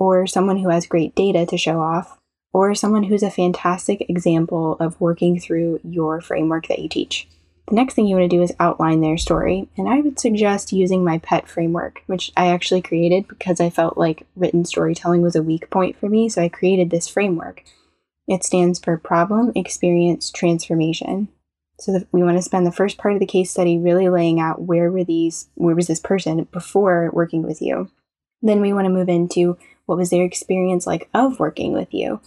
or 0.00 0.26
someone 0.26 0.56
who 0.56 0.70
has 0.70 0.86
great 0.86 1.14
data 1.14 1.46
to 1.46 1.56
show 1.56 1.80
off, 1.80 2.18
or 2.52 2.74
someone 2.74 3.04
who's 3.04 3.22
a 3.22 3.30
fantastic 3.30 4.08
example 4.08 4.76
of 4.80 5.00
working 5.00 5.38
through 5.38 5.78
your 5.84 6.20
framework 6.20 6.66
that 6.66 6.80
you 6.80 6.88
teach. 6.88 7.28
The 7.68 7.76
next 7.76 7.94
thing 7.94 8.06
you 8.06 8.16
want 8.16 8.28
to 8.28 8.36
do 8.36 8.42
is 8.42 8.52
outline 8.58 9.00
their 9.00 9.18
story, 9.18 9.68
and 9.76 9.88
I 9.88 10.00
would 10.00 10.18
suggest 10.18 10.72
using 10.72 11.04
my 11.04 11.18
PET 11.18 11.48
framework, 11.48 12.02
which 12.06 12.32
I 12.36 12.48
actually 12.48 12.82
created 12.82 13.28
because 13.28 13.60
I 13.60 13.70
felt 13.70 13.96
like 13.96 14.26
written 14.34 14.64
storytelling 14.64 15.22
was 15.22 15.36
a 15.36 15.42
weak 15.42 15.70
point 15.70 15.96
for 15.96 16.08
me, 16.08 16.28
so 16.28 16.42
I 16.42 16.48
created 16.48 16.90
this 16.90 17.06
framework. 17.06 17.62
It 18.26 18.42
stands 18.42 18.78
for 18.78 18.96
Problem, 18.96 19.52
Experience, 19.54 20.30
Transformation. 20.30 21.28
So 21.78 21.92
the, 21.92 22.06
we 22.10 22.22
want 22.22 22.38
to 22.38 22.42
spend 22.42 22.66
the 22.66 22.72
first 22.72 22.98
part 22.98 23.14
of 23.14 23.20
the 23.20 23.26
case 23.26 23.50
study 23.50 23.78
really 23.78 24.08
laying 24.08 24.40
out 24.40 24.62
where 24.62 24.90
were 24.90 25.04
these, 25.04 25.48
where 25.54 25.74
was 25.74 25.86
this 25.86 26.00
person 26.00 26.48
before 26.50 27.10
working 27.12 27.42
with 27.42 27.62
you. 27.62 27.90
Then 28.42 28.60
we 28.60 28.72
want 28.72 28.86
to 28.86 28.92
move 28.92 29.08
into 29.08 29.58
what 29.90 29.98
was 29.98 30.10
their 30.10 30.24
experience 30.24 30.86
like 30.86 31.08
of 31.12 31.40
working 31.40 31.72
with 31.72 31.92
you. 31.92 32.20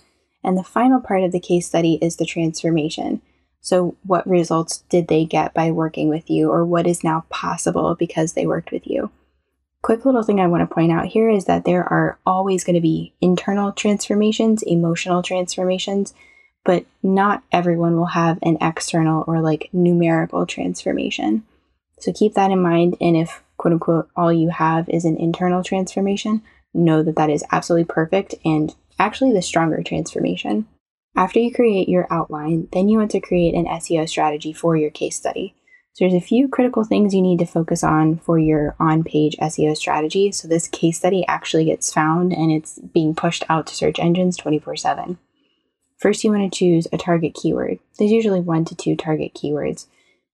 And 0.43 0.57
the 0.57 0.63
final 0.63 0.99
part 0.99 1.23
of 1.23 1.31
the 1.31 1.39
case 1.39 1.65
study 1.65 1.97
is 2.01 2.17
the 2.17 2.25
transformation. 2.25 3.21
So, 3.61 3.95
what 4.03 4.27
results 4.27 4.83
did 4.89 5.07
they 5.07 5.23
get 5.23 5.53
by 5.53 5.71
working 5.71 6.09
with 6.09 6.29
you, 6.29 6.51
or 6.51 6.65
what 6.65 6.85
is 6.85 7.05
now 7.05 7.23
possible 7.29 7.95
because 7.95 8.33
they 8.33 8.45
worked 8.45 8.73
with 8.73 8.85
you? 8.85 9.11
Quick 9.81 10.03
little 10.03 10.23
thing 10.23 10.41
I 10.41 10.47
want 10.47 10.67
to 10.69 10.73
point 10.73 10.91
out 10.91 11.05
here 11.05 11.29
is 11.29 11.45
that 11.45 11.63
there 11.63 11.85
are 11.85 12.19
always 12.25 12.65
going 12.65 12.75
to 12.75 12.81
be 12.81 13.13
internal 13.21 13.71
transformations, 13.71 14.61
emotional 14.63 15.23
transformations, 15.23 16.13
but 16.65 16.85
not 17.01 17.43
everyone 17.53 17.95
will 17.95 18.07
have 18.07 18.39
an 18.41 18.57
external 18.59 19.23
or 19.25 19.39
like 19.39 19.69
numerical 19.71 20.45
transformation. 20.45 21.45
So 21.97 22.11
keep 22.11 22.33
that 22.33 22.51
in 22.51 22.61
mind. 22.61 22.97
And 22.99 23.15
if, 23.15 23.41
quote 23.55 23.71
unquote, 23.71 24.09
all 24.17 24.33
you 24.33 24.49
have 24.49 24.89
is 24.89 25.05
an 25.05 25.15
internal 25.15 25.63
transformation, 25.63 26.41
know 26.73 27.03
that 27.03 27.15
that 27.15 27.29
is 27.29 27.43
absolutely 27.51 27.85
perfect 27.85 28.35
and 28.43 28.75
actually 28.99 29.33
the 29.33 29.41
stronger 29.41 29.81
transformation. 29.83 30.67
After 31.15 31.39
you 31.39 31.53
create 31.53 31.87
your 31.87 32.07
outline, 32.09 32.67
then 32.71 32.89
you 32.89 32.97
want 32.97 33.11
to 33.11 33.19
create 33.19 33.53
an 33.53 33.65
SEO 33.65 34.09
strategy 34.09 34.51
for 34.51 34.75
your 34.75 34.89
case 34.89 35.15
study. 35.15 35.55
So 35.93 36.05
there's 36.05 36.15
a 36.15 36.25
few 36.25 36.47
critical 36.47 36.83
things 36.83 37.13
you 37.13 37.21
need 37.21 37.37
to 37.37 37.45
focus 37.45 37.83
on 37.83 38.17
for 38.17 38.39
your 38.39 38.75
on-page 38.79 39.37
SEO 39.39 39.77
strategy. 39.77 40.31
So 40.31 40.47
this 40.47 40.67
case 40.67 40.97
study 40.97 41.23
actually 41.27 41.65
gets 41.65 41.93
found 41.93 42.33
and 42.33 42.51
it's 42.51 42.79
being 42.79 43.13
pushed 43.13 43.43
out 43.47 43.67
to 43.67 43.75
search 43.75 43.99
engines 43.99 44.35
24/7. 44.37 45.19
First, 45.99 46.23
you 46.23 46.31
want 46.31 46.51
to 46.51 46.57
choose 46.57 46.87
a 46.91 46.97
target 46.97 47.35
keyword. 47.35 47.77
There's 47.99 48.11
usually 48.11 48.41
one 48.41 48.65
to 48.65 48.75
two 48.75 48.95
target 48.95 49.35
keywords. 49.35 49.85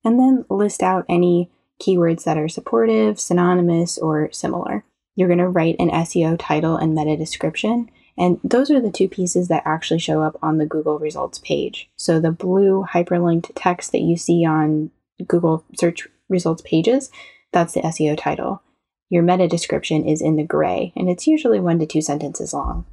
And 0.05 0.17
then 0.17 0.45
list 0.49 0.81
out 0.81 1.05
any 1.09 1.51
keywords 1.81 2.23
that 2.23 2.37
are 2.37 2.47
supportive, 2.47 3.19
synonymous, 3.19 3.97
or 3.97 4.31
similar. 4.31 4.85
You're 5.19 5.27
going 5.27 5.39
to 5.39 5.49
write 5.49 5.75
an 5.79 5.89
SEO 5.89 6.37
title 6.39 6.77
and 6.77 6.95
meta 6.95 7.17
description 7.17 7.91
and 8.19 8.37
those 8.43 8.69
are 8.69 8.81
the 8.81 8.91
two 8.91 9.07
pieces 9.07 9.47
that 9.47 9.63
actually 9.65 9.99
show 9.99 10.21
up 10.21 10.37
on 10.41 10.57
the 10.57 10.65
Google 10.65 10.99
results 10.99 11.39
page. 11.39 11.89
So 11.95 12.19
the 12.19 12.33
blue 12.33 12.85
hyperlinked 12.93 13.51
text 13.55 13.93
that 13.93 14.01
you 14.01 14.17
see 14.17 14.45
on 14.45 14.91
Google 15.25 15.63
search 15.79 16.05
results 16.27 16.61
pages, 16.63 17.09
that's 17.53 17.73
the 17.73 17.81
SEO 17.81 18.17
title. 18.17 18.61
Your 19.09 19.23
meta 19.23 19.47
description 19.47 20.05
is 20.05 20.21
in 20.21 20.35
the 20.35 20.43
gray, 20.43 20.91
and 20.97 21.09
it's 21.09 21.27
usually 21.27 21.61
one 21.61 21.79
to 21.79 21.85
two 21.85 22.01
sentences 22.01 22.53
long. 22.53 22.85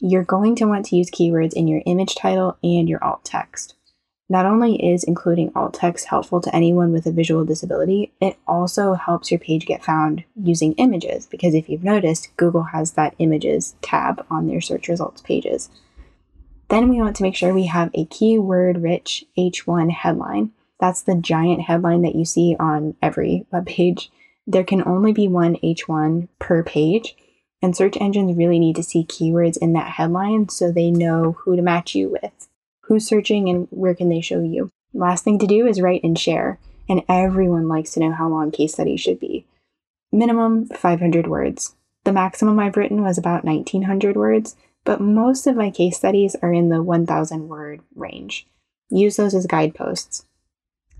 You're 0.00 0.24
going 0.24 0.56
to 0.56 0.66
want 0.66 0.86
to 0.86 0.96
use 0.96 1.10
keywords 1.10 1.52
in 1.52 1.68
your 1.68 1.82
image 1.86 2.16
title 2.16 2.58
and 2.62 2.88
your 2.88 3.02
alt 3.02 3.24
text. 3.24 3.74
Not 4.30 4.44
only 4.44 4.76
is 4.76 5.04
including 5.04 5.50
alt 5.54 5.74
text 5.74 6.06
helpful 6.06 6.40
to 6.42 6.54
anyone 6.54 6.92
with 6.92 7.06
a 7.06 7.12
visual 7.12 7.46
disability, 7.46 8.12
it 8.20 8.36
also 8.46 8.92
helps 8.92 9.30
your 9.30 9.40
page 9.40 9.64
get 9.64 9.82
found 9.82 10.24
using 10.36 10.74
images 10.74 11.26
because 11.26 11.54
if 11.54 11.68
you've 11.68 11.84
noticed, 11.84 12.36
Google 12.36 12.64
has 12.64 12.92
that 12.92 13.14
images 13.18 13.74
tab 13.80 14.24
on 14.30 14.46
their 14.46 14.60
search 14.60 14.88
results 14.88 15.22
pages. 15.22 15.70
Then 16.68 16.90
we 16.90 16.98
want 16.98 17.16
to 17.16 17.22
make 17.22 17.34
sure 17.34 17.54
we 17.54 17.66
have 17.66 17.90
a 17.94 18.04
keyword 18.04 18.82
rich 18.82 19.24
H1 19.38 19.90
headline. 19.90 20.52
That's 20.78 21.00
the 21.00 21.14
giant 21.14 21.62
headline 21.62 22.02
that 22.02 22.14
you 22.14 22.26
see 22.26 22.54
on 22.60 22.96
every 23.00 23.46
web 23.50 23.66
page. 23.66 24.10
There 24.46 24.64
can 24.64 24.86
only 24.86 25.12
be 25.12 25.26
one 25.26 25.56
H1 25.56 26.28
per 26.38 26.62
page, 26.62 27.16
and 27.62 27.74
search 27.74 27.96
engines 27.98 28.36
really 28.36 28.58
need 28.58 28.76
to 28.76 28.82
see 28.82 29.04
keywords 29.04 29.56
in 29.56 29.72
that 29.72 29.92
headline 29.92 30.50
so 30.50 30.70
they 30.70 30.90
know 30.90 31.32
who 31.40 31.56
to 31.56 31.62
match 31.62 31.94
you 31.94 32.10
with 32.10 32.47
who's 32.88 33.06
searching 33.06 33.48
and 33.48 33.68
where 33.70 33.94
can 33.94 34.08
they 34.08 34.20
show 34.20 34.42
you. 34.42 34.70
Last 34.92 35.22
thing 35.22 35.38
to 35.38 35.46
do 35.46 35.66
is 35.66 35.80
write 35.80 36.02
and 36.02 36.18
share, 36.18 36.58
and 36.88 37.02
everyone 37.08 37.68
likes 37.68 37.92
to 37.92 38.00
know 38.00 38.12
how 38.12 38.28
long 38.28 38.50
case 38.50 38.72
studies 38.72 39.00
should 39.00 39.20
be. 39.20 39.46
Minimum 40.10 40.66
500 40.68 41.26
words. 41.26 41.74
The 42.04 42.12
maximum 42.12 42.58
I've 42.58 42.76
written 42.76 43.02
was 43.02 43.18
about 43.18 43.44
1900 43.44 44.16
words, 44.16 44.56
but 44.84 45.00
most 45.00 45.46
of 45.46 45.56
my 45.56 45.70
case 45.70 45.98
studies 45.98 46.34
are 46.40 46.52
in 46.52 46.70
the 46.70 46.82
1000 46.82 47.48
word 47.48 47.80
range. 47.94 48.46
Use 48.88 49.16
those 49.16 49.34
as 49.34 49.46
guideposts. 49.46 50.24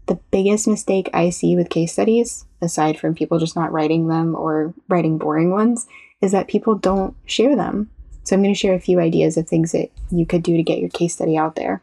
The 0.06 0.20
biggest 0.30 0.68
mistake 0.68 1.08
I 1.14 1.30
see 1.30 1.56
with 1.56 1.70
case 1.70 1.92
studies, 1.92 2.44
aside 2.60 2.98
from 2.98 3.14
people 3.14 3.38
just 3.38 3.56
not 3.56 3.72
writing 3.72 4.08
them 4.08 4.34
or 4.34 4.74
writing 4.88 5.16
boring 5.16 5.50
ones, 5.50 5.86
is 6.20 6.32
that 6.32 6.48
people 6.48 6.74
don't 6.74 7.16
share 7.24 7.56
them. 7.56 7.90
So 8.28 8.36
I'm 8.36 8.42
going 8.42 8.52
to 8.52 8.60
share 8.60 8.74
a 8.74 8.78
few 8.78 9.00
ideas 9.00 9.38
of 9.38 9.48
things 9.48 9.72
that 9.72 9.90
you 10.10 10.26
could 10.26 10.42
do 10.42 10.54
to 10.58 10.62
get 10.62 10.80
your 10.80 10.90
case 10.90 11.14
study 11.14 11.38
out 11.38 11.56
there. 11.56 11.80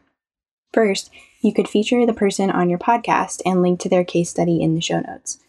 First, 0.72 1.10
you 1.42 1.52
could 1.52 1.66
feature 1.66 2.06
the 2.06 2.12
person 2.12 2.52
on 2.52 2.70
your 2.70 2.78
podcast 2.78 3.42
and 3.44 3.62
link 3.62 3.80
to 3.80 3.88
their 3.88 4.04
case 4.04 4.30
study 4.30 4.62
in 4.62 4.76
the 4.76 4.80
show 4.80 5.00
notes. 5.00 5.40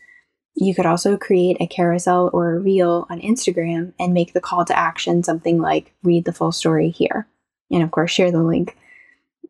You 0.55 0.73
could 0.73 0.87
also 0.87 1.15
create 1.15 1.57
a 1.59 1.67
carousel 1.67 2.31
or 2.33 2.55
a 2.55 2.59
reel 2.59 3.05
on 3.11 3.21
Instagram 3.21 3.93
and 3.99 4.11
make 4.11 4.33
the 4.33 4.41
call 4.41 4.65
to 4.65 4.75
action 4.75 5.21
something 5.21 5.61
like 5.61 5.93
read 6.01 6.25
the 6.25 6.33
full 6.33 6.51
story 6.51 6.89
here. 6.89 7.27
And 7.69 7.83
of 7.83 7.91
course, 7.91 8.09
share 8.09 8.31
the 8.31 8.41
link. 8.41 8.75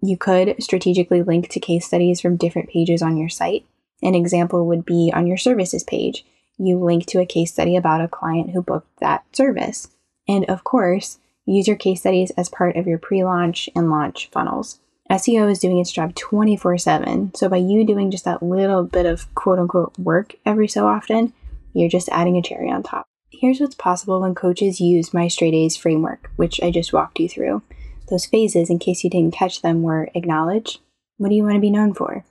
You 0.02 0.18
could 0.18 0.62
strategically 0.62 1.22
link 1.24 1.48
to 1.52 1.62
case 1.62 1.86
studies 1.86 2.20
from 2.20 2.36
different 2.36 2.68
pages 2.68 3.02
on 3.02 3.16
your 3.16 3.30
site. 3.30 3.66
An 4.04 4.16
example 4.16 4.68
would 4.68 4.84
be 4.84 5.14
on 5.16 5.28
your 5.28 5.38
services 5.38 5.86
page. 5.86 6.26
You 6.58 6.78
link 6.78 7.06
to 7.06 7.22
a 7.22 7.26
case 7.26 7.54
study 7.54 7.78
about 7.78 8.02
a 8.02 8.10
client 8.10 8.50
who 8.50 8.62
booked 8.62 9.00
that 9.00 9.24
service. 9.34 9.88
And 10.28 10.44
of 10.50 10.66
course, 10.66 11.20
Use 11.48 11.66
your 11.66 11.78
case 11.78 12.02
studies 12.02 12.32
as 12.32 12.50
part 12.50 12.76
of 12.76 12.86
your 12.86 12.98
pre 12.98 13.24
launch 13.24 13.70
and 13.74 13.90
launch 13.90 14.30
funnels. 14.32 14.80
SEO 15.10 15.50
is 15.50 15.60
doing 15.60 15.80
its 15.80 15.92
job 15.92 16.14
24 16.14 16.78
7. 16.78 17.34
So, 17.34 17.48
by 17.48 17.58
you 17.58 17.86
doing 17.86 18.12
just 18.12 18.26
that 18.26 18.44
little 18.44 18.84
bit 18.84 19.06
of 19.06 19.34
quote 19.34 19.58
unquote 19.58 19.98
work 19.98 20.36
every 20.46 20.68
so 20.68 20.88
often, 20.88 21.34
you're 21.74 21.90
just 21.90 22.10
adding 22.10 22.38
a 22.38 22.42
cherry 22.42 22.70
on 22.70 22.84
top. 22.84 23.06
Here's 23.32 23.62
what's 23.62 23.76
possible 23.76 24.20
when 24.20 24.36
coaches 24.36 24.82
use 24.82 25.14
my 25.14 25.30
straight 25.30 25.54
A's 25.54 25.78
framework, 25.78 26.30
which 26.36 26.62
I 26.62 26.70
just 26.70 26.92
walked 26.92 27.20
you 27.20 27.30
through. 27.30 27.62
Those 28.10 28.26
phases, 28.26 28.70
in 28.70 28.80
case 28.80 29.04
you 29.04 29.10
didn't 29.10 29.34
catch 29.34 29.62
them, 29.62 29.82
were 29.82 30.10
acknowledge 30.14 30.80
what 31.18 31.30
do 31.30 31.36
you 31.36 31.44
want 31.44 31.56
to 31.56 31.62
be 31.62 31.72
known 31.72 31.94
for? 31.94 32.26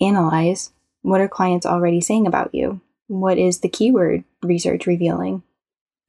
Analyze 0.00 0.72
what 1.02 1.20
are 1.20 1.28
clients 1.28 1.66
already 1.66 2.00
saying 2.00 2.26
about 2.26 2.54
you? 2.54 2.80
What 3.06 3.38
is 3.38 3.60
the 3.60 3.68
keyword 3.68 4.24
research 4.42 4.86
revealing? 4.86 5.44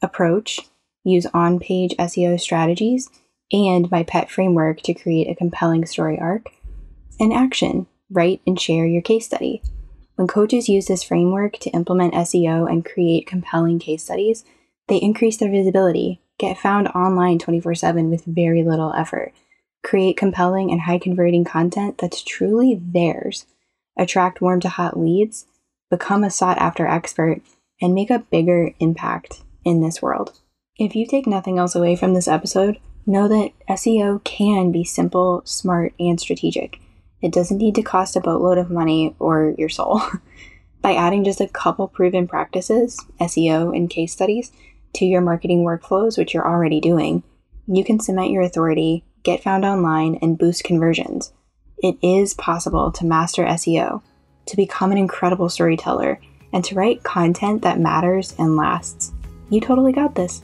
Approach 0.02 0.62
use 1.04 1.26
on 1.34 1.60
page 1.60 1.96
SEO 1.98 2.40
strategies, 2.40 3.10
and 3.52 3.90
my 3.90 4.04
PET 4.04 4.30
framework 4.30 4.82
to 4.82 4.94
create 4.94 5.30
a 5.30 5.36
compelling 5.36 5.86
story 5.86 6.20
arc. 6.20 6.52
And 7.20 7.34
action 7.34 7.88
write 8.10 8.42
and 8.46 8.60
share 8.60 8.86
your 8.86 9.02
case 9.02 9.26
study. 9.26 9.62
When 10.16 10.28
coaches 10.28 10.70
use 10.70 10.88
this 10.88 11.04
framework 11.04 11.60
to 11.60 11.70
implement 11.72 12.14
SEO 12.14 12.70
and 12.70 12.86
create 12.86 13.28
compelling 13.28 13.80
case 13.80 14.04
studies, 14.04 14.44
they 14.88 14.98
increase 14.98 15.38
their 15.38 15.52
visibility, 15.52 16.22
get 16.40 16.58
found 16.58 16.88
online 16.90 17.40
24 17.40 17.76
7 17.76 18.10
with 18.10 18.26
very 18.26 18.64
little 18.64 18.94
effort, 18.94 19.34
create 19.84 20.18
compelling 20.18 20.72
and 20.72 20.82
high 20.82 20.98
converting 20.98 21.44
content 21.44 21.98
that's 21.98 22.24
truly 22.24 22.80
theirs, 22.82 23.46
attract 23.98 24.42
warm 24.42 24.60
to 24.62 24.70
hot 24.70 25.00
leads, 25.00 25.46
become 25.90 26.24
a 26.24 26.32
sought 26.32 26.58
after 26.58 26.88
expert, 26.88 27.42
and 27.82 27.94
make 27.94 28.10
a 28.10 28.20
bigger 28.20 28.74
impact 28.80 29.44
in 29.64 29.82
this 29.82 30.02
world. 30.02 30.40
If 30.80 30.96
you 30.96 31.08
take 31.08 31.26
nothing 31.26 31.58
else 31.58 31.74
away 31.74 31.96
from 31.96 32.14
this 32.14 32.28
episode, 32.28 32.78
know 33.08 33.28
that 33.28 33.52
SEO 33.68 34.24
can 34.24 34.72
be 34.72 34.84
simple, 34.84 35.42
smart, 35.44 35.96
and 36.00 36.20
strategic. 36.20 36.80
It 37.20 37.34
doesn't 37.34 37.58
need 37.58 37.74
to 37.76 37.82
cost 37.82 38.16
a 38.16 38.22
boatload 38.22 38.60
of 38.60 38.70
money 38.70 39.16
or 39.18 39.56
your 39.58 39.70
soul. 39.70 40.04
By 40.84 40.94
adding 40.94 41.24
just 41.24 41.42
a 41.42 41.48
couple 41.48 41.88
proven 41.88 42.28
practices, 42.28 43.04
SEO 43.20 43.76
and 43.76 43.90
case 43.90 44.14
studies, 44.14 44.52
to 44.94 45.06
your 45.06 45.22
marketing 45.22 45.64
workflows, 45.64 46.16
which 46.16 46.36
you're 46.36 46.48
already 46.48 46.80
doing, 46.80 47.24
you 47.66 47.84
can 47.84 48.00
cement 48.00 48.30
your 48.30 48.44
authority, 48.44 49.04
get 49.24 49.42
found 49.42 49.66
online, 49.66 50.20
and 50.22 50.38
boost 50.38 50.64
conversions. 50.64 51.34
It 51.80 51.98
is 52.04 52.36
possible 52.36 52.92
to 52.92 53.06
master 53.06 53.44
SEO, 53.46 54.04
to 54.46 54.56
become 54.56 54.92
an 54.92 55.00
incredible 55.00 55.50
storyteller, 55.50 56.22
and 56.54 56.64
to 56.66 56.76
write 56.76 57.04
content 57.04 57.64
that 57.64 57.80
matters 57.80 58.36
and 58.38 58.56
lasts. 58.56 59.12
You 59.50 59.60
totally 59.60 59.92
got 59.92 60.14
this. 60.14 60.44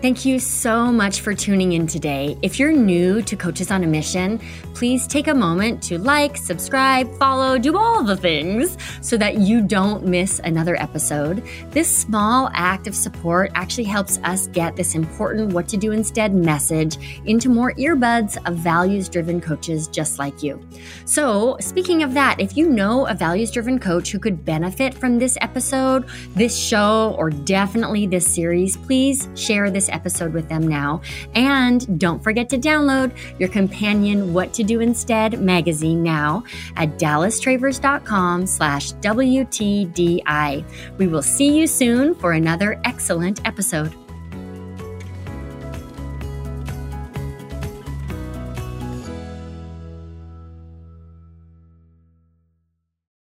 Thank 0.00 0.24
you 0.24 0.38
so 0.38 0.92
much 0.92 1.22
for 1.22 1.34
tuning 1.34 1.72
in 1.72 1.88
today. 1.88 2.38
If 2.40 2.60
you're 2.60 2.70
new 2.70 3.20
to 3.22 3.34
Coaches 3.34 3.72
on 3.72 3.82
a 3.82 3.86
Mission, 3.88 4.40
please 4.72 5.08
take 5.08 5.26
a 5.26 5.34
moment 5.34 5.82
to 5.82 5.98
like, 5.98 6.36
subscribe, 6.36 7.12
follow, 7.18 7.58
do 7.58 7.76
all 7.76 8.04
the 8.04 8.16
things 8.16 8.78
so 9.00 9.16
that 9.16 9.38
you 9.38 9.60
don't 9.60 10.06
miss 10.06 10.38
another 10.44 10.80
episode. 10.80 11.42
This 11.72 11.90
small 11.90 12.48
act 12.54 12.86
of 12.86 12.94
support 12.94 13.50
actually 13.56 13.86
helps 13.86 14.18
us 14.18 14.46
get 14.46 14.76
this 14.76 14.94
important 14.94 15.52
What 15.52 15.66
to 15.70 15.76
Do 15.76 15.90
Instead 15.90 16.32
message 16.32 17.20
into 17.26 17.48
more 17.48 17.72
earbuds 17.72 18.36
of 18.46 18.54
values 18.54 19.08
driven 19.08 19.40
coaches 19.40 19.88
just 19.88 20.20
like 20.20 20.44
you. 20.44 20.64
So, 21.06 21.56
speaking 21.58 22.04
of 22.04 22.14
that, 22.14 22.40
if 22.40 22.56
you 22.56 22.68
know 22.68 23.08
a 23.08 23.14
values 23.14 23.50
driven 23.50 23.80
coach 23.80 24.12
who 24.12 24.20
could 24.20 24.44
benefit 24.44 24.94
from 24.94 25.18
this 25.18 25.36
episode, 25.40 26.08
this 26.36 26.56
show, 26.56 27.16
or 27.18 27.30
definitely 27.30 28.06
this 28.06 28.32
series, 28.32 28.76
please 28.76 29.28
share 29.34 29.72
episode 29.90 30.32
with 30.32 30.48
them 30.48 30.66
now. 30.66 31.00
And 31.34 31.98
don't 31.98 32.22
forget 32.22 32.48
to 32.50 32.58
download 32.58 33.16
your 33.38 33.48
companion 33.48 34.32
What 34.32 34.52
to 34.54 34.64
Do 34.64 34.80
Instead 34.80 35.40
magazine 35.40 36.02
now 36.02 36.44
at 36.76 36.98
dallastravers.com 36.98 38.46
slash 38.46 38.92
WTDI. 38.94 40.64
We 40.98 41.06
will 41.06 41.22
see 41.22 41.58
you 41.58 41.66
soon 41.66 42.14
for 42.14 42.32
another 42.32 42.80
excellent 42.84 43.46
episode. 43.46 43.94